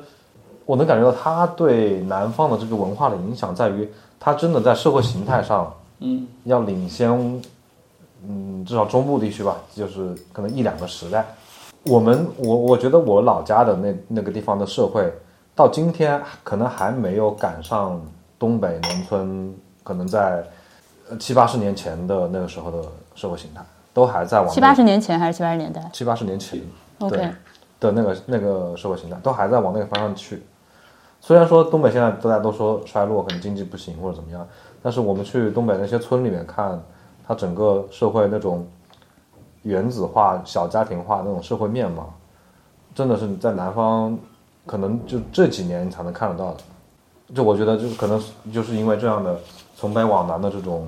[0.65, 3.87] 我能感觉到它对南方的这个文化的影响，在于
[4.19, 7.09] 它真的在社会形态上，嗯，要领先，
[8.27, 11.25] 嗯，至少中部地区吧，就是可能一两个时代。
[11.83, 15.13] 我们我我觉得我老家的那那个地方的社会，
[15.53, 18.01] 到今天可能还没有赶上
[18.39, 19.53] 东北农村，
[19.83, 20.41] 可能在
[21.19, 23.61] 七八十年前的那个时候的社会形态，
[23.93, 25.89] 都还在往七八十年前还是七八十年代？
[25.93, 26.61] 七八十年前
[26.99, 27.31] ，OK
[27.79, 30.43] 的那个那个社会形态，都还在往那个方向去。
[31.21, 34.47] 虽然说东北现在大家都说衰落，可能经济不行或者怎么样，
[34.81, 36.81] 但是我们去东北那些村里面看，
[37.27, 38.67] 它整个社会那种。
[39.65, 42.13] 原子化、小家庭化那种社会面貌，
[42.93, 44.19] 真的是在南方，
[44.65, 46.57] 可能就这几年才能看得到的。
[47.33, 49.39] 就我觉得，就是可能就是因为这样的
[49.83, 50.87] 从北往南的这种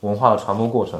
[0.00, 0.98] 文化的传播过程，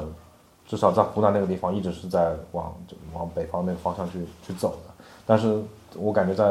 [0.67, 2.71] 至少在湖南那个地方一直是在往
[3.15, 4.93] 往北方那个方向去去走的。
[5.25, 5.59] 但是
[5.95, 6.45] 我感觉在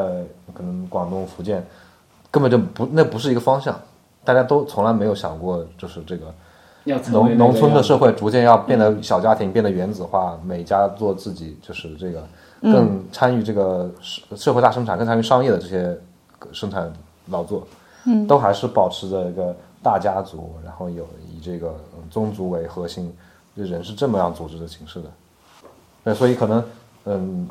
[0.53, 1.65] 可能广东、福建
[2.29, 3.73] 根本就不那不是一个方向，
[4.25, 6.25] 大家都从来没有想过就是这个。
[7.09, 12.21] 农农村的社会逐渐要变得小家庭，变得原子化，每家做自己，就是这个
[12.61, 15.97] 更参与这个社社会大生产，更参与商业的这些
[16.51, 16.91] 生产
[17.27, 17.65] 劳作，
[18.05, 21.75] 嗯，都还是保持着一个大家族，然后有以这个
[22.09, 23.13] 宗族为核心，
[23.53, 25.09] 人是这么样组织的形式的。
[26.03, 26.63] 那所以可能，
[27.05, 27.47] 嗯，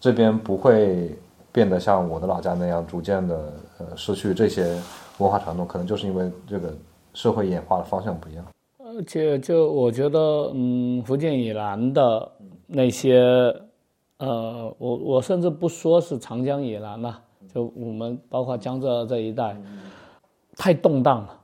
[0.00, 1.16] 这边不会
[1.52, 4.80] 变得像我的老家那样，逐渐的呃失去这些
[5.18, 6.72] 文化传统，可能就是因为这个
[7.12, 8.44] 社会演化的方向不一样。
[8.78, 12.32] 而且，就我觉得，嗯，福建以南的
[12.66, 13.20] 那些，
[14.16, 17.20] 呃，我我甚至不说是长江以南了，
[17.54, 19.56] 就我们包括江浙这一带，
[20.56, 21.37] 太动荡了，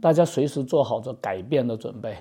[0.00, 2.16] 大家随时做好着改变的准备，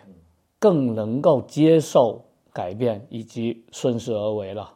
[0.59, 2.21] 更能够接受
[2.51, 4.69] 改变以及顺势而为了，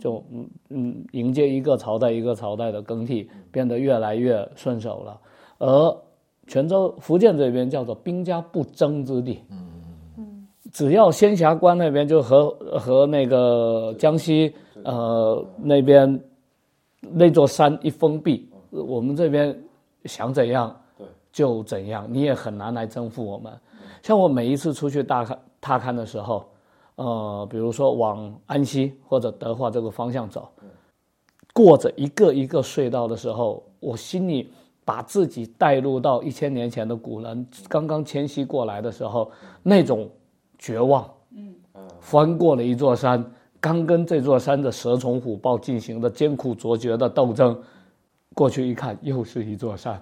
[0.00, 5.20] 就嗯嗯，迎接一个朝代一个朝代的更替，变得越来越顺手了，
[5.58, 5.96] 而。
[6.46, 9.40] 泉州、福建这边叫做兵家不争之地。
[9.50, 9.56] 嗯
[10.18, 16.20] 嗯只要仙霞关那边就和和那个江西呃那边
[17.00, 19.58] 那座山一封闭，我们这边
[20.04, 20.76] 想怎样
[21.34, 23.52] 就怎样，你也很难来征服我们。
[24.02, 26.48] 像我每一次出去大看踏勘的时候，
[26.94, 30.48] 呃，比如说往安溪或者德化这个方向走，
[31.52, 34.50] 过着一个一个隧道的时候，我心里。
[34.86, 39.32] 把自己带入到一千年前的古人刚刚迁徙过来的时候，
[39.62, 40.06] 那种
[40.58, 41.54] 绝望，嗯，
[42.00, 43.24] 翻过了一座山，
[43.58, 47.58] 刚跟这座山的蛇虫虎豹进行的艰苦卓绝的斗争，
[48.34, 49.98] 过去一看又是一座山，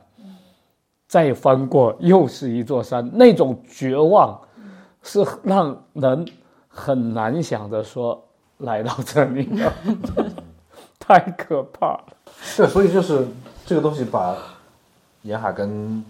[1.12, 4.40] 再翻过又是一座山，那种绝望，
[5.02, 6.26] 是让人
[6.68, 9.46] 很难想着说来到这里，
[10.98, 12.04] 太可怕了。
[12.56, 13.26] 对，所以就是
[13.66, 14.34] 这个东西把。
[15.24, 16.02] 沿海跟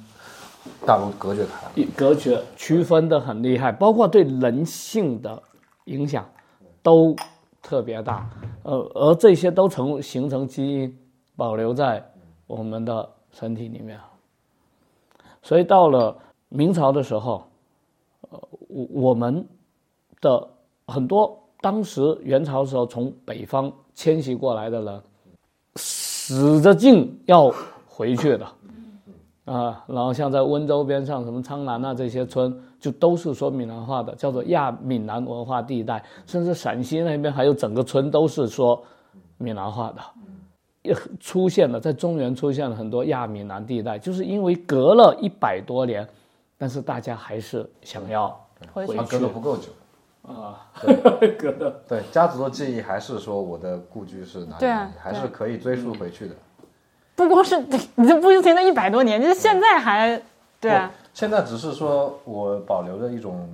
[0.87, 5.43] 大陆隔绝开，隔绝区分的很厉害，包括对人性的
[5.85, 6.25] 影响
[6.83, 7.15] 都
[7.61, 8.27] 特别大，
[8.63, 10.99] 呃，而这些都成形成基因
[11.37, 12.03] 保留在
[12.47, 14.01] 我们的身体里面，
[15.43, 16.17] 所以到了
[16.49, 17.43] 明朝的时候，
[18.31, 19.47] 呃，我我们
[20.21, 20.49] 的
[20.87, 25.03] 很多当时元朝时候从北方迁徙过来的人，
[25.77, 27.53] 使着劲要
[27.87, 28.47] 回去的，
[29.45, 38.83] 啊，然后像在温州边上什么苍南啊这些村，就都是说闽南话的，叫做亚闽南文化地带，甚至陕西那边还有整个村都是说
[39.39, 40.01] 闽南话的。
[40.83, 46.07] 也出现了，在中原出现了很多亚闽南地带，就是因为隔了一百多年，
[46.59, 48.39] 但是大家还是想要
[48.73, 48.97] 回去。
[48.97, 49.71] 他隔得不够久。
[50.23, 50.71] 啊，
[51.37, 56.35] 隔的对家族的记忆还是说我的故居是哪里，对啊还是可以追溯回去的。
[57.17, 57.59] 不光是
[57.97, 60.23] 你这不停的一百多年，就是现在还
[60.61, 63.49] 对啊，现在只是说我保留着一种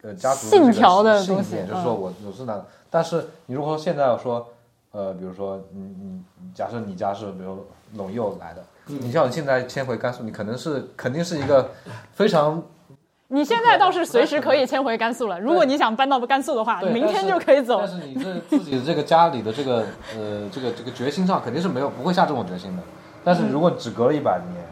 [0.00, 2.58] 呃家族信条的信东西念就是说我我是哪，
[2.88, 4.48] 但是你如果说现在要说
[4.94, 6.20] 呃，比如说你你
[6.54, 7.66] 假设你家是比如
[7.96, 11.68] 陇右来的，你像你现在迁回甘肃，你可能是肯定是一个
[12.12, 12.62] 非常
[13.28, 15.40] 你现在倒是随时可以迁回甘肃了。
[15.40, 17.88] 如果你想搬到甘肃的话，明天就可以走但。
[17.88, 19.84] 是你这自己的这个家里的这个
[20.16, 22.82] 呃这个这个决心上肯定是没有不会下这种决心的。
[23.24, 24.62] 但是如果只隔了一百年，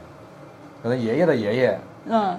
[0.82, 2.38] 可能爷爷的爷爷嗯，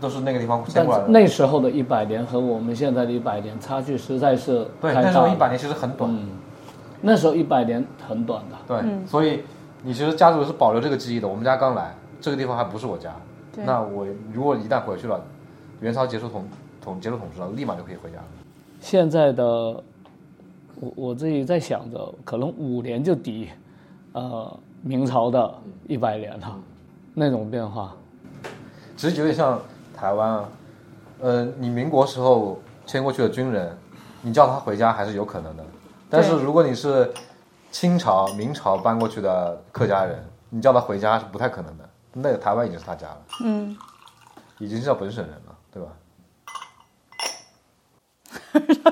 [0.00, 1.08] 都是那个地方迁过来的。
[1.08, 5.26] 那时候的一百年和我们现在的一百年差距实在是对，太那时候。
[5.26, 6.08] 一百年其实很短。
[6.10, 6.28] 嗯，
[7.00, 8.56] 那时候一百年很短的。
[8.66, 9.42] 对，所以
[9.82, 11.28] 你其实家族是保留这个记忆的。
[11.28, 13.14] 我们家刚来，这个地方还不是我家。
[13.52, 15.20] 对那我如果一旦回去了，
[15.80, 16.44] 元朝结束统
[16.80, 18.24] 统结束统治了，立马就可以回家了。
[18.80, 19.44] 现在的
[20.80, 23.48] 我我自己在想着，可能五年就抵
[24.12, 25.54] 呃明朝的
[25.86, 26.56] 一百年了，
[27.14, 27.94] 那种变化。
[28.96, 29.60] 其实有点像
[29.96, 30.48] 台湾啊，
[31.20, 33.76] 呃，你民国时候迁过去的军人，
[34.22, 35.64] 你叫他回家还是有可能的。
[36.10, 37.12] 但是如果你是
[37.70, 41.88] 清朝、明朝搬过去的客家人，你叫他回家是不太可能的。
[42.14, 43.76] 那个台湾已经是他家了，嗯，
[44.58, 45.88] 已经是叫本省人了，对吧？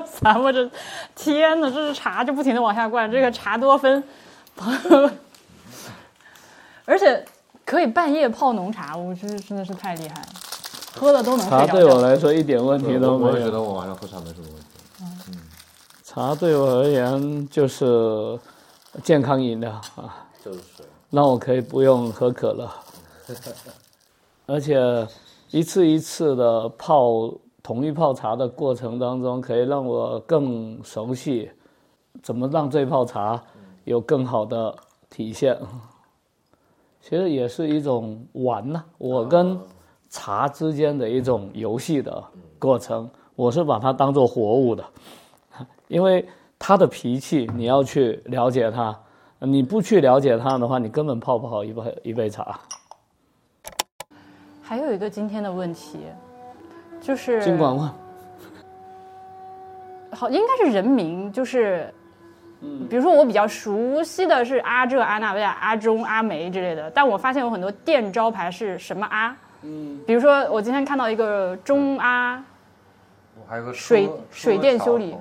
[0.21, 0.69] 咱们这
[1.15, 4.03] 天呐，这是茶就不停的往下灌，这个茶多酚，
[6.85, 7.25] 而且
[7.65, 10.27] 可以半夜泡浓茶，我真是真的是太厉害了，
[10.95, 11.79] 喝了都能茶睡着觉。
[11.79, 13.31] 对我来说一点问题都没有。
[13.33, 14.66] 我也觉得我晚上喝茶没什么问题。
[16.17, 17.85] 茶对我而言就是
[19.03, 20.59] 健康饮料啊，就是。
[20.75, 20.83] 水。
[21.11, 22.67] 让我可以不用喝可乐，
[24.47, 24.75] 而且
[25.51, 31.51] 一次一次的泡同一泡茶的过程当中，可以让我更熟悉
[32.23, 33.39] 怎么让这泡茶
[33.83, 34.75] 有更好的
[35.11, 35.55] 体现。
[36.99, 39.55] 其实也是一种玩呐、我跟
[40.09, 42.23] 茶之间的一种游戏的
[42.57, 44.83] 过程，我是把它当做活物的，
[45.87, 46.27] 因为
[46.59, 48.97] 他的脾气你要去了解他，
[49.39, 52.59] 你不去了解他的话，你根本泡不好一杯一杯茶。
[54.61, 55.99] 还有一个今天的问题，
[56.99, 57.89] 就是尽管问，
[60.11, 61.89] 好，应该是人名，就是，
[62.89, 65.31] 比如说我比较熟悉的是阿这、阿那、
[65.61, 72.43] 阿中、阿梅之类的，但我发现有很多店招牌是什么阿，嗯，比如说我今天看到一个中阿
[73.39, 75.15] 我还有个水水电修理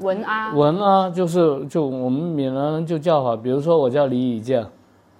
[0.00, 4.66] 文啊，文啊，就是就我们闽南人就叫法，比如说我叫李以健，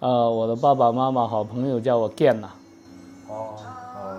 [0.00, 2.48] 呃，我的爸爸妈妈好朋友叫我健呐、
[3.28, 3.54] 哦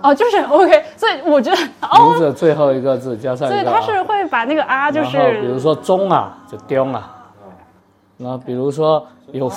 [0.02, 3.80] 哦，就是 OK，所以我觉得名哦，字最后一个字加上所以一个、啊。
[3.80, 7.24] 他是会把那个啊就然后比如说中啊，就丢啊，
[8.18, 9.50] 然后比如说有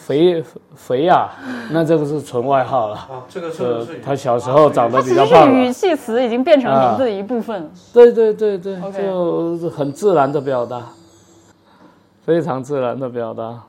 [0.00, 0.42] 肥
[0.74, 1.30] 肥啊，
[1.70, 2.96] 那这个是纯外号了。
[3.10, 5.70] 哦，这个呃是，他小时候长得它其实是比较胖语。
[5.70, 7.70] 气词，已经变成名字的一部分。
[7.92, 10.82] 对对对对就很自然的表达，
[12.24, 13.62] 非常自然的表达。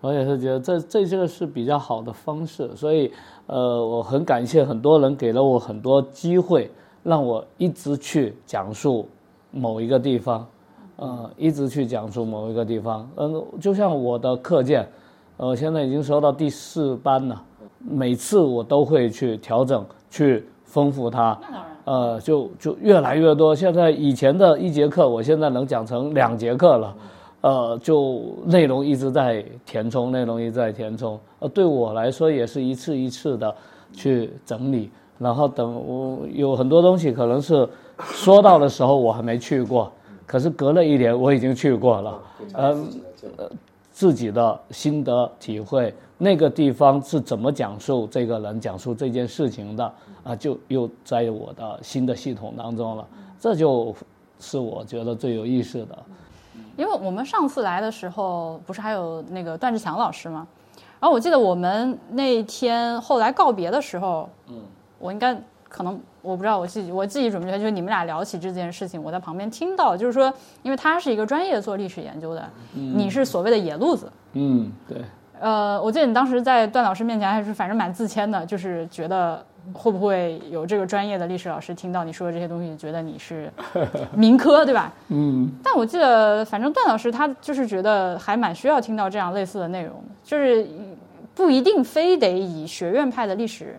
[0.00, 3.12] 我也是觉得这这这个是比较好的方式，所以
[3.46, 6.70] 呃，我很感谢很多人给了我很多机会，
[7.02, 9.08] 让我一直去讲述
[9.50, 10.46] 某一个地方，
[10.96, 13.08] 呃，一直去讲述某一个地方。
[13.16, 14.88] 嗯，就像我的课件，
[15.40, 17.42] 呃，现在已经收到第四班了，
[17.78, 21.38] 每次我都会去调整，去丰富它。
[21.84, 23.54] 呃，就就越来越多。
[23.54, 26.94] 现在以前的一节课，我现在能讲成两节课了。
[27.40, 31.18] 呃，就内容一直在填充，内容一直在填充。
[31.38, 33.54] 呃，对我来说也是一次一次的
[33.94, 37.66] 去整理，然后等我有很多东西可能是
[38.00, 39.90] 说到的时候我还没去过，
[40.26, 42.18] 可是隔了一年我已经去过了。
[42.52, 42.88] 嗯、
[43.38, 43.50] 呃，
[44.00, 49.92] 自己的心得体会，那个地方是怎么讲述这个人讲述这件事情的
[50.24, 53.06] 啊，就又在我的新的系统当中了。
[53.38, 53.94] 这就
[54.38, 55.98] 是我觉得最有意思的。
[56.78, 60.46] 因为我们上次来的时候，不是还有那个段志强老师吗？
[60.98, 64.62] 然后我记得我们那天后来告别的时候，嗯，
[64.98, 65.38] 我应该
[65.70, 70.30] 可能我不知道我自己我自己准备觉得，就是你们俩聊起这件事情，我在旁边听到，就是说，
[70.62, 74.98] 因为他是一个专业做历史研究的，你是所谓的野路子，嗯，对，
[75.40, 79.42] 呃，我记得你当时在段老师面前还是反正蛮自谦的，就是觉得
[79.72, 83.50] 会不会有这个专业的历史老师听到你说的这些东西，觉得你是
[84.14, 84.92] 民科，对吧？
[85.08, 90.66] 嗯，但我记得，反正段老师他就是觉得还蛮需要听到这样类似的内容的，就是
[91.34, 93.78] 不一定非得以学院派的历史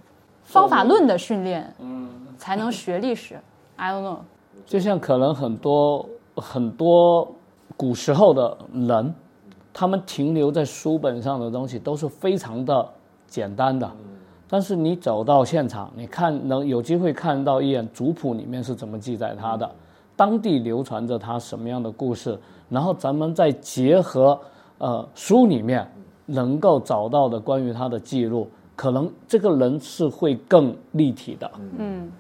[0.51, 3.39] 方法论的训练，嗯，才能学历史。
[3.77, 4.17] I don't know。
[4.65, 7.25] 就像可能很多很多
[7.77, 9.13] 古时候的人，
[9.73, 12.85] 他们停留在书本上的东西都是非常的
[13.27, 13.89] 简单的，
[14.49, 19.69] 但是你走到现场，你看能有机会看到一眼族谱里面是怎么记载他的，
[20.17, 22.37] 当地流传着他什么样的故事，
[22.67, 24.37] 然后咱们再结合
[24.79, 25.89] 呃书里面
[26.25, 28.47] 能够找到的关于他的记录，
[28.81, 31.51] 可能这个人是会更立体的。
[31.77, 32.11] 嗯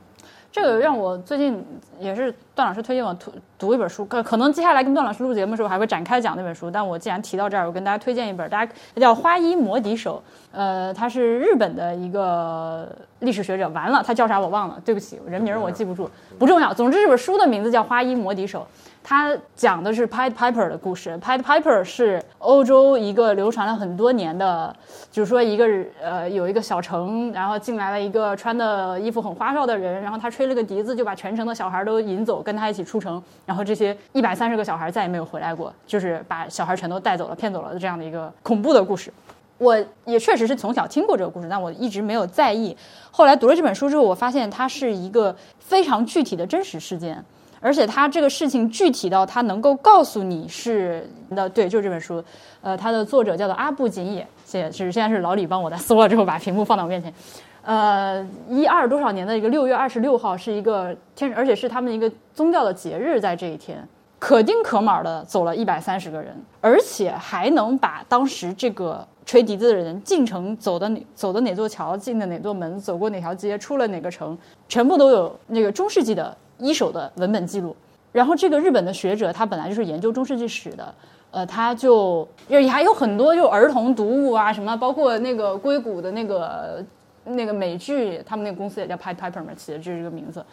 [0.51, 1.65] 这个让我最近
[1.97, 6.69] 也是段老师推荐我读读一本书，可可能接下来跟段老师录节目的时候还会展开讲那本书。
[6.69, 12.87] 但我既然提到这儿，我跟大家推荐一本，大家叫《花衣魔笛手》，呃，他是日本的一个
[13.21, 13.67] 历史学者。
[13.69, 16.07] 完了，他叫啥我忘了，对不起，人名我记不住，
[16.37, 16.71] 不重要。
[16.71, 18.59] 总之，这本书的名字叫《花衣魔笛手》。
[19.03, 21.19] 他讲的是 Pied Piper 的故事。
[21.21, 24.75] Pied Piper 是欧洲一个流传了很多年的，
[25.11, 25.65] 就是说一个
[26.01, 33.21] 呃有一个小城，然后进来了一个穿的衣服很花哨的人，然后他吹了个笛子，就把全城的小孩都引走，跟他一起出城。
[33.45, 39.11] 然后这些一百三十个小孩再也没有回来过，就是把小孩全都带走了、骗走了这样的一个恐怖的故事。
[39.57, 42.75] 我也确实是从小听过这个故事，但我一直没有在意。
[43.11, 47.23] 后来读了这本书之后，我发现它是一个非常具体的真实事件。
[47.61, 52.21] 而且他这个事情具体到他能够告诉你是那，对，就是这本书，
[52.61, 57.13] 呃，它的作者叫做阿布锦野，现是现在是老李帮我在搜了之后把屏幕放到我面前，
[57.61, 63.87] 呃，一二多少年的一个六月二十六号是一个天，而且是他们一个宗教的节日，在这一天，
[64.17, 74.35] 可丁可卯的走了一百三十个人，而且还能把当时这个吹笛子的人进城走的走的哪座桥，进的哪座门，走过哪条街，出了哪个城，
[74.67, 76.35] 全部都有那个中世纪的。
[76.61, 77.75] 一手的文本记录，
[78.11, 80.93] 然后这个日本的学者他本来就是研究中世纪史的，
[81.31, 86.85] 呃，他就也还有很多就儿童读物啊什么，包括那个硅谷的那个
[87.25, 90.45] 那个美剧，他们那个公司也叫 Pied Piper 嘛，起的就是这个名字，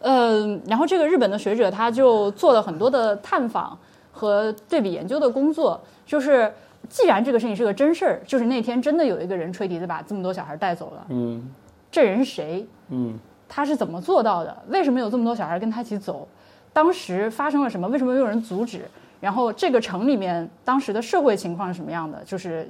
[0.00, 3.78] 嗯，然后这个日本的学者他就做了很多的探访
[4.10, 6.50] 和对比研究的工作，就是
[6.88, 11.50] 既然这个事情是个真事儿，就是那天真的有一个人吹笛子把这么多小孩带走了，嗯。
[11.90, 12.66] 这人是谁？
[12.88, 13.18] 嗯
[13.54, 14.56] 他是怎么做到的？
[14.68, 16.26] 为什么有这么多小孩跟他一起走？
[16.72, 17.86] 当时发生了什么？
[17.88, 18.88] 为什么没有人阻止？
[19.20, 22.24] 然后这个城里面当时的社会情况是什么样的？
[22.24, 22.66] 就是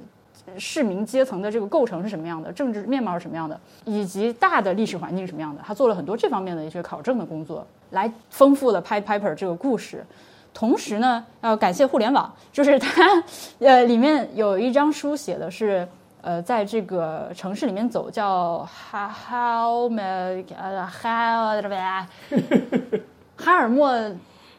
[0.57, 2.51] 市民阶层的这个构成是什么样的？
[2.51, 3.57] 政治面貌是什么样的？
[3.85, 5.61] 以及大的历史环境是什么样的？
[5.65, 10.05] 他做了很多这方面的一些考证的工作，来丰富了 Piper 这个故事。
[10.53, 13.23] 同时呢，要感谢互联网，就是它
[13.59, 15.87] 呃里面有一张书写的是。
[16.23, 20.01] 呃，在这个城市里面走，叫哈哈梅
[20.57, 22.07] 呃哈什么？
[23.35, 23.89] 哈尔默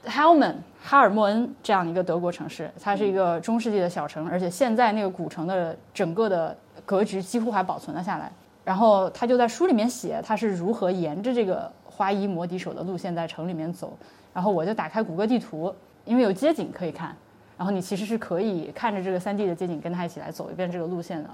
[0.05, 6.55] 哈尔门哈尔默恩这样一个德国城市，它是一个中世纪的小城，而且现在那个古城的整个的
[6.85, 8.31] 格局几乎还保存了下来。
[8.63, 13.97] 然后他就在书里面写他是如何沿着这个花衣摩笛手的路线在城里面走。
[14.35, 17.17] 然后我就打开谷歌地图，因为有街景可以看，
[17.57, 21.31] 然后你其实是可以看着这个三 D 的街景跟他一起来走一遍这个路线的。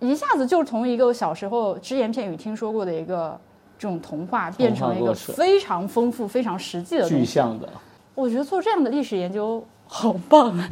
[0.00, 3.38] 一下子就从一个小时候只言片语听说过的一个
[3.78, 7.68] 这种童话，变成了一个非常丰富、非常实际的具象的。
[8.14, 10.70] 我觉得做这样的历史研究好棒啊！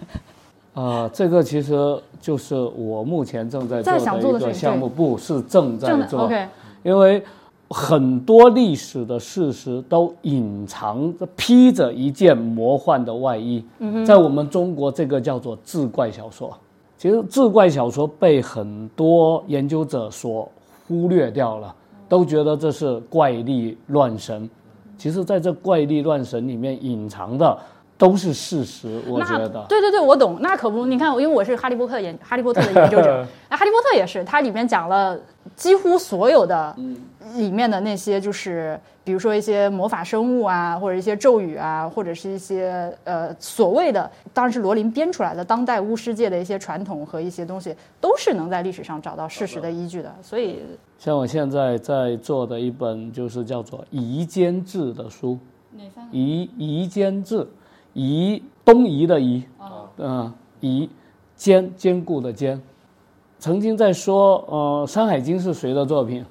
[0.74, 3.92] 啊， 这个其实就是我目前正在做
[4.32, 6.24] 的一个项目，不是正在做。
[6.24, 6.46] OK，
[6.82, 7.22] 因为
[7.72, 13.64] 很多历史的事实都隐藏着、披着一件魔幻的外衣，
[14.04, 16.52] 在我们中国，这个叫做志怪小说。
[16.98, 20.50] 其实志怪小说被很多研究者所
[20.86, 21.74] 忽略掉了，
[22.08, 24.50] 都觉得这是怪力乱神。
[24.98, 27.58] 其实，在这怪力乱神里面隐藏的
[28.00, 29.00] 都是事实。
[29.06, 30.38] 我觉得，对对对，我懂。
[30.40, 35.16] 那可不，你看，因为我是哈利波特研哈利波特的研究者，那 哈利波特也是，它里面讲了
[35.54, 36.74] 几乎所有的
[37.36, 38.80] 里面的那些就是。
[39.02, 50.14] 比如说一些魔法生物啊，或者一些咒语啊，或者是一些呃所谓的，当然是罗琳编出来的当代巫师界的一些传统和一些东西，都是能在历史上找到事实的依据的。
[50.22, 50.60] 所以，
[50.96, 55.36] 像我现在在做的一本就是叫做《夷坚志》的书，
[55.72, 56.16] 哪三个？
[56.16, 57.44] 夷夷坚志，
[57.94, 59.42] 夷东夷的夷，
[59.98, 60.88] 嗯，夷
[61.34, 62.60] 坚坚固的坚。
[63.38, 66.24] 曾经在说，呃，《山海经》是谁的作品？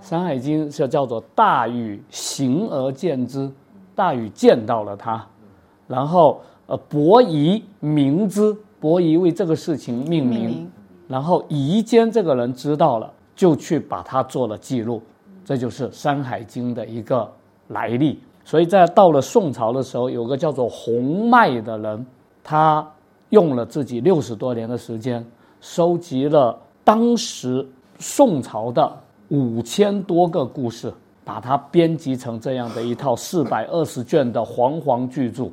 [0.00, 3.50] 山海经》是叫做大禹行而见之，
[3.94, 5.26] 大禹见到了他，
[5.88, 10.72] 然后呃伯夷明之，伯夷为这个事情命名，命名。
[11.08, 15.00] 然后夷坚这个人知道了，就去把它做了记录，
[15.44, 17.32] 这就是《山海经》的一个
[17.68, 18.20] 来历。
[18.46, 22.06] 所以在到了宋朝的时候，有个叫做洪迈的人，
[22.44, 22.88] 他
[23.30, 25.26] 用了自己六十多年的时间，
[25.60, 27.66] 收集了当时
[27.98, 28.88] 宋朝的
[29.30, 30.94] 五千多个故事，
[31.24, 35.50] 把它编辑成这样的一套四百二十卷的煌煌巨著。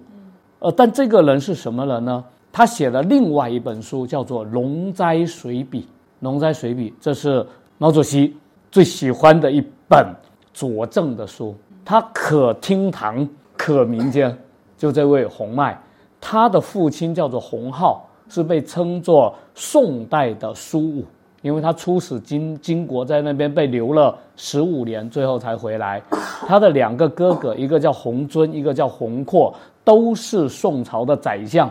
[0.59, 2.23] 呃，但这个人是什么人呢？
[2.51, 5.81] 他写了另外一本书，叫做《龙斋随笔》。
[6.19, 7.43] 《龙斋随笔》这是
[7.79, 8.37] 毛主席
[8.71, 10.05] 最喜欢的一本
[10.53, 11.55] 佐证的书，
[11.85, 13.27] 他可厅堂，
[13.57, 14.35] 可民间。
[14.77, 15.79] 就这位洪迈，
[16.19, 21.05] 他的父亲叫做洪浩，是被称作宋代的苏武，
[21.41, 26.01] 因为他出使金金国，在那边被留了十五年，最后才回来。
[26.45, 29.53] 他的两个哥哥，一个叫洪尊，一个叫洪阔，
[29.85, 31.69] 都是宋朝的宰相。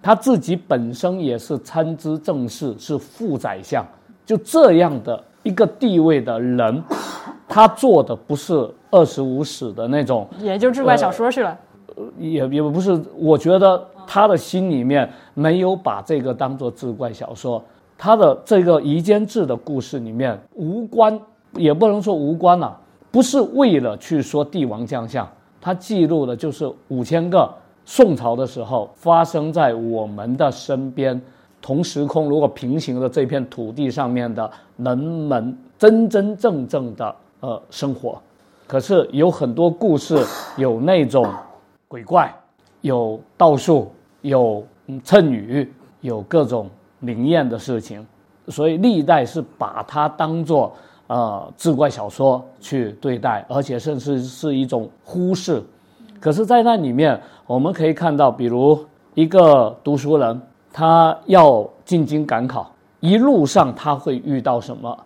[0.00, 3.84] 他自己本身也是参知政事，是副宰相。
[4.24, 6.82] 就这样的一个地位的人，
[7.46, 11.56] 他做的不是二十五史的那种，也就志怪小说去了。
[12.18, 13.00] 也也不是。
[13.16, 17.62] 我觉得他的心里面没有把这个当做志怪小说。
[17.96, 21.16] 他的这个《夷坚志》的故事里面无关，
[21.52, 22.76] 也不能说无关了、
[23.12, 25.26] 不是为了去说帝王将相，
[25.60, 27.48] 他记录的就是五千个
[27.84, 31.18] 宋朝的时候发生在我们的身边
[31.64, 38.20] 同时空如果平行的这片土地上面的人们真真正正的呃生活。
[38.66, 40.22] 可是有很多故事
[40.58, 41.26] 有那种
[41.88, 42.30] 鬼怪，
[42.82, 43.90] 有道术，
[44.20, 46.68] 有嗯谶语，有各种
[47.00, 48.06] 灵验的事情，
[48.48, 50.70] 所以历代是把它当做
[51.06, 55.62] 呃志怪小说去对待，而且甚至是一种忽视。
[56.20, 58.78] 可是，在那里面，我们可以看到，比如
[59.14, 60.42] 一个读书人，
[60.76, 62.68] 他要进京赶考，
[62.98, 64.98] 一路上他会遇到什么？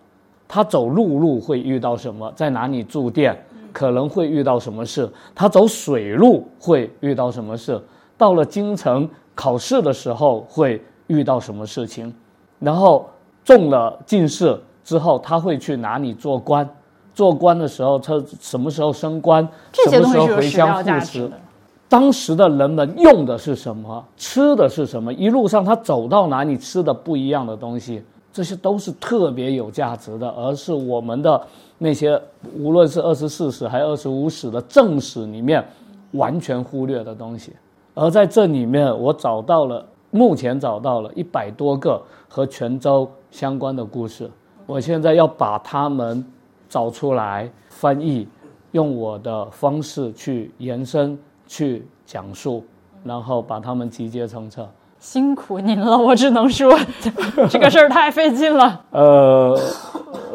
[0.49, 2.33] 他走陆路会遇到什么？
[2.35, 3.39] 在哪里住店？
[3.71, 5.07] 可能会遇到什么事？
[5.35, 7.79] 他走水路会遇到什么事？
[8.17, 12.13] 到了京城考试的时候会遇到什么事情？
[12.59, 13.07] 然后
[13.45, 16.67] 中了进士之后，他会去哪里做官？
[17.13, 19.47] 做官的时候，他什么时候升官？
[19.71, 20.87] 这些什么时候回东西是有史料乡复职？
[20.87, 21.41] 价值的。
[21.89, 31.41] 当时的人们用的是什么，吃的是什么，一路上他走到哪里吃的不一样的东西，这些都是特别有价值的，而是我们的
[31.79, 32.21] 那些
[32.59, 35.67] 无论是二十四史还是二十五史的正史里面
[36.13, 37.53] 完全忽略的东西。
[37.95, 44.31] 而在这里面，我找到了，目前找到了一百多个和泉州相关的故事，
[44.67, 46.25] 我现在要把它们
[46.69, 48.29] 找出来翻译，
[48.73, 51.19] 用我的方式去延伸、
[51.49, 52.63] 去讲述，
[53.03, 54.69] 然后把它们集结成册。
[55.01, 56.77] 辛苦您了，我只能说
[57.49, 58.85] 这个事儿太费劲了。
[58.91, 59.57] 呃，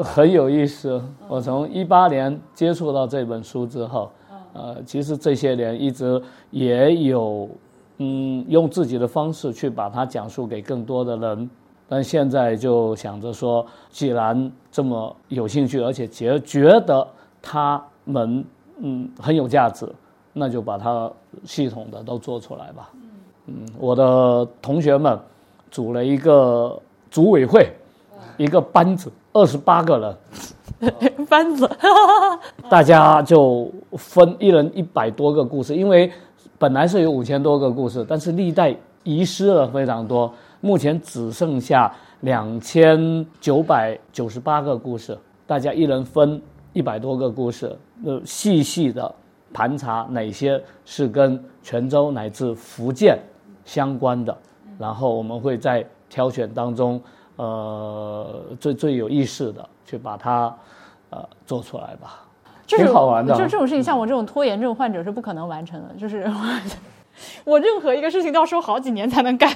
[0.01, 1.01] 很有意思。
[1.27, 4.09] 我从一八年接触到这本书之后，
[4.53, 7.49] 呃，其实这些年一直也有，
[7.97, 11.49] 嗯，用自己的方式去把它讲述给更多的人。
[11.89, 17.05] 但现在就想着说，既然这么有兴趣，而且觉觉得
[17.41, 18.43] 他们
[18.77, 19.85] 嗯很有价值，
[20.33, 21.09] 那就把它
[21.45, 22.89] 系统的都做出来吧。
[23.45, 25.17] 嗯，我的同学们
[25.69, 26.77] 组了一个
[27.11, 27.71] 组委会，
[28.37, 30.17] 一个班子，二十八个
[30.79, 30.97] 人，
[31.29, 31.69] 班子，
[32.69, 36.11] 大家就分一人一百多个故事，因为
[36.57, 46.41] 本来是有五千多个故事，但是历代遗失了非常多，目前只剩下两千九百九十八个故事，大家一人分
[46.71, 49.13] 一百多个故事，呃，细细的
[49.53, 53.17] 盘查哪些是跟泉州乃至福建
[53.63, 54.35] 相关的，
[54.79, 57.01] 然后我们会在挑选当中，
[57.35, 60.53] 呃，最最有意识的去把它
[61.11, 62.19] 呃做出来吧。
[62.65, 65.93] 这是挺好玩的啊就这种事情，像我这种拖延症患者是不可能完成的。
[65.95, 66.25] 就是
[67.43, 69.49] 我任何一个事情都要说好几年才能干。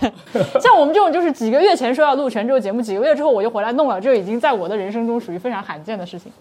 [0.61, 6.31] 像我们这种，就是几个月前说要录泉州节目，几个月之后我就回来弄了，这已经在我的人生中属于非常罕见的事情，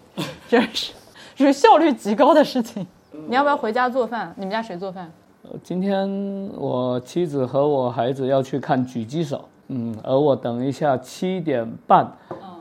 [0.47, 0.93] 真是，
[1.35, 2.85] 是效率极高的事情。
[3.29, 4.33] 你要不要回家做饭？
[4.37, 5.11] 你们家谁做饭？
[5.43, 6.09] 呃今天
[6.57, 12.09] 我妻子和我孩子要去看狙击手，嗯，而我等一下七点半，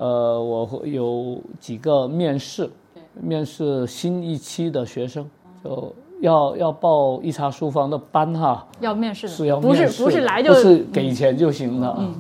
[0.01, 2.69] 呃，我会有几个面试，
[3.15, 5.25] 面试新一期的学生，
[5.63, 12.13] 就要要报一茶书房的班哈，要面试的，是要不面试的是不是来就不是给钱就行了，嗯，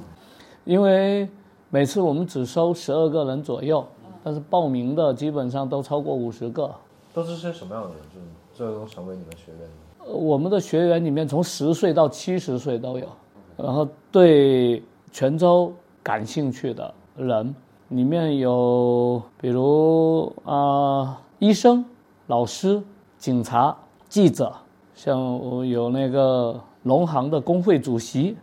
[0.64, 1.28] 因为
[1.68, 3.85] 每次我们只收十二个人左右，
[4.23, 6.70] 但是报名的基本上都超过五十个。
[7.16, 7.97] 都是些什么样的人？
[8.14, 9.70] 就最后成为你们学员？
[10.05, 13.09] 呃我们的学员里面，从十岁到七十岁都有，
[13.56, 15.72] 然后对泉州
[16.02, 17.55] 感兴趣的人，
[17.88, 21.82] 里面有比如啊、医生、
[22.26, 22.82] 老师、
[23.16, 23.74] 警察、
[24.10, 24.52] 记者，
[24.94, 28.36] 像有那个农行的工会主席，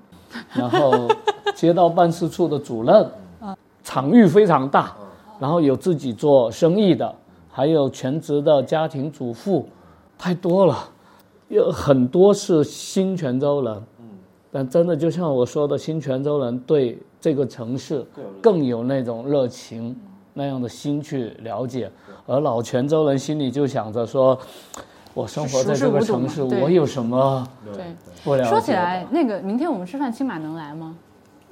[0.51, 1.07] 然后
[1.53, 3.07] 街道办事处的主任，
[3.83, 4.95] 场域非常大，
[5.39, 7.15] 然后有自己做生意的，
[7.55, 9.67] 还有全职的家庭主妇，
[10.17, 10.89] 太多了。
[11.49, 13.83] 有很多是新泉州人，
[14.51, 18.03] 但真的就像我说的，新泉州人对这个城市
[18.41, 19.95] 更有那种热情，
[20.33, 21.91] 那样的心去了解，
[22.25, 24.35] 而老泉州人心里就想着说，
[25.13, 27.83] 我生活在这个城市，我有什么对，
[28.23, 28.49] 不了解？
[28.49, 30.95] 说起来，那个明天我们吃饭，青马能来吗？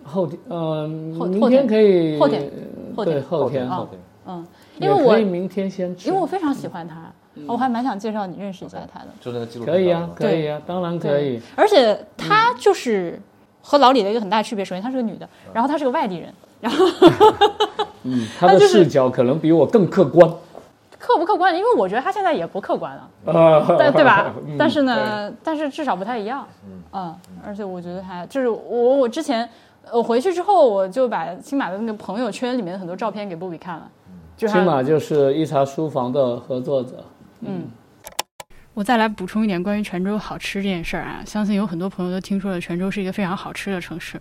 [0.04, 2.52] 后天，嗯、后明天可以，后天
[2.96, 3.76] 后天对后天，哦。
[3.76, 4.00] 后天。
[4.24, 7.12] 嗯，也因为我可以明天先吃，因为我非常喜欢他，
[7.48, 9.08] 我还蛮想介绍你认识一下他的。
[9.20, 11.42] 就那个记录可以啊，可以啊，当然可以。
[11.56, 13.20] 而且她就是
[13.62, 16.86] 和老李的一个很大区别，首先她是个女的，然后她是个外地人，然后
[18.04, 20.30] 嗯， 她的视角可能比我更客观，
[20.98, 21.56] 客不客观？
[21.56, 24.34] 因为我觉得她现在也不客观了，呃，对对吧？
[24.48, 26.48] 嗯但是呢，但是至少不太一样，
[26.94, 29.48] 嗯，而且我觉得她就是我我之前
[29.92, 33.88] 我回去之后，我就把新马的那个朋友圈里面的很多照片给波比看了，
[34.38, 37.06] 就是她起码就是一茶书房的合作者。
[37.42, 37.70] 嗯
[38.74, 44.20] 我再来补充一点关于泉州好吃这件事儿啊，相信有很多朋友都听说了，泉州是一个非常好吃的城市。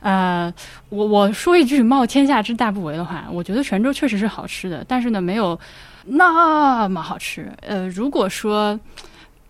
[0.00, 0.52] 呃，
[0.88, 5.58] 我我说一句冒天下之大不韪的话，我觉得泉州确实是好吃的，但是呢，没有
[6.04, 7.48] 那么好吃。
[7.60, 8.78] 呃，如果说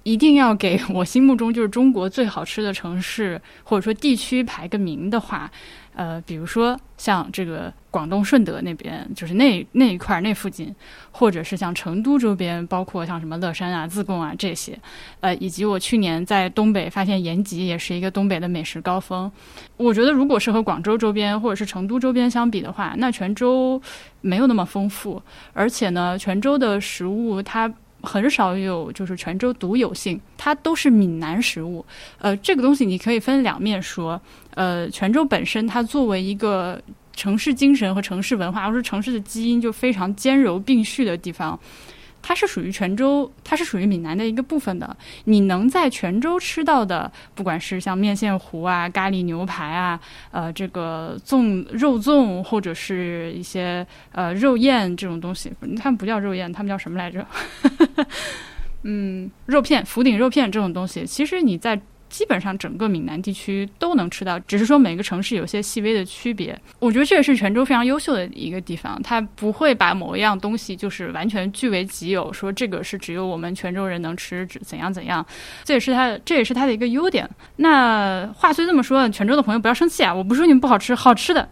[0.02, 5.51] 一定要给我心目中就是中国最好吃的城市或者说地区排个名的话，
[5.97, 10.73] 呃，比如说像这个广东顺德那边，就是那那一块儿那附近，
[11.10, 14.78] 或者是像成都周边，包括像什么乐山啊、自贡啊这些，
[15.20, 19.32] 呃，以及我去年在东北发现延吉也是一个东北的美食高峰。
[19.78, 23.81] 我觉得如果是和广州周边或者是成都周边相比的话，那泉州
[24.20, 25.23] 没有那么丰富，
[25.55, 27.73] 而且呢，泉州的食物它。
[28.02, 31.85] 很少有就是泉州独有性，它都是闽南食物。
[32.18, 34.20] 呃，这个东西你可以分两面说。
[34.57, 36.81] 呃，泉州本身它作为一个
[37.15, 41.59] 城市精神和城市文化，或者城市的基因就非常兼柔并蓄的地方，
[42.23, 44.97] 它是属于泉州，它是属于闽南的一个部分的。
[45.24, 50.01] 你能在泉州吃到的，不管是像面线糊啊、咖喱牛排啊、
[50.31, 57.27] 呃这个粽肉粽，或者是一些呃肉燕这种东西，他们不叫肉燕，他们叫什么来着？
[58.83, 66.59] 嗯，肉片、福鼎肉片这种东西，其实你在基本上整个闽南地区都能吃到，只是说每个城市有些细微的区别。
[66.78, 75.24] 我觉得这也是泉州非常优秀的一个地方，它不会把某一样东西就是完全据为己有，说这个是只有我们泉州人能吃，怎样怎样，
[75.65, 77.28] 这也是它，这也是它的一个优点。
[77.57, 81.49] 那话虽这么说，泉州的朋友不要生气啊，我不说你们不好吃，好吃的。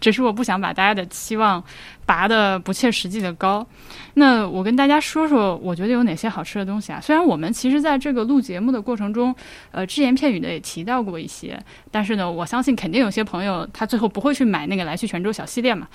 [0.00, 1.62] 只是我不想把大家的期望
[2.06, 3.66] 拔得不切实际的高。
[4.14, 7.00] 那我跟大家说说，我觉得有哪些好吃的东西啊？
[7.00, 9.34] 虽然我们其实在这个录节目的过程中，
[9.70, 11.58] 呃，只言片语的也提到过一些，
[11.90, 15.86] 但是呢，我相信肯定有些朋友他最后不会去买那个来去泉州小系列嘛。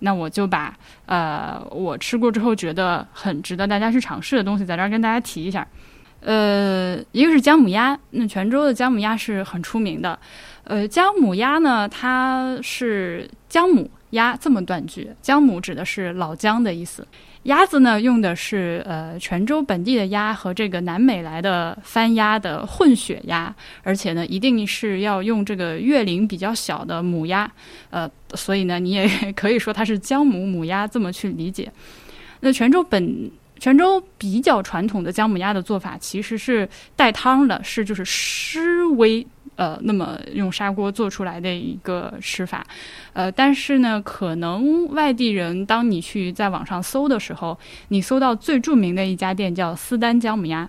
[0.00, 0.76] 那我就把
[1.06, 5.66] 呃我吃过之后觉得很值得大家去尝试的东西，在这儿跟大家提一下。
[6.20, 10.16] 呃，一个是姜母鸭，那泉州的姜母鸭是很出名的。
[10.64, 17.06] 呃，姜母鸭呢，它是姜母鸭这么断句，姜母指的是老姜的意思。
[17.44, 23.52] 鸭子呢，用的是呃泉州本地的鸭和这个南美来的番鸭的混血鸭，
[23.82, 27.50] 而且呢，一定是要用这个月龄比较小的母鸭，
[27.90, 31.72] 呃，所以呢，你也可以说它是姜母母鸭这么去理解。
[32.38, 33.28] 那泉州本
[33.58, 39.26] 泉州比较传统的姜母鸭的做法其实是带汤的，是就是湿煨。
[39.62, 42.66] 呃，那么用砂锅做出来的一个吃法，
[43.12, 47.56] 呃，但是呢，可能外地人当你去在网上搜的时候，
[47.86, 50.68] 你搜到最著名的一家店叫斯丹姜母鸭，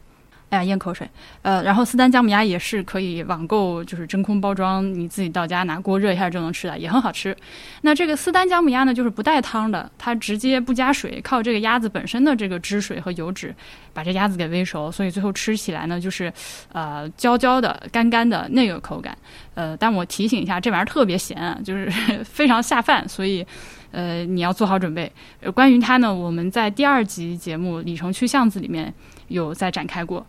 [0.54, 1.10] 哎呀，咽口水，
[1.42, 7.36] 呃，然后斯丹姜母鸭也是可以网购，就是真空包装，你自己到家拿锅热一下就能吃的，也很好吃。
[7.82, 13.56] 那这个斯丹姜母鸭呢，就是不带汤的，它直接不加水，靠这个鸭子本身的这个汁水和油脂。
[13.96, 16.34] 把这鸭子给煨熟，所以最后吃起来呢，就是
[16.72, 19.16] 呃焦焦的、干干的那个口感。
[19.54, 21.88] 呃，但我提醒一下，这玩意儿特别咸啊，就是
[22.26, 23.46] 非常下饭，所以
[23.92, 25.12] 呃你要做好准备。
[25.54, 28.92] 关于它呢，我们在第二集节目《里城区巷子》里面
[29.28, 30.26] 有在展开过。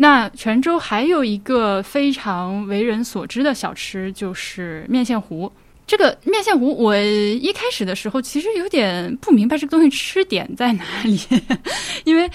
[0.00, 5.52] 那泉州还有一个非常为人所知的小吃，就是面线糊。
[5.86, 11.20] 这个面线糊，我一开始的时候其实有点不明白这个东西吃点在哪里，
[12.04, 12.30] 因为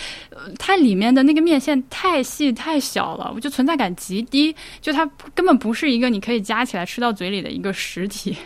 [0.59, 8.37] 它里面的那个面线太细太小了，我就存在感极低，就它根本不是一个你可以夹起来吃到嘴里的一个实体。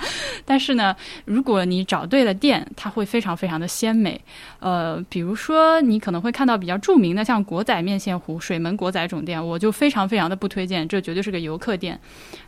[0.44, 0.94] 但是呢，
[1.24, 4.20] 如果你找对了店，它会非常非常的鲜美。
[4.60, 11.98] 呃，比如说你可能会看到比较著名的像国仔面线糊、水门国仔总店，我就非常非常的不推荐，这绝对是个游客店。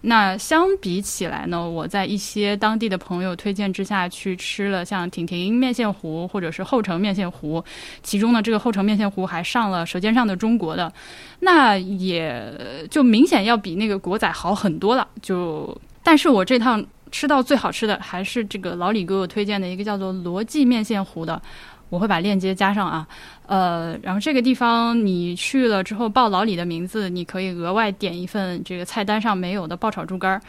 [0.01, 7.63] 那相比起来呢，我在一些当地的朋友推荐之下去吃了像婷婷面线糊或者是后城面线糊，
[8.03, 10.93] 其中呢这个后城面线糊还上了《舌尖上的中国》的，
[11.41, 12.43] 那也
[12.91, 15.07] 就明显要比那个国仔好很多了。
[15.21, 16.85] 就，但是我这趟。
[17.11, 21.41] 吃到最好吃的还是这个老李给我推荐的一个叫做罗记面线糊的，
[21.89, 23.07] 我会把链接加上啊。
[23.47, 30.41] 呃，然后这个地方你去了之后报老李的名字，你可以额外点一份这个菜单上没有的爆炒猪肝儿。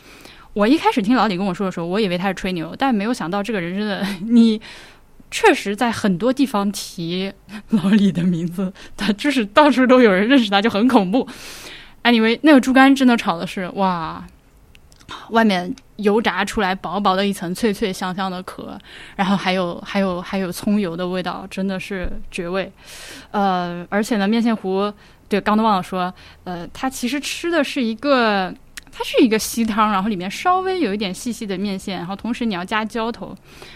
[0.53, 4.61] 我一开始听老李跟我说的时候，我以为他是吹牛，但没有想到这个人真的， 你
[5.31, 7.31] 确实在很多地方提
[7.69, 11.27] 老李的名字，他就是到处都有人认识他，就很恐怖。
[12.03, 14.25] Anyway，那个猪肝真的炒的是哇。
[15.31, 18.77] 外面油炸出来薄薄的一层脆脆香香的壳，
[19.15, 22.71] 然后还有还有还有葱油的味道，真的是绝味。
[23.31, 24.91] 呃，而且呢，面线糊，
[25.29, 26.13] 对，刚都忘了说，
[26.43, 28.53] 呃，它其实吃的是一个，
[28.91, 33.35] 它是一个稀汤，然后里面稍微有一点细细的面线，然后同时你要加浇头，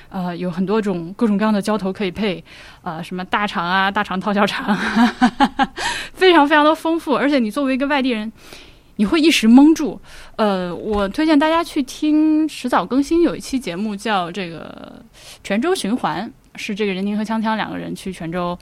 [0.10, 2.44] 呃，有很多种各种各样的浇头可以配，
[2.82, 4.76] 呃，什么大肠啊、大肠套小肠，
[6.14, 8.32] 非常非常的丰富，而且你作为一个外地人。
[8.98, 10.00] 你会一时蒙住，
[10.38, 15.04] 呃，我推荐大家去听迟早更新有一期节目叫这个
[15.44, 18.58] 泉州循环，是这个任宁和锵锵两个人去泉州，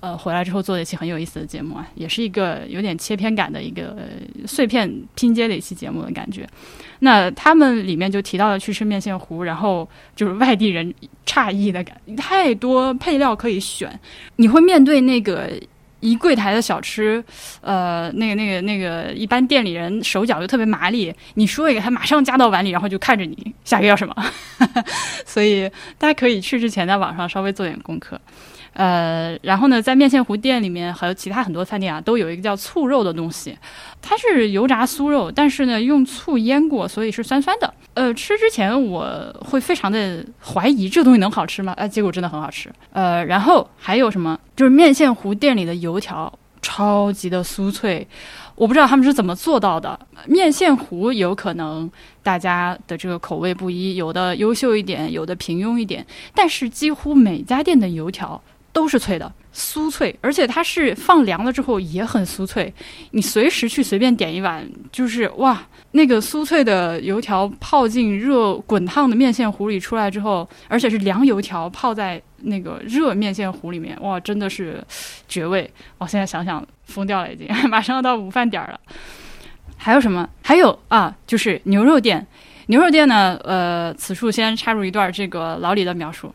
[0.00, 4.08] 呃，回来之后做的一期很有意思的节目啊，也是一个有点切片感的一个
[4.46, 6.48] 碎片拼接的一期节目的感觉。
[7.00, 9.86] 那他们里面就提到了去吃面线糊，然后
[10.16, 10.94] 就是外地人
[11.26, 14.00] 诧异的感，太多配料可以选，
[14.36, 15.50] 你会面对那个。
[16.04, 17.24] 一柜台的小吃，
[17.62, 24.14] 呃，那个、那个、那个，一般店里人手脚又特别麻利，你说一个，他马上夹到碗里，然后就看着你下一个要什么。
[25.24, 25.66] 所以
[25.96, 28.20] 大家可以去之前在网上稍微做点功课。
[28.74, 33.56] 呃，然后呢，在面线糊店里面还有其他很多饭店啊，都有一个叫醋肉的东西，
[34.02, 37.72] 它是油炸酥肉，但是呢用醋腌过，所以是酸酸的。
[37.94, 41.72] 呃，吃之前我会非常的怀疑这东西能好吃吗？
[41.76, 42.68] 哎， 结果真的很好吃。
[42.92, 44.38] 呃，然后还有什么？
[44.56, 48.04] 就是面线糊店里的油条超级的酥脆，
[48.56, 49.96] 我不知道他们是怎么做到的。
[50.26, 51.88] 面线糊有可能
[52.24, 58.42] 大家的这个口味不一，有的优秀一点，有的平庸一点，但是几乎每家店的油条。
[58.74, 62.70] 都是脆的，酥脆，而且它是放凉了之后也很酥脆。
[63.12, 74.84] 你随时去随便点一碗，就是哇，那个酥脆的油条泡进热滚烫的面线糊里出来之后，而且是凉油条泡在那个热面线糊里面，哇，真的是
[75.28, 75.70] 绝味！
[75.98, 78.78] 我现在想想疯掉了，已经 马上要到午饭点了。
[79.76, 80.28] 还有什么？
[80.42, 82.26] 还有啊，就是牛肉店。
[82.66, 86.34] 牛肉店呢，呃，此处先插入一段这个老李的描述，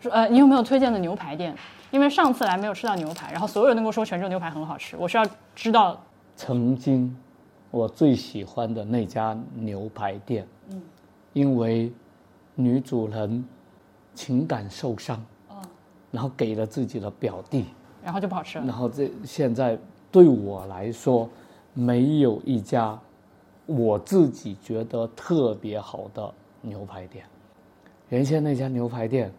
[0.00, 1.56] 说呃，你有没有推荐的牛排店？
[1.90, 5.26] 因为上次来没有吃到牛排，然后所有人都跟我说泉州牛排很好吃，我是要
[5.56, 6.00] 知道。
[6.36, 7.14] 曾经，
[7.70, 10.80] 我最喜欢的那家牛排店，嗯，
[11.32, 11.92] 因为
[12.54, 13.44] 女主人
[14.14, 15.56] 情感受伤，嗯，
[16.12, 17.66] 然后给了自己的表弟，
[18.04, 18.64] 然后就不好吃了。
[18.64, 19.76] 然后这现在
[20.12, 21.28] 对我来说，
[21.74, 22.96] 没有一家
[23.66, 27.24] 我自己觉得特别好的牛排店。
[28.10, 29.32] 原先那家牛排店。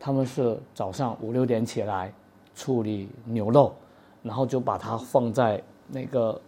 [0.00, 2.12] 他们是早上五六点起来
[2.54, 3.74] 处理牛肉，
[4.22, 6.40] 然后就把它放在那个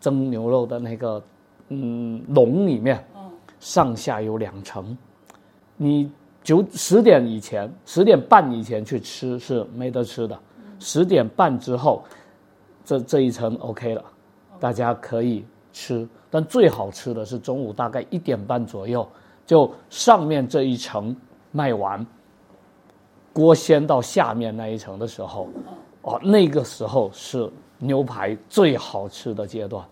[0.00, 1.22] 蒸牛肉的那个
[1.68, 3.02] 嗯笼里面，
[3.58, 4.96] 上下有两层。
[5.76, 6.10] 你
[6.42, 10.38] 九十点以前、十点半以前去吃是没得吃的，
[10.78, 12.04] 十点半之后，
[12.84, 14.04] 这这一层 OK 了，
[14.60, 16.08] 大家可以吃。
[16.30, 19.08] 但最好吃的是中午大概一点半左右，
[19.46, 21.16] 就上面这一层
[21.52, 22.06] 卖完。
[23.32, 25.48] 锅掀到下面那一层的时候，
[26.02, 29.84] 哦，那个时候是牛排最好吃的阶段，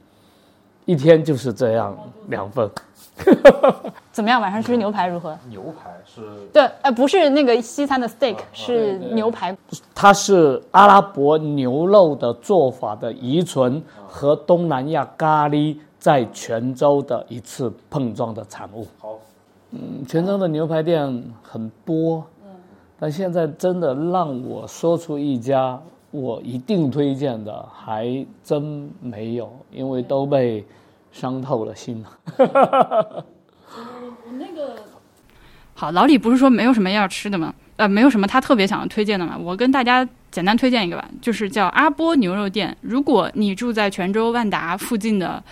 [0.84, 1.96] 一天就是这样
[2.28, 2.68] 两份。
[4.12, 4.40] 怎么样？
[4.40, 5.36] 晚上吃牛排如何？
[5.48, 6.20] 牛排是？
[6.52, 9.56] 对，呃，不是那个西餐的 steak，是牛排。
[9.94, 18.86] 它是阿拉伯牛肉的做法的遗存和东南亚咖喱在泉州的一次碰撞的产物。
[18.98, 19.18] 好，
[19.70, 22.24] 嗯，泉州的牛排店很多。
[22.98, 25.78] 但现在真的让我说出一家
[26.10, 30.64] 我一定推荐的，还真没有，因为都被
[31.12, 32.08] 伤透了心了。
[32.38, 34.76] 我那个
[35.74, 37.54] 好，老李不是说没有什么要吃的吗？
[37.76, 39.36] 呃，没有什么他特别想要推荐的吗。
[39.38, 42.74] 我跟大家简单推荐一个吧，就是叫阿波牛肉店。
[42.80, 45.42] 如果你住在泉州万达附近的。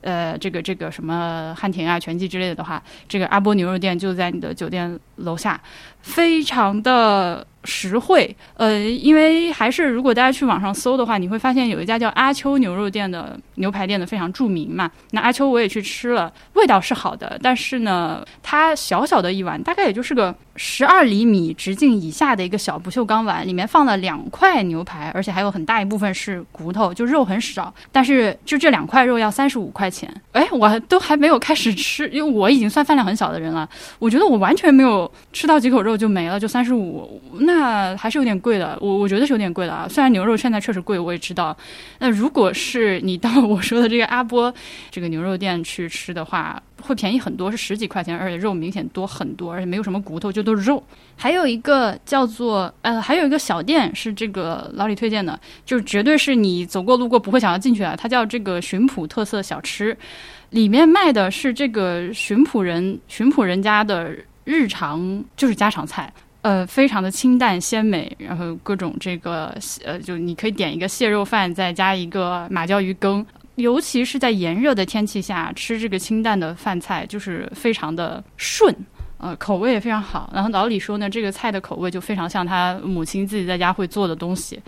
[0.00, 5.60] 呃，这个这个什么汉庭啊、全季之类的的话，这个阿波牛肉店就在你的酒店楼下，
[6.00, 7.46] 非常的。
[7.64, 14.90] 实惠，呃，因为还是如果大家去网上搜的话，你会发现有一家叫阿秋牛肉店的牛排店的非常著名嘛。
[15.10, 27.72] 那阿秋我也去吃了，味道是好的，但是呢，它小小的一碗，大概也就是个十二厘米直径以下的一个小不锈钢碗，里面放了两块牛排，而且还有很大一部分是骨头，就肉很少。
[27.90, 33.66] 但是就这两块肉要三十五块钱，哎，我都还没有开始吃，因为我已经算饭量很小的人了，
[33.98, 37.22] 我觉得我完全没有吃到几口肉就没了，就三十五。
[37.38, 39.86] 那还是有点贵的，我我觉得是有点贵的啊。
[39.88, 41.56] 虽然牛肉现在确实贵，我也知道。
[42.00, 44.52] 那如果是你到我说的这个阿波
[44.90, 50.82] 这个牛肉店去吃的话，会便宜很多，是十几块钱，而且肉明显多很多，而且没有什么骨头，就都是肉。
[51.16, 57.96] 还有一个叫做呃，还有一个小店是这个老李推荐的，就是绝对是你走过路过不会想要进去的。
[57.96, 59.96] 它叫这个巡捕特色小吃，
[60.50, 66.12] 里面卖的是这个巡捕人巡捕人家的日常，就是家常菜。
[66.42, 69.54] 呃，非常的清淡鲜美，然后各种这个
[69.84, 73.24] 呃，就你可以点一个蟹肉饭，再加一个马鲛鱼羹，
[73.60, 78.74] 尤其是在炎热的天气下吃这个清淡的饭菜，就是非常的顺，
[79.18, 80.30] 呃，口味也非常好。
[80.34, 84.60] 然后老李说呢，这个菜的口味就非常像他母亲自己在家会做的东西，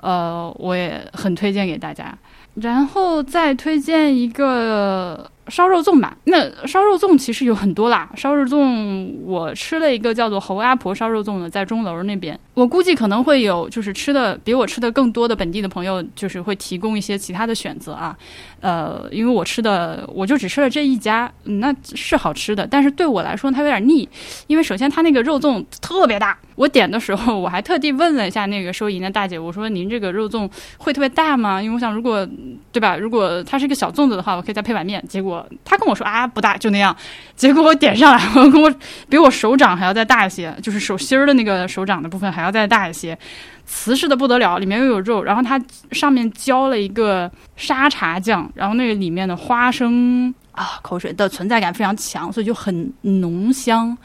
[0.00, 2.16] 呃，我也很推荐给大家。
[2.54, 5.30] 然后再推荐一个。
[5.48, 8.10] 烧肉粽吧，那烧肉粽其实有很多啦。
[8.16, 12.38] 烧肉粽我吃了一个叫做侯阿婆烧肉粽的，在钟楼那边。
[12.54, 18.16] 我估计可能会有就是吃的比我吃的更多的本地的朋友，就是会提供一些其他的选择啊。
[18.60, 24.08] 呃，因为我吃的我就只吃了这一家，那是好吃的，但是对我来说它有点腻，
[24.46, 26.38] 因为首先它那个肉粽特别大。
[26.56, 30.48] 我点的时候我还特地问了一下那个收银的大姐，我说您这个肉粽
[30.78, 31.60] 会特别大吗？
[31.60, 32.26] 因为我想如果
[32.72, 35.04] 对吧，如果它是一个小粽子的话，我可以再配碗面。
[35.08, 35.33] 结果。
[35.64, 36.94] 他跟我说啊不大就那样，
[37.34, 38.74] 结果我点上来，我跟我
[39.08, 43.18] 比我手掌还要再大一些，就是手心儿的那个手掌的部分还要再大一些，
[43.64, 45.60] 瓷实的不得了，里面又有肉，然后它
[45.92, 53.96] 上面浇了一个沙茶酱，然后那个里面的花生啊口水的存在感非常强，所以就很浓香。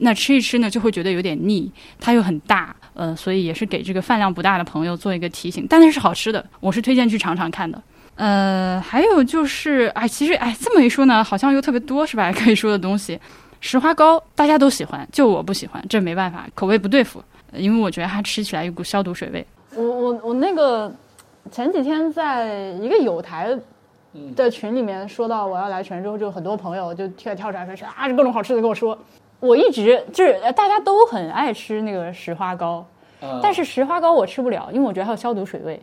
[0.00, 7.82] 那吃一吃呢就会觉得有点腻，它又很大，呃，所以也是给这个饭量不大的朋友做一个提醒，但那是好吃的，我是推荐去尝尝看的。
[8.18, 12.30] 呃，还有就是，哎，其实，哎，这么一说呢，好像又特别多，是吧？
[12.34, 13.18] 可以说的东西，
[13.60, 17.22] 石花膏大家都喜欢，就我不喜欢，这没办法，口味不对付，
[17.52, 19.46] 因为我觉得它吃起来有股消毒水味。
[19.76, 20.92] 我我我那个
[21.52, 23.56] 前几天在一个有台
[24.34, 28.98] 的群里面说到我要来泉州，就很多朋友就跳跳出来说啊，各种好吃的跟我说。
[29.38, 32.84] 我一直就是大家都很爱吃那个石花糕，
[33.40, 35.80] 但是石花糕我吃不了，因为我觉得它有消毒水味。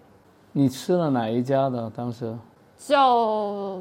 [0.57, 1.91] 你吃了哪一家的？
[1.93, 2.33] 当时
[2.77, 3.77] 叫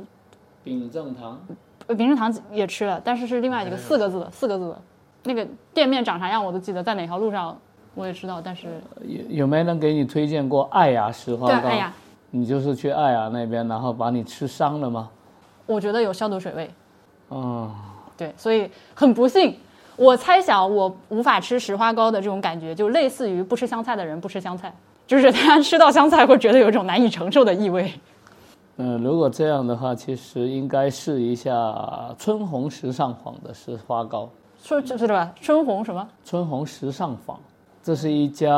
[0.65, 1.39] 秉正堂，
[1.87, 4.83] 秉正堂也吃了，但是是另外一个四个字的四个字的，
[5.23, 7.57] 那个店面长啥样我都记得，在哪条路上
[7.95, 11.61] 我也知道，但是有有没有人给你推荐过爱雅石花糕？
[11.61, 11.93] 对，爱雅，
[12.33, 15.09] 你就是去爱雅那边，然后把你吃伤了吗？
[15.67, 16.69] 我觉得有消毒水味。
[17.31, 17.73] 嗯，
[18.17, 19.57] 对，所以很不幸，
[19.95, 24.75] 我猜想我无法吃石花糕的这种感觉，就类似于不吃香菜的人不吃香菜。
[25.07, 27.93] 就是他吃到香菜会觉得有一种难以承受的异味。
[28.77, 34.29] 嗯，如果这样的话，其实应该试一下春红时尚坊的石花糕。
[34.63, 35.33] 说就是吧？
[35.41, 36.09] 春红什么？
[36.25, 37.39] 春红时尚坊，
[37.83, 38.51] 这是一家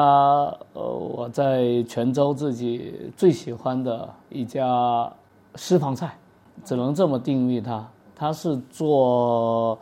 [0.72, 5.12] 呃我在泉州自己最喜欢的一家
[5.56, 6.16] 私房菜，
[6.64, 7.86] 只能这么定义它。
[8.14, 9.78] 它是做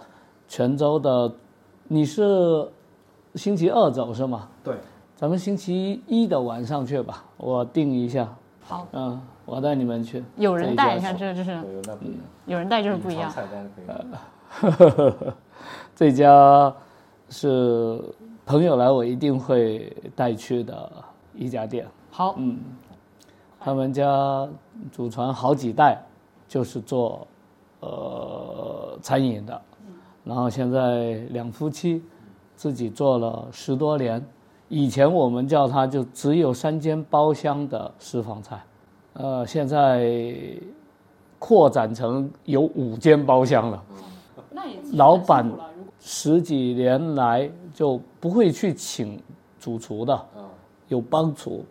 [0.49, 1.31] 泉州的，
[1.86, 2.69] 你是
[3.36, 4.49] 星期二走是吗？
[5.15, 5.20] 对。
[5.20, 8.28] 咱们星期一的晚上去吧，我定一下。
[8.62, 10.24] 好，嗯，我带你们去。
[10.36, 11.57] 有人带，你看这就是。
[12.47, 13.31] 有人带就是不一样。
[13.31, 15.32] 菜单可以。
[15.97, 16.74] 这家
[17.31, 18.03] 是
[18.45, 20.93] 朋友来，我一定会带去的
[21.35, 21.86] 一家店。
[22.11, 22.59] 好，嗯，
[23.61, 24.49] 他们家
[24.93, 26.03] 祖传好几代，
[26.49, 27.27] 就是做
[27.81, 29.62] 呃餐饮的，
[30.24, 32.03] 然后现在两夫妻
[32.57, 34.23] 自己做了十多年。
[34.74, 38.60] 以前我们叫它就只有三间包厢的私房菜，
[39.12, 40.12] 呃，现在
[41.38, 43.80] 扩展成有五间包厢了。
[44.51, 45.48] 那也老板
[46.01, 49.22] 十几年来就不会去请
[49.60, 50.20] 主厨的，
[50.88, 51.64] 有帮厨，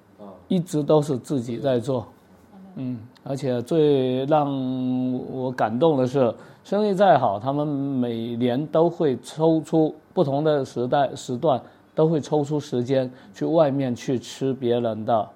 [0.48, 2.08] 一直都是自己在做。
[2.76, 4.48] 嗯，而且最让
[5.30, 11.62] 我感动的是，生意再好，他们每年都会抽出不同的时代时段，
[11.96, 15.28] 都会抽出时间去外面去吃别人的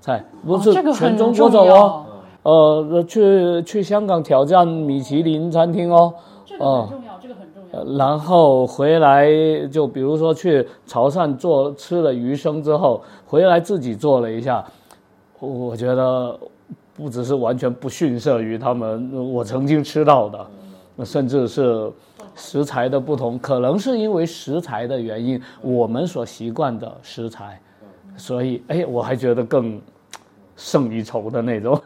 [0.00, 1.66] 菜，不是这个很全中国走哦。
[1.66, 2.06] 要。
[2.44, 6.12] 呃，去去香港挑战米其林餐厅哦，
[6.58, 7.80] 哦、重要，这个很重要。
[7.80, 9.26] 呃然后回来
[9.72, 14.62] 就比如说去潮汕做吃了鱼生之后，回来自己做了一下，
[15.40, 16.38] 我我觉得
[16.94, 20.46] 不只是完全不逊色于他们我曾经吃到的，
[21.02, 21.90] 甚至是
[22.34, 27.60] 食材的不同，可能是因为食材的原因，我们所习惯的食材，
[28.16, 29.80] 所以哎，我还觉得更
[30.56, 31.80] 胜一筹的那种。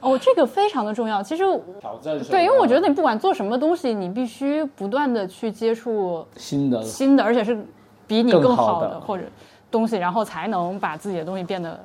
[0.00, 1.22] 哦，这个非常的重要。
[1.22, 1.44] 其实
[1.80, 2.18] 挑战。
[2.24, 6.82] 对，因为我觉得你不管做什么东西，你必须不断的去接触新的。
[6.82, 7.58] 新的，而且是
[8.06, 9.00] 比你更好的。
[9.00, 9.24] 或者
[9.70, 11.80] 东西，然后才能把自己的东西变得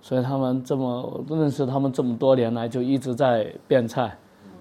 [0.00, 4.16] 所以他们这么认识他们这么多年来就一直在变菜，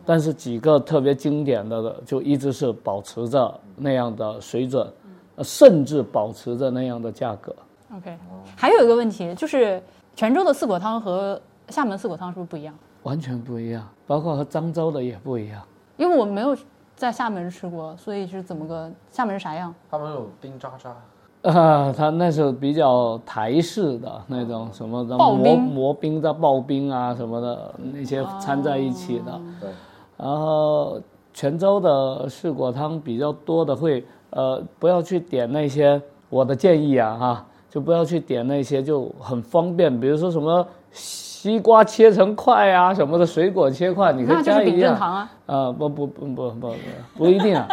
[0.05, 4.87] 但是几个特别经典的就一直是保持着那样的水准，
[5.35, 7.55] 呃甚至保持着那样的价格。
[7.95, 8.17] OK。
[8.55, 9.81] 还有一个问题就是，
[10.15, 12.73] 泉州的四果汤和厦门四果汤是不是不一样？
[13.03, 15.61] 完全不一样，包括和漳州的也不一样。
[15.97, 16.55] 因为我没有
[16.95, 19.73] 在厦门吃过，所以是怎么个厦门是啥样？
[19.89, 29.39] 他们有冰渣渣，啊，他那是比较台式的那种什么的磨刨冰磨冰的刨冰啊什么的那些掺在一起的。
[29.61, 29.69] 对，
[30.17, 31.01] 然后
[31.33, 44.91] 泉州的四果汤比较多的会，呃，不要去点那些，我的建议啊哈，就不要去点那些就很方便，比如说什么西瓜切成块啊什么的，水果切块，你可以加一样。
[44.91, 45.31] 正堂啊。
[45.45, 46.73] 呃，不不不不不不
[47.17, 47.67] 不一定啊，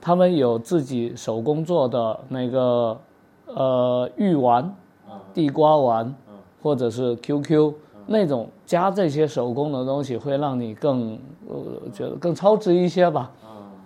[0.00, 2.98] 他们有自己手工做的那个
[3.46, 4.74] 呃玉丸、
[5.32, 6.12] 地瓜丸，
[6.62, 7.74] 或者是 QQ
[8.06, 11.16] 那种加这些手工的东西，会让你更
[11.46, 13.30] 呃觉得更超值一些吧。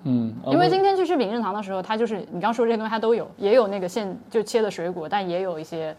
[0.04, 5.94] 嗯，因为今天去吃秉正堂的时候，它就是你刚说这些东西它都有，也有那个现就切的水果，但也有一些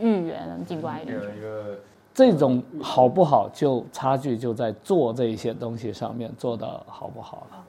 [0.00, 1.36] 芋圆、地瓜一有点。
[1.36, 1.78] 一个
[2.14, 7.62] 这种好不好，就差距就在做这一些东西上面做的好不好了。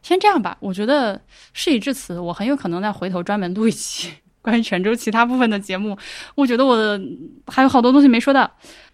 [0.00, 1.20] 先这样吧，我觉得
[1.52, 5.94] 事已至此，我很有可能再回头专门录一期关于泉州其他部分的节目。
[6.34, 6.98] 我觉得我的
[7.46, 8.50] 还有好多东西没说到，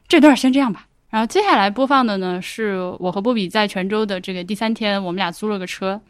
[0.08, 0.88] 这段先这样吧。
[1.14, 6.00] 然后接下来播放的呢，是我和波比在泉州的这个第三天，我们俩租了个车，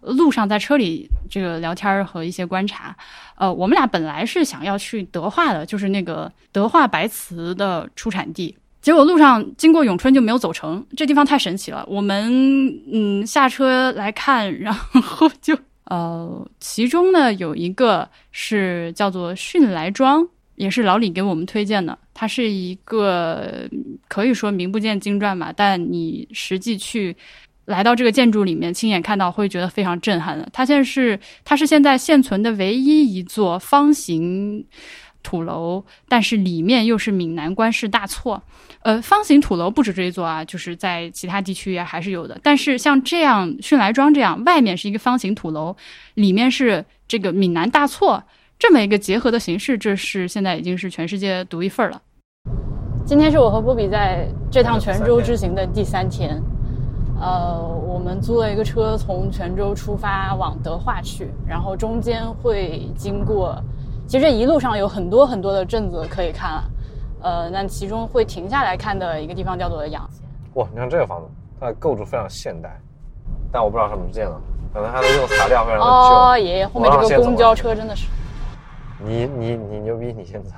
[0.00, 2.96] 路上在车里这个聊天儿和一些观察。
[3.36, 8.56] 呃，我们俩本来是想要去德化的，就是那个德化白瓷的出产地。
[8.80, 11.84] 结果路上经过永春就没有走成，这地方太神奇了。
[11.86, 12.32] 我们
[12.90, 15.54] 嗯下车来看，然后就
[15.90, 21.98] 呃，其中呢有一个是叫做迅来庄，也是老李给我们推荐的。
[22.14, 23.68] 它是一个
[24.08, 27.14] 可以说名不见经传吧，但你实际去
[27.66, 30.48] 来到这个建筑里面，亲眼看到会觉得非常震撼的。
[30.52, 34.64] 它现在是它是现在现存的唯一一座方形
[35.22, 38.40] 土楼，但是里面又是闽南官式大厝。
[38.82, 42.38] 呃，方形土楼不止这一座啊，就是在其他地区也还是有的。
[42.42, 45.74] 但是像这样迅来庄这样，外面是一个方形土楼，
[46.12, 48.22] 里面是这个闽南大厝，
[48.66, 52.00] 这么一个结合的形式，这是现在已经是全世界独一份儿了。
[53.04, 56.42] 今天是我和波比在这趟泉州之行的第三天，
[57.20, 63.54] 呃，我们租了一个车从泉州出发往德化去，然后中间会经过，
[64.06, 66.64] 其实这一路上有很多很多的镇子可以看啊，
[67.20, 70.22] 呃，那其中会停下来看的一个地方叫做养贤。
[70.54, 71.26] 哇，你看这个房子，
[71.60, 72.80] 它的构筑非常现代，
[73.52, 74.40] 但我不知道什么时建的，
[74.72, 75.84] 可能它的用材料非常的旧。
[75.84, 78.06] 哦耶，后面这个公交车真的是，
[79.04, 80.54] 你你你牛逼，你先走。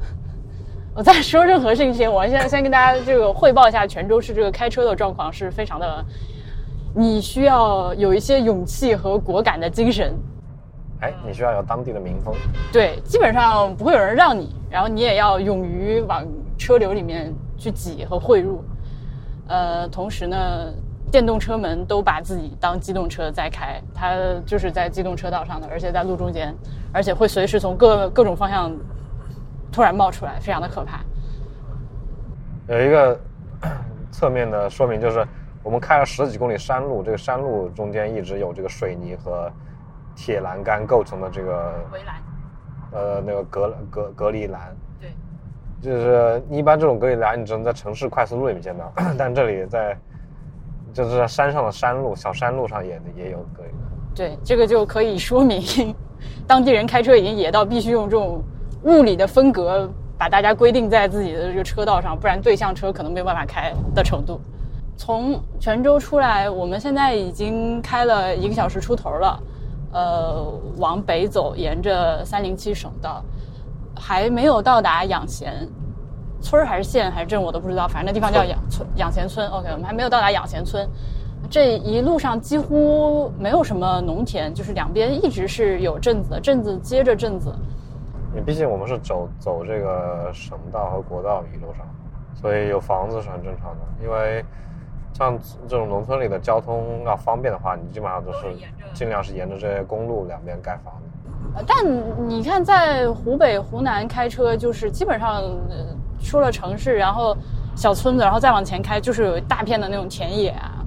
[0.94, 6.04] 我在说任何事情前，我现在先跟大家这个汇报一下泉州市这个开车的状况是非常的，
[6.94, 10.14] 你需要有一些勇气和果敢的精神。
[11.00, 12.34] 哎，你需要有当地的民风。
[12.72, 16.26] 对，基本上不会有人让你，然后你也要勇于往
[16.56, 18.64] 车流里面去挤和汇入。
[19.48, 20.72] 呃，同时呢，
[21.10, 26.54] 电动车门都把自己当机动车在开，它就是在机动车道上的，而且在路中间，
[26.92, 28.72] 而且会随时从各各种方向
[29.72, 31.00] 突然冒出来，非常的可怕。
[32.68, 33.18] 有一个
[34.10, 35.24] 侧面的说明，就是
[35.62, 39.50] 我们开了十几公里山路，这个山路中间一直有这个水泥和
[40.16, 42.16] 铁栏杆构成的这个围栏，
[42.92, 44.76] 呃那个隔隔隔离栏。
[45.00, 45.10] 对，
[45.80, 49.96] 就是一般这种隔离栏，你只能在城市快速路里面见到， 但这里在
[50.96, 53.80] 就是在山上的山路、小山路上也也有隔离栏。
[54.14, 55.94] 对，这个就可以说明
[56.46, 58.42] 当地人开车已经野到必须用这种
[58.84, 59.86] 物理的分隔
[60.16, 64.40] 把大家规定在自己的这个车道上，不然对向车可能没有办法开的程度。
[64.96, 69.42] 从泉州出来，我们现在已经开了一个小时出头了，
[69.92, 73.22] 呃，往北走，沿着三零七省道，
[73.94, 75.68] 还没有到达养贤
[76.46, 79.48] 村儿还是县还是镇，我都不知道，反正那地方叫养村养贤村。
[79.48, 80.88] OK，我们还没有到达养贤村。
[81.50, 87.52] 这一路上几乎没有什么农田，就是两边一直是有镇子的，镇子接着镇子。
[88.32, 91.84] 你毕竟我们是走走这个省道和国道一路上，
[92.40, 93.80] 所以有房子是很正常的。
[94.00, 94.44] 因为
[95.14, 95.36] 像
[95.66, 98.54] 这种农村里的交通要方便的话，你基本上都是
[98.94, 101.02] 尽量是沿着这些公路两边盖房子。
[101.56, 107.36] 呃但你看，在湖北、湖南开车，就是基本上呃出了城市，然后
[107.74, 110.84] 小村子，然后再往前开，就是有一大片的那种田野啊，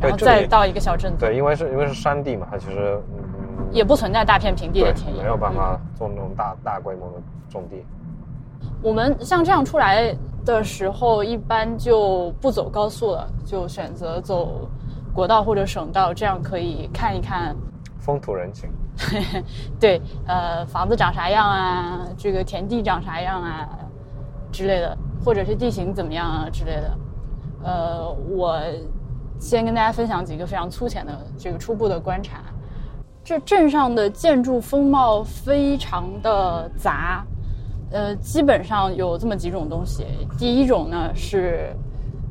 [0.00, 7.14] 然后再到一个小镇子，对，因为是因为是山地嘛，它其实嗯也不存在大片平地的田野，没有办嗯法做那种大大规模的
[7.50, 7.84] 种地。
[8.82, 10.14] 我们像这样出来
[10.44, 14.68] 的时候，一般就不走高速了，就选择走
[15.14, 17.54] 国道或者省道，这样可以看一看，
[18.00, 18.68] 风土人情，
[19.78, 23.68] 对，呃，房子长啥样啊，这个田地长啥样啊
[24.52, 26.98] 之类的，或者是地形怎么样啊之类的。
[27.64, 28.60] 呃，我
[29.40, 32.42] 先跟大家分享几个非常粗浅的这个初步的观察。
[33.24, 37.24] 这镇上的建筑风貌非常的杂，
[37.92, 40.04] 呃，基本上有这么几种东西。
[40.36, 41.72] 第一种呢是，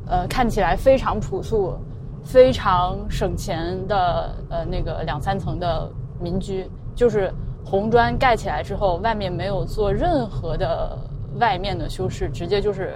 [0.06, 1.74] 呃，看起来非常朴素、
[2.22, 5.90] 非常省钱的呃那个两三层的
[6.20, 7.32] 民居，就是
[7.64, 10.98] 红砖盖起来之后，外面没有做任何的
[11.38, 12.94] 外面的修饰，直接就是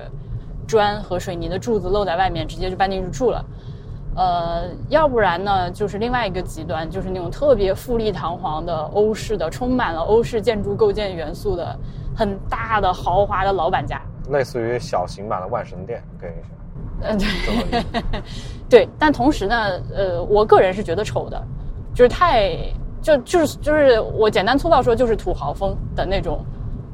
[0.67, 3.45] 砖和水泥的柱子露在外面，直接就搬进去住了。
[4.17, 11.79] 呃，要不然呢，就是另外一个极端，就是那种特别富丽堂皇的欧式的，充满了欧式建筑构建元素的
[12.17, 14.01] 很大的豪华的老板家。
[14.31, 16.31] 类似于小型版的万神殿，可以
[17.03, 17.85] 嗯，对。
[18.69, 21.41] 对，但同时呢，呃，我个人是觉得丑的，
[21.95, 22.57] 就是太
[23.03, 26.43] 就就是就是我简单粗暴说，就是土豪风的那种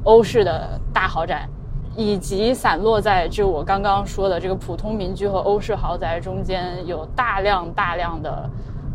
[0.03, 1.47] 欧式的大豪宅，
[1.95, 8.49] 以及散落在就我刚刚说的这个普通民居和欧式豪宅中间，有大量大量的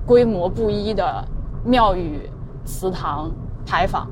[0.06, 1.24] 规模不一的
[1.64, 2.28] 庙宇、
[2.64, 3.30] 祠堂、
[3.66, 4.06] 牌坊。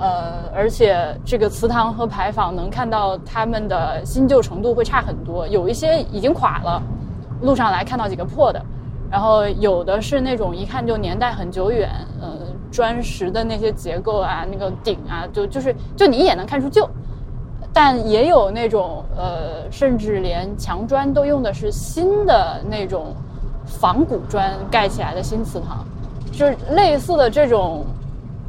[0.00, 6.82] 呃，而且这个祠堂和牌坊能看到他们的新旧程度会差很多，有一些已经垮了，
[7.42, 8.64] 路上来看到几个破的，
[9.12, 11.90] 然后有的是那种一看就年代很久远，
[12.20, 12.30] 呃，
[12.70, 16.88] 砖石的那些结构啊，那个顶啊，就就是就你一眼能看出旧，
[17.72, 23.14] 但也有那种呃，甚至连墙砖都用的是新的那种
[23.66, 25.84] 仿古砖盖起来的新祠堂，
[26.32, 27.84] 就是类似的这种。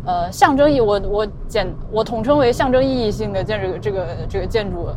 [0.06, 4.90] 呃，象征意我我简我统称为象征意义性的建筑，这个这个建筑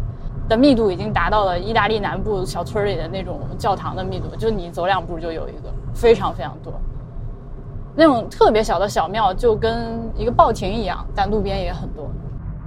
[0.48, 6.72] 的密度已经达到了意大利南部小村里的那种教堂的密度，就你走两步就有一个，非常非常多。
[7.94, 12.10] 那种特别小的小庙，就跟一个报亭一样，但路边也很多。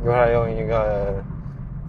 [0.03, 1.13] 一会儿用一个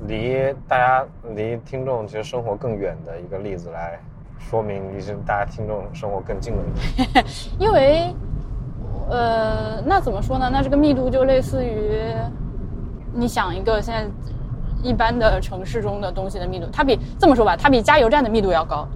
[0.07, 1.05] 离大家
[1.35, 3.99] 离听众其实生活更远的一个例子来
[4.39, 7.25] 说明，离是大家听众生活更近的。
[7.59, 8.15] 因为，
[9.09, 10.51] 呃，那怎么说呢？
[10.53, 11.99] 那这个密度就类似于，
[13.13, 14.07] 你想一个现在
[14.83, 18.87] 一般的城市中的东西的密度，它比这么说吧，它比加油站的密度要高，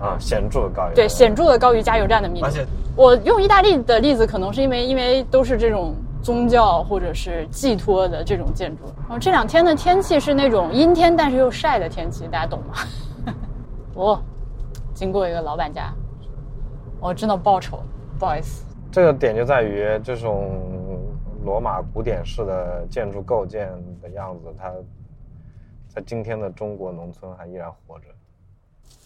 [0.00, 2.46] 啊，显著的高于对，显著的高于加油站的密度。
[2.46, 2.66] 而且
[2.96, 8.84] 我用意大利的例子，可能是因为因为都是这种宗教或者是寄托的这种建筑。
[9.02, 12.74] 然后这两天的天气是那种阴天但是又晒的天气，大家懂吗？
[13.94, 14.20] 哦，
[14.92, 15.92] 经过一个老板家，
[17.00, 17.80] 我真的爆丑，
[18.18, 18.64] 不好意思。
[18.90, 20.52] 这个点就在于这种
[21.44, 23.68] 罗马古典式的建筑构建
[24.00, 24.72] 的样子，它
[25.94, 28.06] 在今天的中国农村还依然活着。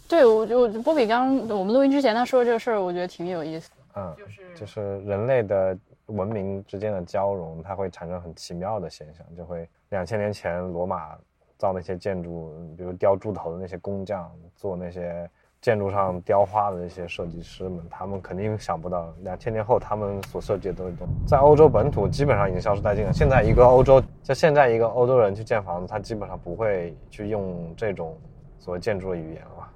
[0.09, 3.71] 对，我就波比刚我们录音之前他说这个事儿，我觉得挺有意思。
[3.95, 11.19] 嗯，就是就是人类的文明之间的交融，它会产生很奇妙的现象，就会两千年前罗马
[11.59, 15.29] 造那些建筑，比如雕猪头的那些工匠，做那些
[15.61, 20.95] 建筑上雕花的那些设计师们，他们肯定想不到两千年后他们所设计的东西，
[21.27, 23.13] 在欧洲本土基本上已经消失殆尽了。
[23.13, 28.17] 现在一个欧洲，就现在一个欧洲人去建房子，他基本上不会去用这种
[28.59, 29.69] 所谓建筑的语言了。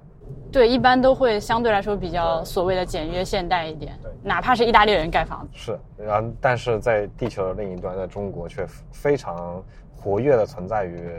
[0.53, 5.49] 对，一般都会相对来说比较所谓的简约现代一点对，哪怕是意大利人盖房子。
[5.51, 9.61] 是，然后但是在地球的另一端，在中国却非常
[9.93, 11.11] 活跃的存在于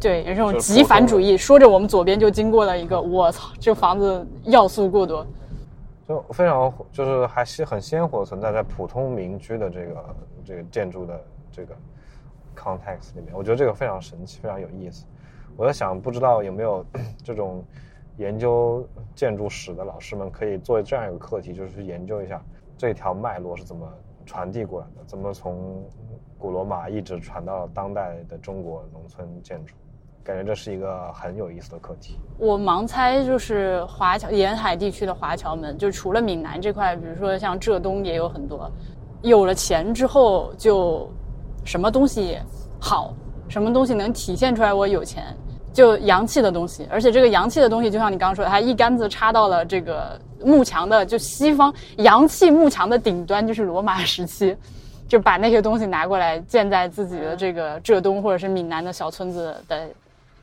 [0.00, 1.36] 对，有这种极繁主义。
[1.36, 5.26] 说着我们左边就经过了一个，我操，这房子要素过多。
[6.08, 11.20] 就非常就是还是很鲜活地存在在普通民居的这个这个建筑的
[11.52, 11.74] 这个
[12.56, 15.04] context 里面，我觉得这个非常神奇，非常有意思。
[15.56, 16.84] 我在想，不知道有没有
[17.22, 17.62] 这种
[18.16, 22.42] 研究建筑史的老师们可以做这样一个课题，就是去研究一下
[22.76, 23.86] 这条脉络是怎么
[24.24, 25.84] 传递过来的，怎么从
[26.38, 29.76] 古罗马一直传到当代的中国农村建筑。
[30.22, 32.18] 感觉这是一个很有意思的课题。
[32.38, 38.70] 我盲猜就是华侨沿海地区的华侨们，就除了闽南这块，比如说像浙东也有很多，
[39.22, 41.10] 有了钱之后就
[41.64, 42.38] 什么东西
[42.78, 43.14] 好，
[43.48, 45.34] 什么东西能体现出来我有钱，
[45.72, 46.86] 就洋气的东西。
[46.90, 54.54] 而且这个洋气的东西，就像你刚刚说的，它一竿子插到了这个幕墙的，就西方洋气幕墙的顶端，就是罗马时期，
[55.08, 59.88] 就把那些东西拿过来建在自己的这个浙东或者是闽南的小村子的。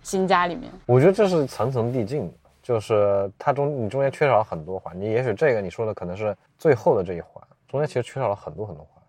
[0.03, 2.33] 新家里面，我觉得这是层层递进的，
[2.63, 9.03] 就是它中你中间缺少了很多环，你也许这个你说的可能是最后的这一环，中间其实缺少了很多很多环，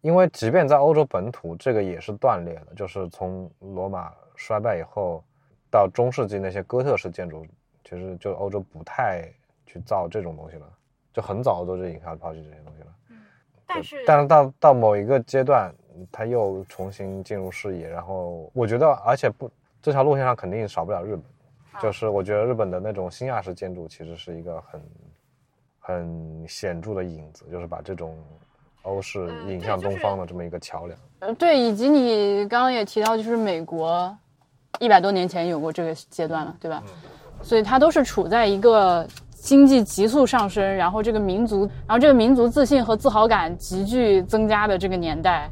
[0.00, 5.22] 因为即便在欧洲本土，这个也是断裂的，就是从罗马衰败以后
[5.70, 7.44] 到中世纪那些哥特式建筑，
[7.82, 9.28] 其实就欧洲不太
[9.66, 10.66] 去造这种东西了，
[11.12, 12.86] 就很早都是已经开始抛弃这些东西了。
[13.10, 13.16] 嗯，
[13.66, 15.74] 但是但是到到某一个阶段，
[16.12, 19.50] 它又重新进入视野，然后我觉得，而且不。
[19.84, 21.22] 这条路线上肯定少不了日本，
[21.82, 24.82] 就是我觉得日本的那种新亚式建筑其实是一个很
[25.78, 28.16] 很显著的影子，就是把这种
[28.84, 30.98] 欧式引向东方的这么一个桥梁。
[31.18, 34.16] 呃，对，以及你刚刚也提到，就是美国
[34.80, 36.82] 一百多年前有过这个阶段了，对吧？
[37.42, 45.50] 所以它都是处在一个经济急速上升，然后这个民族，然后这个民族自信和自豪感急剧增加的这个年代。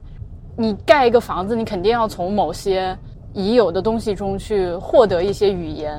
[0.56, 2.96] 你盖一个房子，你肯定要从某些。
[3.34, 5.98] 已有的东西中去获得一些语言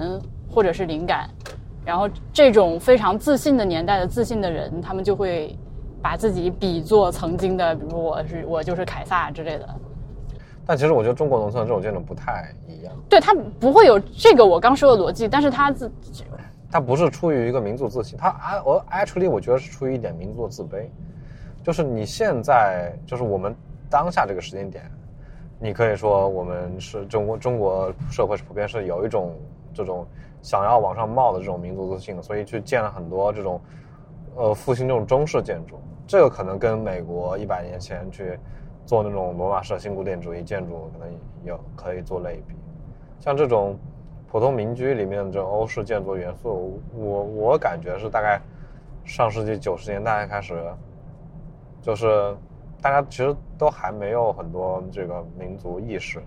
[0.50, 1.30] 或者是灵感，
[1.84, 5.58] 然后这种非常自信的年代的自信的人，他们就会
[6.02, 9.68] 把自己比作曾经的，比如我是我就是凯撒之类的。
[10.66, 12.94] 但其实我觉得中国农村这种建筑不太一样。
[13.10, 15.92] 对，它不会有这个我刚说的逻辑，但是它自，
[16.72, 20.88] 它不是出于一个民族自信，它啊我 actually 我觉得是出于一点民族的自卑，
[21.64, 23.54] 就是你现在就是我们
[23.90, 24.90] 当下这个时间点。
[25.64, 29.34] 你可以说我们是中国中国社会是普遍是有一种
[29.74, 30.06] 这种
[30.42, 33.62] 想要往上冒的这种民族自信，所以去建了很多这种
[34.36, 35.80] 呃复兴这种中式建筑。
[36.06, 38.38] 这个可能跟美国一百年前去
[38.86, 41.16] 做那种罗马式新古典主义建筑可能
[41.46, 42.56] 有可以做类比。
[43.22, 43.80] 像这种
[44.30, 48.38] 普通民居里面的这种欧式建筑元素，我我感觉是大概
[49.06, 50.62] 上世纪九十年代开始
[51.82, 52.36] 就是。
[52.84, 56.22] 大家其实都还没有很多这个民族意识，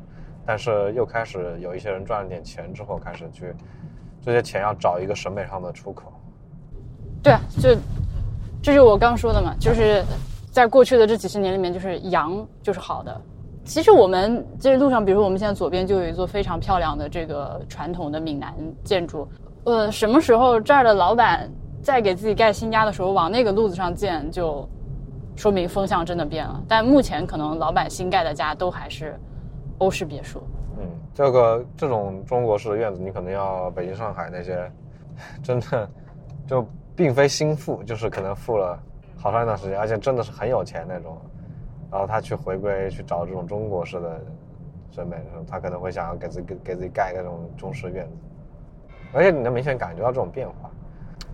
[0.47, 3.55] 但是又开始有一些人赚了点钱之后，开始去
[4.23, 6.11] 这些钱要找一个审美上的出口。
[7.23, 7.79] 对啊，就这
[8.63, 10.03] 就是我刚说的嘛，就是
[10.51, 13.21] 在过去的这几十年里面，就是洋就是好的。
[13.63, 19.29] 其实我们这路上，比如说我们现在左边就有一座非常漂亮的这个传统的闽南建筑，
[19.65, 21.51] 呃，什么时候这儿的老板
[21.83, 24.67] 在给自己盖新家的时候往那个路子上建就。
[25.37, 29.15] 说明风向真的变了，但目前可能老板新盖的家都还是
[29.79, 30.43] 欧式别墅。
[30.79, 34.71] 嗯，这个这种中国式的院子，你可能要北京、上海那些，
[35.43, 35.89] 真的
[36.47, 38.79] 就并非新富，就是可能富了
[39.15, 41.19] 好长一段时间，而且真的是很有钱那种，
[41.91, 44.21] 然后他去回归去找这种中国式的
[44.91, 48.17] 审美的时候，他可能会想要给自己给自己盖一个种中式院子，
[49.13, 50.71] 而且你能明显感觉到这种变化。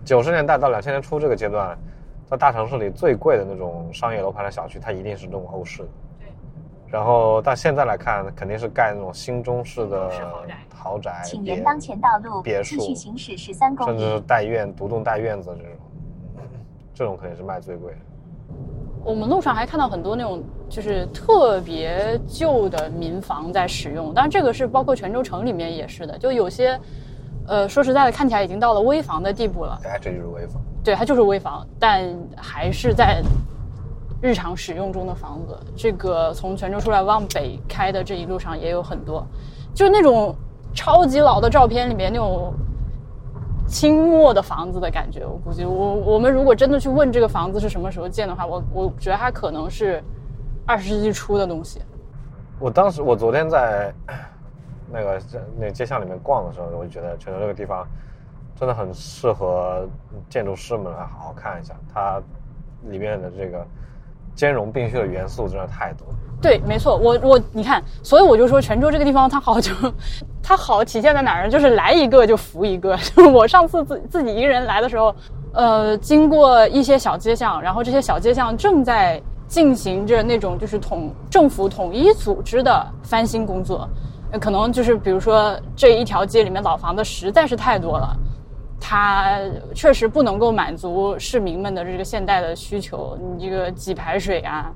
[0.03, 1.77] 九十年代到两千年初这个阶段。
[2.33, 5.89] 在大城市里最贵的那种商业楼盘的小区，它一定是这种欧式的。
[6.19, 6.27] 对。
[6.87, 10.09] 然后，到现在来看，肯定是盖那种新中式的
[10.73, 11.21] 豪宅。
[11.23, 13.91] 请沿当前道路别墅，继续行驶十三公里。
[13.91, 15.71] 甚至是带院、独栋带院子这种，
[16.91, 17.99] 这种肯定是卖最贵的。
[19.03, 26.79] 我们路上还看到很多那种就是特别旧的民房在使用，当然这个是包括泉州城里面也是的，就有些，
[27.47, 29.79] 呃，说实在的，看起来已经到了危房的地步了。
[29.83, 30.59] 哎，这就是危房。
[30.83, 32.03] 对，它就是危房，但
[32.35, 33.23] 还是在
[34.21, 35.57] 日常使用中的房子。
[35.77, 39.25] 这个从泉州出来往北开的这一路上也有很多，
[39.73, 40.35] 就是那种
[40.73, 42.53] 超级老的照片里面那种
[43.65, 45.25] 清末的房子的感觉。
[45.25, 50.03] 我估计，我我们如果真的去问这个房子是什么时候建的话，我我觉得它可能是
[50.65, 51.81] 二十世纪初的东西。
[52.59, 53.93] 我当时，我昨天在
[54.91, 55.21] 那个
[55.57, 57.87] 那街巷里面逛的时候，我就觉得泉州这个地方。
[58.59, 59.87] 真的很适合
[60.29, 62.21] 建筑师们来好好看一下，它
[62.89, 63.65] 里面的这个
[64.35, 66.07] 兼容并蓄的元素真的太多。
[66.41, 69.71] 对，没错，我我你看，所以我就说泉州这个地方它好就
[70.41, 71.49] 它好体现在哪儿呢？
[71.49, 72.97] 就是来一个就服一个。
[73.33, 75.15] 我上次自自己一个人来的时候，
[75.53, 79.21] 呃，经过一些小街巷，然后这些小街巷正在。
[79.45, 83.87] 进行着那种就是统政府统一组织的翻新工作，
[84.41, 88.17] 可能就是比如说这一条街里面老房子实在是太多了，
[88.85, 89.39] 它
[89.73, 94.69] 确实不能够满足市民们的这个现代的需求，你这个挤排水啊，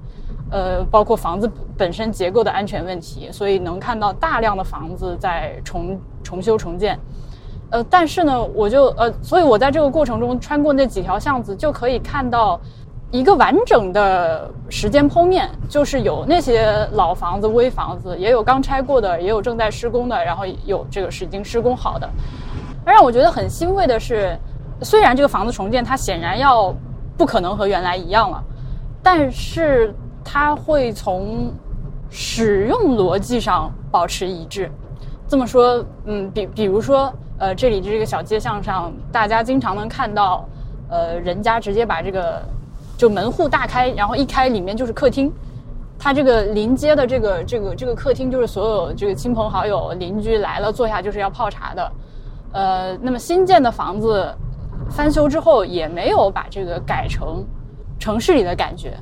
[0.49, 6.97] 呃，包括房子本身结构的安全问题，所以能看到大量的房子在重重修重建。
[7.69, 12.57] 呃，但是呢，我就呃，所以我在这个过程中穿过那几条巷子，就可以看到
[13.11, 22.09] 一个完整的时间剖面，就是有那些老房子、危房子，也有刚拆过的，也有正在施工的，然后有这个是已经施工好的。
[22.91, 24.38] 让我觉得很欣慰的是，
[24.81, 26.73] 虽然这个房子重建它显然要
[27.18, 28.43] 不可能和原来一样了，
[29.03, 29.93] 但是
[30.23, 31.51] 它会从
[32.09, 34.72] 使用逻辑上保持一致。
[35.27, 40.47] 这么说，嗯，比比如说，呃，这里这个小街巷上，大家经常能看到，
[40.89, 42.41] 呃，人家直接把这个
[42.97, 45.30] 就门户大开，然后一开里面就是客厅，
[45.99, 51.91] 它这个临街的这个这个这个客厅就是所有这个亲朋好友邻居来了坐下就是要泡茶的，
[52.57, 54.35] 呃，那么新建的房子
[54.89, 57.45] 翻修之后也没有把这个改成
[57.99, 58.97] 城市里的感觉，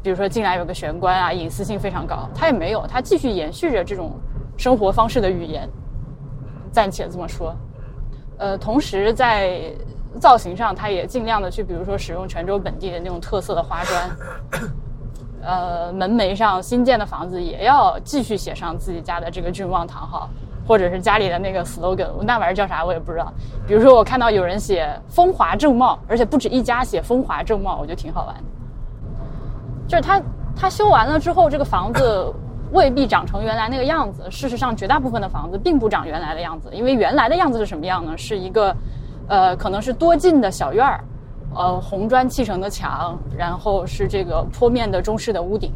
[0.00, 4.12] 比如说进来有个玄关啊，隐私性非常高，它也没有，它继续延续着这种
[4.56, 5.68] 生活方式的语言，
[6.70, 7.52] 暂且这么说。
[8.38, 9.72] 呃，同时在
[10.20, 14.70] 造型上，它也尽量的去，比如说使用泉州本地的那种特色的花砖。
[15.42, 20.30] 呃，门楣上新建的房子也要继续写上自己家的这个郡望堂号，
[20.66, 23.32] 或者是家里的那个 slogan，那玩意儿叫啥我也不知道。
[23.66, 28.42] 比如说我看到有人写“风华正茂”，而且不止一家写“风华正茂”，我觉得挺好玩的。
[29.86, 30.22] 就是它
[30.56, 32.32] 它修完了之后，这个房子
[32.72, 34.28] 未必长成原来那个样子。
[34.30, 38.16] 事实上，绝大部分的房子并不长原来的样子，因为原来的样子是什么样呢？
[38.16, 38.74] 是一个，
[39.28, 41.04] 呃，可能是多进的小院儿，
[41.54, 45.72] 呃，红砖砌成的墙，然后是这个坡面的中式的屋顶。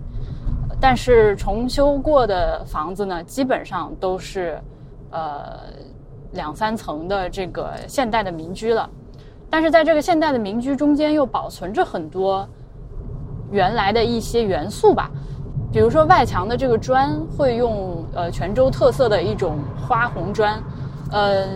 [0.80, 4.60] 但是重修过的房子呢，基本上都是，
[5.10, 5.60] 呃，
[6.32, 8.88] 两三层的这个现代的民居了。
[9.50, 12.46] 但是在这个现代的民居中间，又保存着很多
[13.50, 15.10] 原来的一些元素吧，
[15.72, 20.62] 比如说外墙的这个砖会用呃泉州特色的一种花红砖，
[21.10, 21.46] 呃，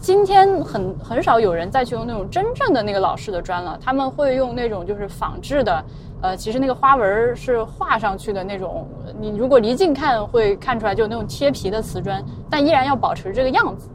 [0.00, 5.84] 今天很很少有人再去用那种真正的那个老式的砖了，他们会用那种就是仿制的，
[6.24, 8.88] 呃，其实那个花纹是画上去的那种，
[9.20, 13.90] 你如果离近看会看出来就那种贴皮的瓷砖，但依然要保持这个样子。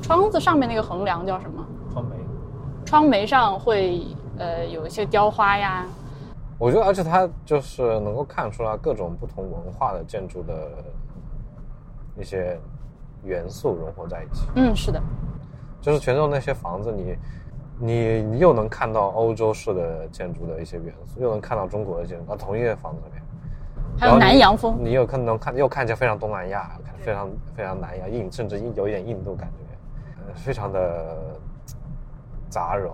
[0.00, 1.62] 窗子上面那个横梁叫什么？
[1.92, 2.86] 窗楣。
[2.86, 4.06] 窗楣上会
[4.38, 5.84] 呃有一些雕花呀，
[6.56, 10.54] 我觉得，而且它就是能够看出来各种不同文化的建筑的
[12.18, 12.58] 一些
[13.24, 14.46] 元素融合在一起。
[14.54, 14.98] 嗯，是的，
[15.82, 17.14] 就是泉州那些房子你，
[17.84, 23.22] 你你又能看到欧洲式的建筑的一些元素，又能看到中国的建筑，啊，同一个房子里面，
[23.98, 31.16] 还有南洋风，你有可能看又看见非常东南亚，非常非常南亚印，甚至印有一点印度感觉，呃，非常的
[32.48, 32.92] 杂糅。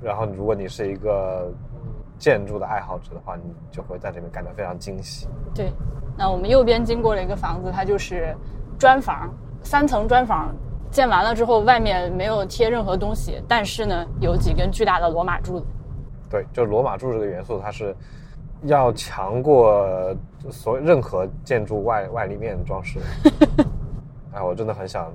[0.00, 1.52] 然后，如果你是一个
[2.18, 5.28] 建筑的爱好者的话，你就会在这边感到非常惊喜。
[5.54, 5.70] 对，
[6.16, 8.34] 那我们右边经过了一个房子，它就是
[8.78, 9.30] 砖房，
[9.62, 10.54] 三层砖房，
[10.90, 15.66] 建完了之后，外面没有贴任何东西，但是呢，有几根巨大的罗马柱子。
[16.28, 17.94] 对，就罗马柱这个元素，它是
[18.62, 20.14] 要强过
[20.50, 22.98] 所任何建筑外外立面装饰。
[24.32, 25.12] 哎，我真的很想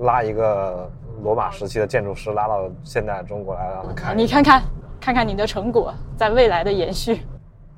[0.00, 0.90] 拉一个
[1.22, 4.16] 罗马时期的建筑师拉到现代中国来，让他看。
[4.16, 4.62] 你看看，
[5.00, 7.22] 看看你的成果在未来的延续。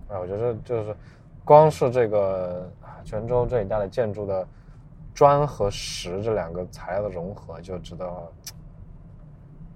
[0.09, 0.97] 哎，我觉得就是
[1.45, 4.47] 光是这个啊，泉州这一带的建筑的
[5.15, 8.11] 砖和石这两个材料的融合，就值得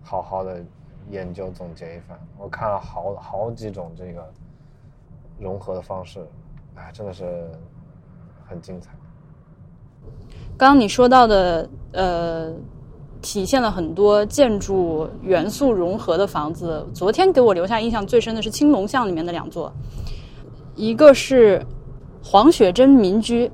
[0.02, 0.62] 好好的
[1.10, 2.18] 研究总结一番。
[2.36, 4.28] 我看了好好几种这个
[5.38, 6.26] 融合的方式，
[6.74, 7.48] 哎，真的是
[8.48, 8.90] 很精彩。
[10.56, 12.52] 刚刚你说到的，呃，
[13.22, 16.84] 体现了很多建筑元素融合的房子。
[16.92, 19.72] 昨天给我留下印象最深的是青龙巷里面的两座，
[20.74, 21.64] 一个是
[22.24, 23.48] 黄雪珍民居，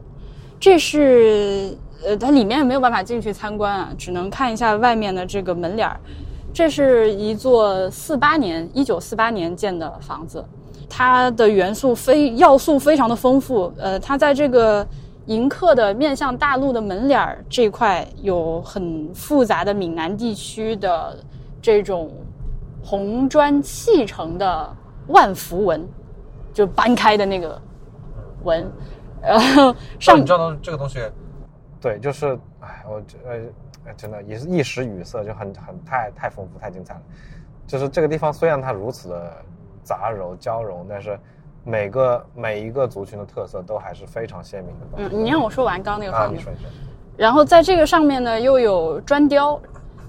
[0.64, 1.76] 这是
[2.06, 6.00] 呃，它里面没有办法进去参观啊，只能看一下外面的这个门脸儿。
[6.54, 10.42] 这是一座四八年，一九四八年建的房子，
[10.88, 13.70] 它的元素非要素非常的丰富。
[13.76, 14.86] 呃，它在这个
[15.26, 21.14] 迎客的面向大陆的门脸儿这块有很复杂的闽南地区的
[21.60, 22.10] 这种
[22.82, 24.74] 红砖砌成的
[25.08, 25.86] 万福纹，
[26.54, 27.60] 就搬开的那个
[28.44, 28.66] 纹，
[29.26, 31.00] 然后上你知道这个东西，
[31.80, 33.40] 对，就是哎，我呃。
[33.86, 37.00] 哎，真的也是一时语塞，就很很太太丰富太精彩了。
[37.66, 39.30] 就是这个地方虽然它如此的
[39.82, 41.20] 杂糅交融，但是
[41.64, 44.86] 每个每一个族群的特色都还是非常鲜明的。
[44.96, 46.34] 嗯，你让我说完刚刚那个啊，房子。
[46.34, 46.70] 你说你说，
[47.14, 49.60] 然后在这个上面呢，又有砖雕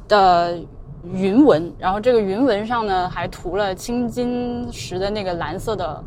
[0.07, 0.57] 的
[1.03, 6.01] 云纹，然后这个云纹上呢还涂了青金石的那个蓝色的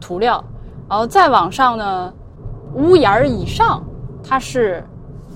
[0.00, 0.42] 涂料，
[0.88, 2.14] 然后再往上呢，
[2.74, 3.82] 屋檐儿以上
[4.22, 4.84] 它是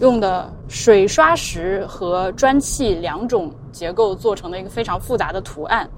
[0.01, 5.89] 用的水刷石和砖砌两种结构做成的一个非常复杂的图案，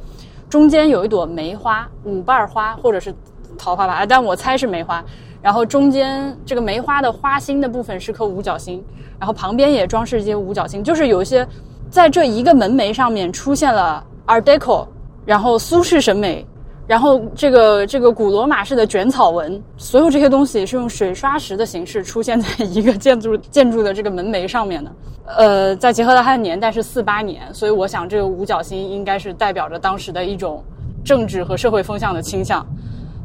[0.48, 3.14] 中间有一朵梅花，五瓣花或者是
[3.58, 5.04] 桃花吧，但我猜是梅花。
[5.42, 8.84] 然后中间这个梅花的花心的部分是颗五角星，
[9.18, 11.46] 然后旁边也装饰一些五角星，就是有一些
[11.88, 14.86] 在这一个门楣上面出现了 Art Deco，
[15.24, 16.46] 然后苏式审美，
[16.90, 24.90] 然后这个这个古罗马式的卷草纹，所有这些东西是用水刷石的形式出现在一个建筑建筑的这个门楣上面的。
[25.24, 30.64] 呃，再结合到它的年代是四八年，所以我想这个五角星应该是代表着当时的一种
[31.04, 32.66] 政治和社会风向的倾向。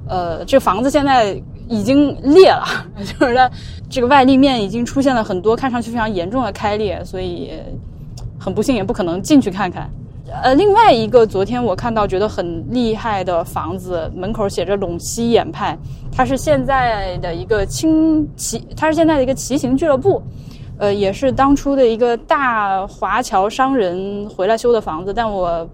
[0.07, 1.35] 呃，这房子现在
[1.67, 2.67] 已经裂了，
[3.19, 3.49] 就是它
[3.89, 7.49] 这个外立面已经出现了很多看上去非常严重的开裂，所以
[8.39, 9.89] 很不幸也不可能进去看看。
[10.27, 15.77] 呃，另外一个昨天我看到觉得很厉害的房子，门口写着陇西演派，
[16.11, 20.21] 它是现在的一个轻骑，它是现在的一个骑行俱乐部，
[20.79, 25.67] 呃，也是当初的一个大华侨商人回来修的房子，但我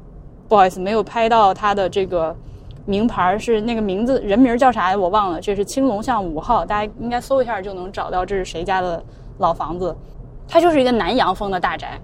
[0.50, 2.36] 不好意思没有拍到它的这个
[2.86, 9.02] 名牌是那个名字人名叫啥我忘了，这是青龙巷五号，大家应该搜一下就能找到这是谁家的
[9.38, 9.96] 老房子。
[10.46, 11.98] 它就是一个南洋风的大宅，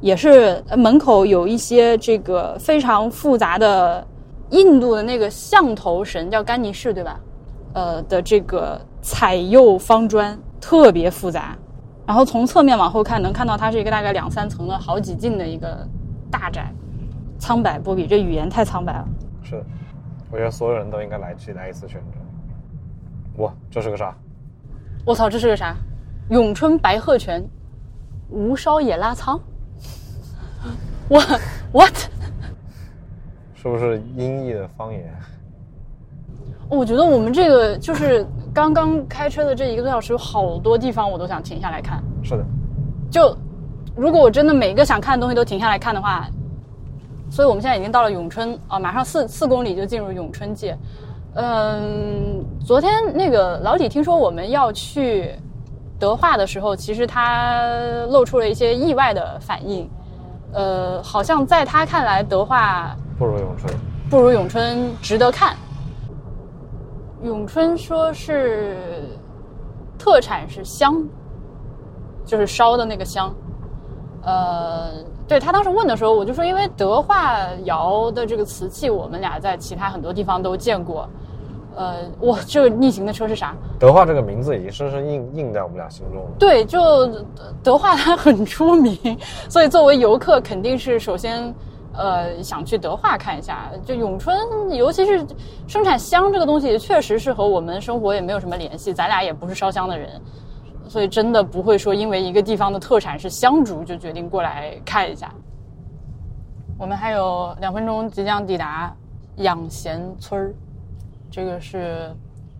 [0.00, 4.06] 也是呃门口有一些这个非常复杂的
[4.50, 7.20] 印度的那个象头神叫甘尼士对吧？
[7.72, 11.54] 呃的这个彩釉方砖特别复杂，
[12.06, 15.86] 然后从侧面往后看能看到它是一个大概两三层的好几进的一个
[16.30, 16.72] 大宅，
[17.38, 19.08] 苍白波比这语言太苍白了。
[19.42, 19.62] 是，
[20.30, 23.42] 我觉得所有人都应该来去来一次选择。
[23.42, 24.14] 哇，这是个啥？
[25.04, 25.76] 我操，这是个啥？
[26.30, 27.46] 咏春白鹤拳，
[28.30, 29.38] 无烧野拉仓。
[31.08, 31.20] 我
[31.72, 31.94] what？
[33.54, 35.04] 是不是音译的方言？
[36.68, 42.02] 我觉得我们这个就是刚刚开车的这一个多小时，有好多地方我都想停下来看。
[42.24, 42.44] 是的，
[43.08, 43.36] 就
[43.94, 46.28] 如果我真的每一个想看的东西都停下来看的话，
[47.30, 50.76] 所以我们现在已经到了永春啊，马上四四公里就进入永春界。
[51.34, 55.36] 嗯，昨天那个老李听说我们要去
[56.00, 57.70] 德化的时候，其实他
[58.10, 59.88] 露出了一些意外的反应。
[60.56, 63.74] 呃，好像在他看来，德化不如咏春。
[64.08, 65.54] 不如咏春值得看。
[67.22, 68.78] 咏春说是
[69.98, 71.06] 特产是香，
[72.24, 73.34] 就是烧的那个香。
[74.22, 74.92] 呃，
[75.28, 81.06] 对他当时问的时候，我就说，因为德化窑的这个瓷器，我们俩在其他很多地方都见过。
[81.76, 83.54] 呃，我，这个逆行的车是啥？
[83.78, 86.30] 德化这个名字已经深深印印在我们俩心中了。
[86.38, 87.06] 对，就
[87.62, 88.98] 德化它很出名，
[89.48, 91.54] 所以作为游客肯定是首先
[91.92, 93.70] 呃想去德化看一下。
[93.84, 94.34] 就永春，
[94.70, 95.24] 尤其是
[95.66, 100.08] 生产香这个东西，确实是和我们生活也没有什么联系，咱俩也不是烧香的人，
[100.88, 105.30] 所以真的不会说因为一个地方的特产是香烛就决定过来看一下。
[106.78, 108.94] 我们还有两分钟即将抵达
[109.36, 110.54] 养贤村儿，
[111.30, 112.10] 这个是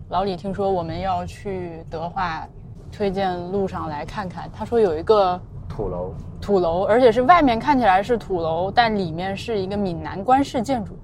[0.09, 2.47] 老李听说我们要去德化，
[2.91, 4.49] 推荐路上来看看。
[4.53, 10.97] 他说有一个土楼，土楼，而且是外面看起来是土楼，但里面是一个闽南官式建筑。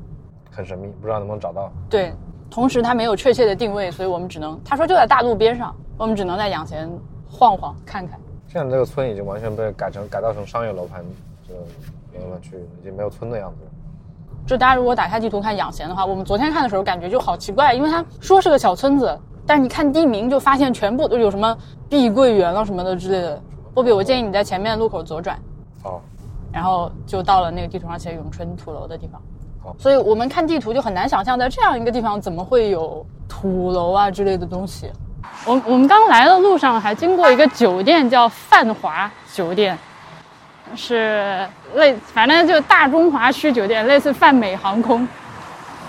[0.52, 1.72] 很神秘，不知道能不能找到。
[1.90, 2.14] 对，
[2.50, 6.90] 同时它没有确切的定位，所以我们只能他说就在大路边上，我们只能在养贤
[7.28, 8.20] 晃晃看看。
[8.48, 11.04] 现在这个村已经完全被改成改造成商业楼盘，
[11.48, 11.56] 就
[12.14, 13.72] 没有了去，已经没有村的样子了。
[14.46, 21.58] 就大家如果打开地图看养贤的话，我们昨天看的时候感觉就好奇怪，因为它说是个小村子，但是你看地名就发现全部都有什么
[21.90, 23.42] 碧桂园了什么的之类的。
[23.74, 25.38] 波比，我建议你在前面路口左转，
[25.84, 26.00] 哦，
[26.52, 29.22] 然后就到了那个地图上写永春土楼的地方。
[29.64, 34.92] 好所以我们看地图就很难想象，在这样一个地方怎么会有土楼啊之类的东西。
[35.46, 39.78] 我我们刚来的路上还经过一个酒店，叫泛华酒店，
[40.76, 45.08] 是类反正就大中华区酒店，类似泛美航空。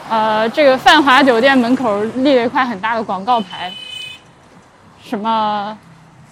[0.09, 3.73] 呃，这个泛华酒店门口立了一块很大的广告牌，
[5.03, 5.77] 什么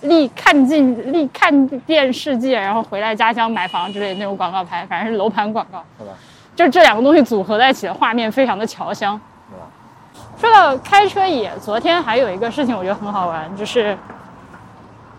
[0.03, 5.79] 立看尽立看遍世界，然后回来家乡买房之类的那种广告牌，反正是楼盘广告。
[5.99, 6.13] 好吧，
[6.55, 9.19] 就是这两个东西组合在一起的画面非常的侨乡。
[10.39, 13.97] 说到开车野，昨天还有一个事情我觉得很好玩，就是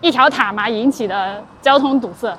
[0.00, 2.36] 一条塔嘛引起的交通堵塞。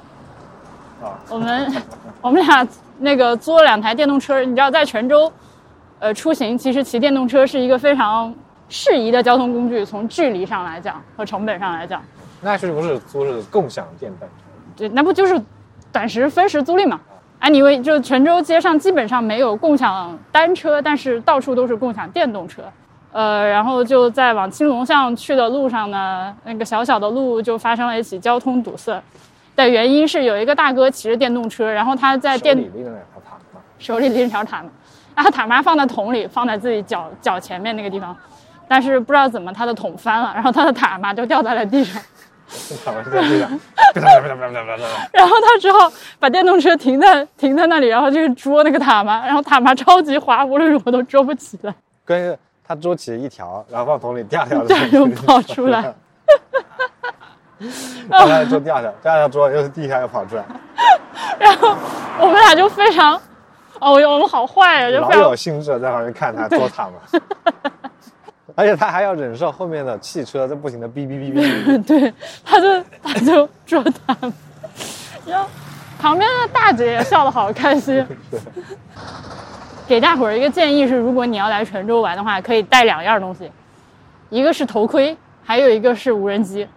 [1.03, 1.73] 啊，我们
[2.21, 2.67] 我们俩
[2.99, 5.31] 那个租了两台电动车，你知道在泉州，
[5.99, 8.33] 呃，出行其实骑电动车是一个非常
[8.69, 12.01] 适宜的交通工具，从距离上来讲和成本上来讲，
[12.41, 14.45] 那是不是租是共享电单车？
[14.77, 15.39] 对，那不就是
[15.91, 16.99] 短时分时租赁嘛？
[17.39, 22.63] 哎，你为就泉州街上基本上没有共享单车，但是到处都是共享电动车。
[23.11, 29.01] 呃，然后就在往青龙巷去的路上呢，那个小小的路就发生了一起交通堵塞。
[29.55, 33.45] 的原因是有一个大哥骑着电动车，然后他在电手里拎着那条毯子，
[33.79, 34.69] 手里拎着条塔嘛，
[35.15, 38.15] 然后塔嘛放在桶里，放在自己脚脚前面那个地方，
[38.67, 42.01] 但是不知道怎么他的桶翻了，然后他的塔嘛就掉在了地上，
[42.83, 43.49] 塔嘛就在地上，
[45.13, 51.73] 然后他只好把电动车停在停在那里，然后就去捉那个塔嘛，然后塔嘛超级滑，无论如何都捉不起来，
[52.05, 52.37] 关键
[52.67, 55.93] 他捉起一条，然后放桶里，第二条对，又跑出来。
[58.09, 60.43] 后来捉第二条，第二条捉又是地下又跑出来，
[61.39, 61.75] 然后
[62.19, 63.13] 我们俩就非常，
[63.79, 67.19] 哦，我们好坏啊，就老非常有兴致在旁边看他 捉塔嘛，
[68.55, 72.13] 而且他还要忍受后面的汽车在不停的哔哔哔哔，对，
[72.43, 74.33] 他就他就捉他们，
[75.25, 75.47] 然后
[75.99, 78.05] 旁边的大姐也笑得好开心。
[79.87, 83.51] 给大伙儿一个建议是，如果你要来泉州玩的话，可以带两样东西，
[84.29, 86.67] 一个是头盔，还有一个是无人机。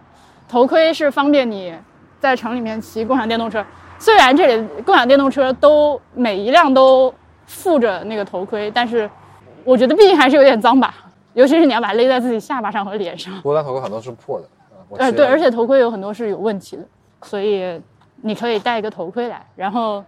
[0.49, 1.73] 头盔是方便你
[2.19, 3.63] 在城里面骑共享电动车，
[3.99, 7.13] 虽然这里共享电动车都每一辆都
[7.45, 9.09] 附着那个头盔，但是
[9.63, 10.95] 我觉得毕竟还是有点脏吧，
[11.33, 13.31] 尤其是你要把它勒在自己下巴上和脸上。
[13.41, 14.47] 不过他头盔很多是破的，
[14.97, 16.83] 呃，对，而且头盔有很多是有问题的，
[17.21, 17.79] 所以
[18.21, 19.45] 你可以带一个头盔来。
[19.55, 20.03] 然后，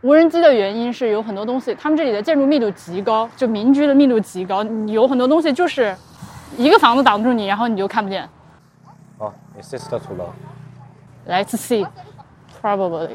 [0.00, 5.94] 无人机的原因是有很多东西，他们这里的建筑密度极高，就民居的密度极高，有很多东西就是
[6.56, 8.26] 一个房子挡住你，然后你就看不见。
[9.56, 10.28] 哦，你这次的土楼
[11.26, 11.86] ，Let's see,
[12.62, 13.10] probably.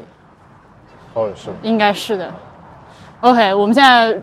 [1.14, 2.32] 哦是，应该是的。
[3.20, 4.20] OK，我们现在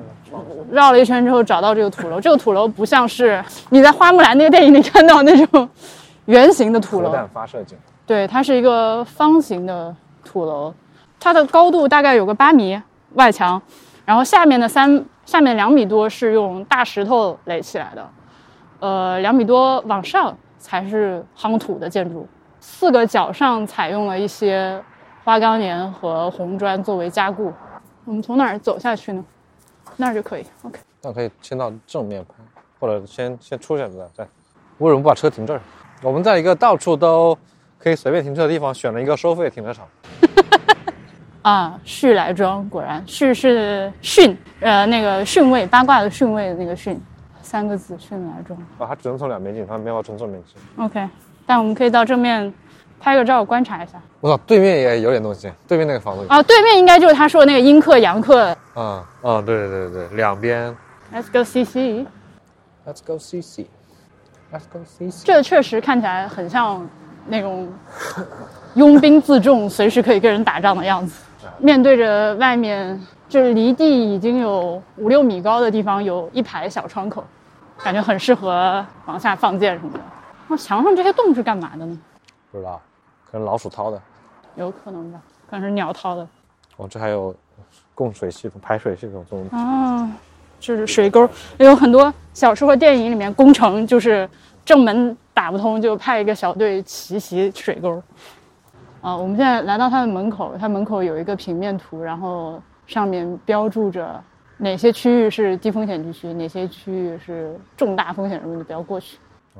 [0.69, 5.69] 绕了一圈之后找到这个土楼， 这个土楼不像是你在花木兰那个电影里看到那种
[6.25, 10.73] 圆形的土楼，核弹发射井，对，它是一个方形的土楼，
[11.19, 12.81] 它的高度大概有个八米，
[13.13, 13.61] 外墙，
[14.03, 18.09] 然后下面的三下面两米多是用大石头垒起来的，
[18.79, 22.27] 呃，两米多往上才是夯土的建筑，
[22.59, 24.79] 四个角上采用了一些
[25.23, 27.51] 花岗岩和红砖作为加固。
[28.05, 29.25] 我们从哪儿走下去呢？
[29.97, 30.45] 那儿就可以。
[30.63, 32.33] OK，那可以先到正面拍，
[32.79, 34.27] 或者先先出去再再。
[34.77, 35.61] 为什么不把车停这儿？
[36.01, 37.37] 我们在一个到处都
[37.77, 39.87] 可以随便停车的地方选了一个收费停车场。
[41.41, 47.01] 啊，旭来庄果然，旭是训，呃，那个训位八卦的训位的那个训，
[47.49, 48.59] 三个字，训来庄。
[48.77, 50.55] 啊，它只能从两边进，它没法从正面进。
[50.85, 51.09] OK，
[51.47, 52.53] 但我们可以到正面
[52.99, 53.99] 拍个照观察一下。
[54.21, 56.23] 我操，对面也有点东西，对面那个房子。
[56.29, 58.55] 啊，对面应该就是他说的那个阴客阳客。
[58.75, 60.69] 啊啊，对对对对，两边。
[61.11, 62.05] Let's go see see。
[62.85, 63.65] Let's go see see。
[64.53, 65.25] Let's go see see。
[65.25, 66.87] 这确实看起来很像
[67.27, 67.67] 那种
[68.75, 71.23] 佣兵自重，随时可以跟人打仗的样子。
[71.57, 77.23] 面对着外面，就是离地已经有五六米高的地方，有一排小窗口，
[77.83, 79.99] 感觉很适合往下放箭什么的。
[80.47, 81.99] 那墙上这些洞是干嘛的呢？
[82.51, 82.81] 不知道，
[83.29, 84.01] 可能老鼠掏的。
[84.55, 86.27] 有可能吧，可能是鸟掏的。
[86.77, 87.33] 哦，这还有
[87.93, 89.47] 供水系统、排水系统这种。
[89.57, 90.09] 啊，
[90.59, 94.27] 就是水沟，有很多小说和电影里面工程就是
[94.65, 98.01] 正门打不通，就派一个小队奇袭水沟。
[99.01, 104.21] 啊，我们现在来到它的门口，它门口有一个平面图，然后上面标注着
[104.61, 109.17] 哪些区域是低风险地区，哪些区域是重大风险，什么你不要过去。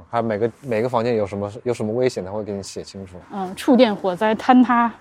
[0.09, 3.15] 还有每个每个房间有什么有什么危险，他会给你写清楚。
[3.31, 4.91] 嗯，触电、火灾、坍塌，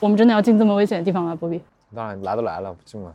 [0.00, 1.60] 我们真的要进这么危险的地方吗，波比？
[1.94, 3.14] 当然来都来了，不进吗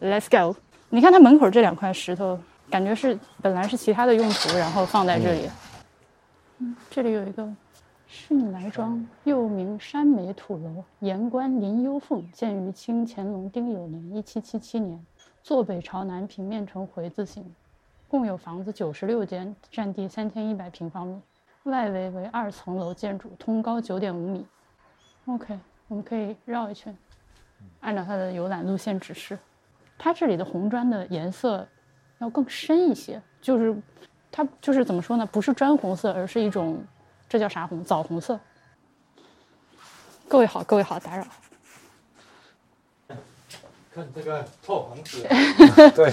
[0.00, 0.56] ？Let's go！
[0.90, 2.38] 你看它门口这两块石头，
[2.70, 5.50] 感觉是本来是其他的用途，然后放在这里。
[6.58, 7.48] 嗯，这里有一个
[8.06, 14.98] 训来庄，又名山梅土楼，盐官林幽凤，建于清乾隆丁酉年（一七七七年），
[15.44, 17.44] 坐北朝南，平面呈回字形，
[18.08, 21.20] 共有房子九十六间，占地三千一百平方米，
[21.64, 24.46] 外围为二层楼建筑，通高九点五米。
[25.26, 25.58] OK，
[25.88, 26.96] 我们可以绕一圈，
[27.80, 29.38] 按照它的游览路线指示。
[29.98, 31.68] 它这里的红砖的颜色
[32.20, 33.76] 要更深一些，就是
[34.32, 35.26] 它就是怎么说呢？
[35.26, 36.82] 不是砖红色，而是一种
[37.28, 37.84] 这叫啥红？
[37.84, 38.40] 枣红色。
[40.26, 41.26] 各位好，各位好，打扰。
[43.94, 45.24] 看这个破房子，
[45.94, 46.12] 对，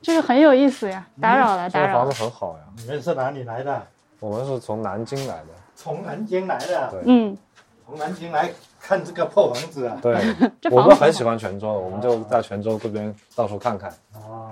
[0.00, 2.22] 这个很有意思呀，打扰了，打扰了这个房子。
[2.22, 2.64] 很好呀。
[2.76, 3.86] 你们是哪里来的？
[4.20, 5.46] 我们是从南京来的。
[5.74, 6.90] 从南京来的。
[6.92, 7.36] 对嗯，
[7.84, 8.48] 从南京来
[8.80, 9.98] 看这个破房子啊。
[10.00, 10.14] 对
[10.70, 13.92] 我们很喜欢泉州，我们就在泉州这边到处看看。
[14.14, 14.48] 哦，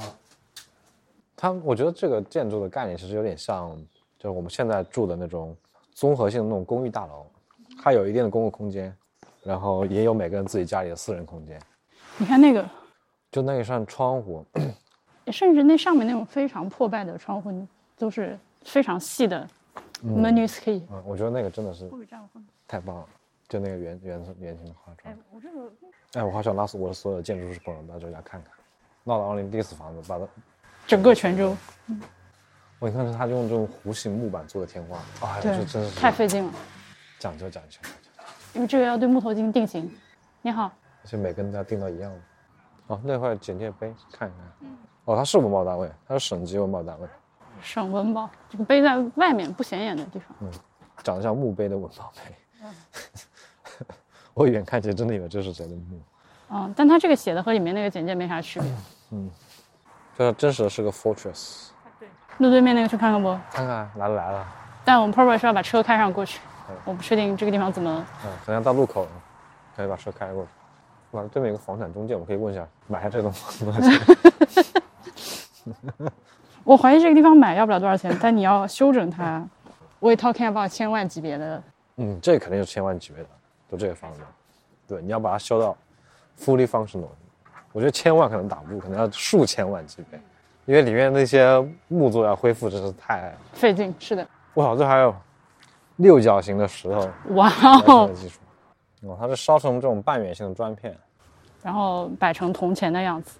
[1.36, 3.70] 他我觉得这个建筑的概念其实有点像，
[4.18, 5.56] 就是我们现在住的那种
[5.92, 7.24] 综合性的那种公寓大楼，
[7.80, 8.92] 它有一定的公共空间，
[9.44, 11.56] 然后也有每个人自己家里的私人空间。
[12.16, 12.68] 你看那个，
[13.32, 14.44] 就那一扇窗户，
[15.32, 17.66] 甚至那上面那种非常破败的窗户，
[17.96, 19.46] 都是非常细的
[20.04, 20.82] manuscript。
[20.90, 21.90] 嗯，我觉得那个真的是？
[22.66, 23.06] 太棒了，
[23.48, 25.72] 就那个圆圆圆形的花窗哎。，我这个
[26.14, 28.52] 哎，我好想拉我的所有的建筑师朋友到这家看看。
[29.02, 30.26] 闹了二零第一次房子，把它，
[30.86, 31.54] 整个泉州
[31.88, 32.00] 嗯
[32.78, 36.52] 我你看他用这种弧形木板做的天花，哎呀，这真是太费劲了，
[37.18, 38.22] 讲究讲究讲究，
[38.54, 39.90] 因为这个要对木头进行定型。
[40.42, 40.70] 你好，
[41.04, 42.18] 而且每个人都要定到一样的。
[42.88, 44.70] 哦，那块简介碑看一看。
[45.04, 47.06] 哦，它是文保单位，它是省级文保单位，
[47.62, 50.28] 省文保这个碑在外面不显眼的地方。
[50.40, 50.50] 嗯
[51.02, 52.64] 长得像墓碑的文保碑。
[54.32, 56.00] 我远看起来真的以为这是谁的墓，
[56.50, 58.68] 嗯，但它这个写的和里面那个简介没啥区别。
[59.10, 59.30] 嗯
[60.16, 61.68] 这真实的是个 fortress。
[61.98, 62.08] 对
[62.38, 63.28] 路对面那个去看看不？
[63.50, 64.46] 看看来了来了，
[64.84, 66.40] 但我们 probably 是要把车开上过去，
[66.84, 68.06] 我不确定这个地方怎么。
[68.24, 69.10] 嗯，好像到路口了，
[69.76, 70.50] 可以把车开过去。
[71.14, 74.00] 哇，对面有个房产中介，我们可以问一下，买下这栋房子多少钱？
[76.64, 79.46] 我怀疑这个地方买要不了多少钱，但你要修整它
[80.00, 81.62] ，we talking about 千万级别的。
[81.96, 83.28] 嗯，这肯定是千万级别的，
[83.70, 84.20] 就这个房子。
[84.88, 85.76] 对，你要把它修到
[86.36, 87.06] fully functional，
[87.72, 90.18] 我觉得千万可能打不住，可能要数千万级别，
[90.66, 93.32] 因为里面那些木作要恢复真是太……
[93.52, 94.26] 费劲，是的。
[94.52, 95.14] 我操，这还有
[95.96, 97.48] 六角形的石头哇
[97.86, 98.40] 哦，技术。
[99.02, 100.96] 哦，它是烧成这种半圆形的砖片，
[101.64, 103.32] 然后摆成铜钱的样子。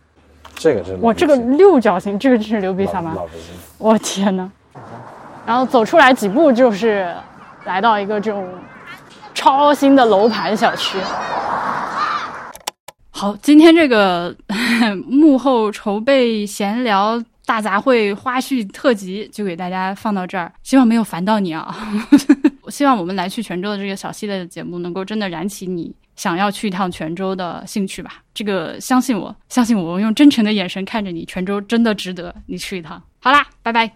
[0.56, 3.14] 这个是哇，这个六角形，这个真是牛逼老萨吗？
[3.76, 4.50] 我天哪！
[5.44, 7.14] 然后走出来几步就是
[7.66, 8.48] 来到一个这种
[9.34, 10.96] 超新的楼盘小区。
[13.10, 14.34] 好，今天这个
[15.06, 21.76] 幕后筹备闲聊大杂烩花絮特辑就给大家放到这儿，希望没有烦到你啊！
[22.74, 28.20] 希望我们来去泉州的这个小系列的节目，能够真的燃起你想要去一趟泉州的兴趣吧。
[28.34, 33.00] 这个相信我，相信我，我用真诚的眼神看着你，泉州真的值得你去一趟。
[33.20, 33.94] 好啦，拜拜。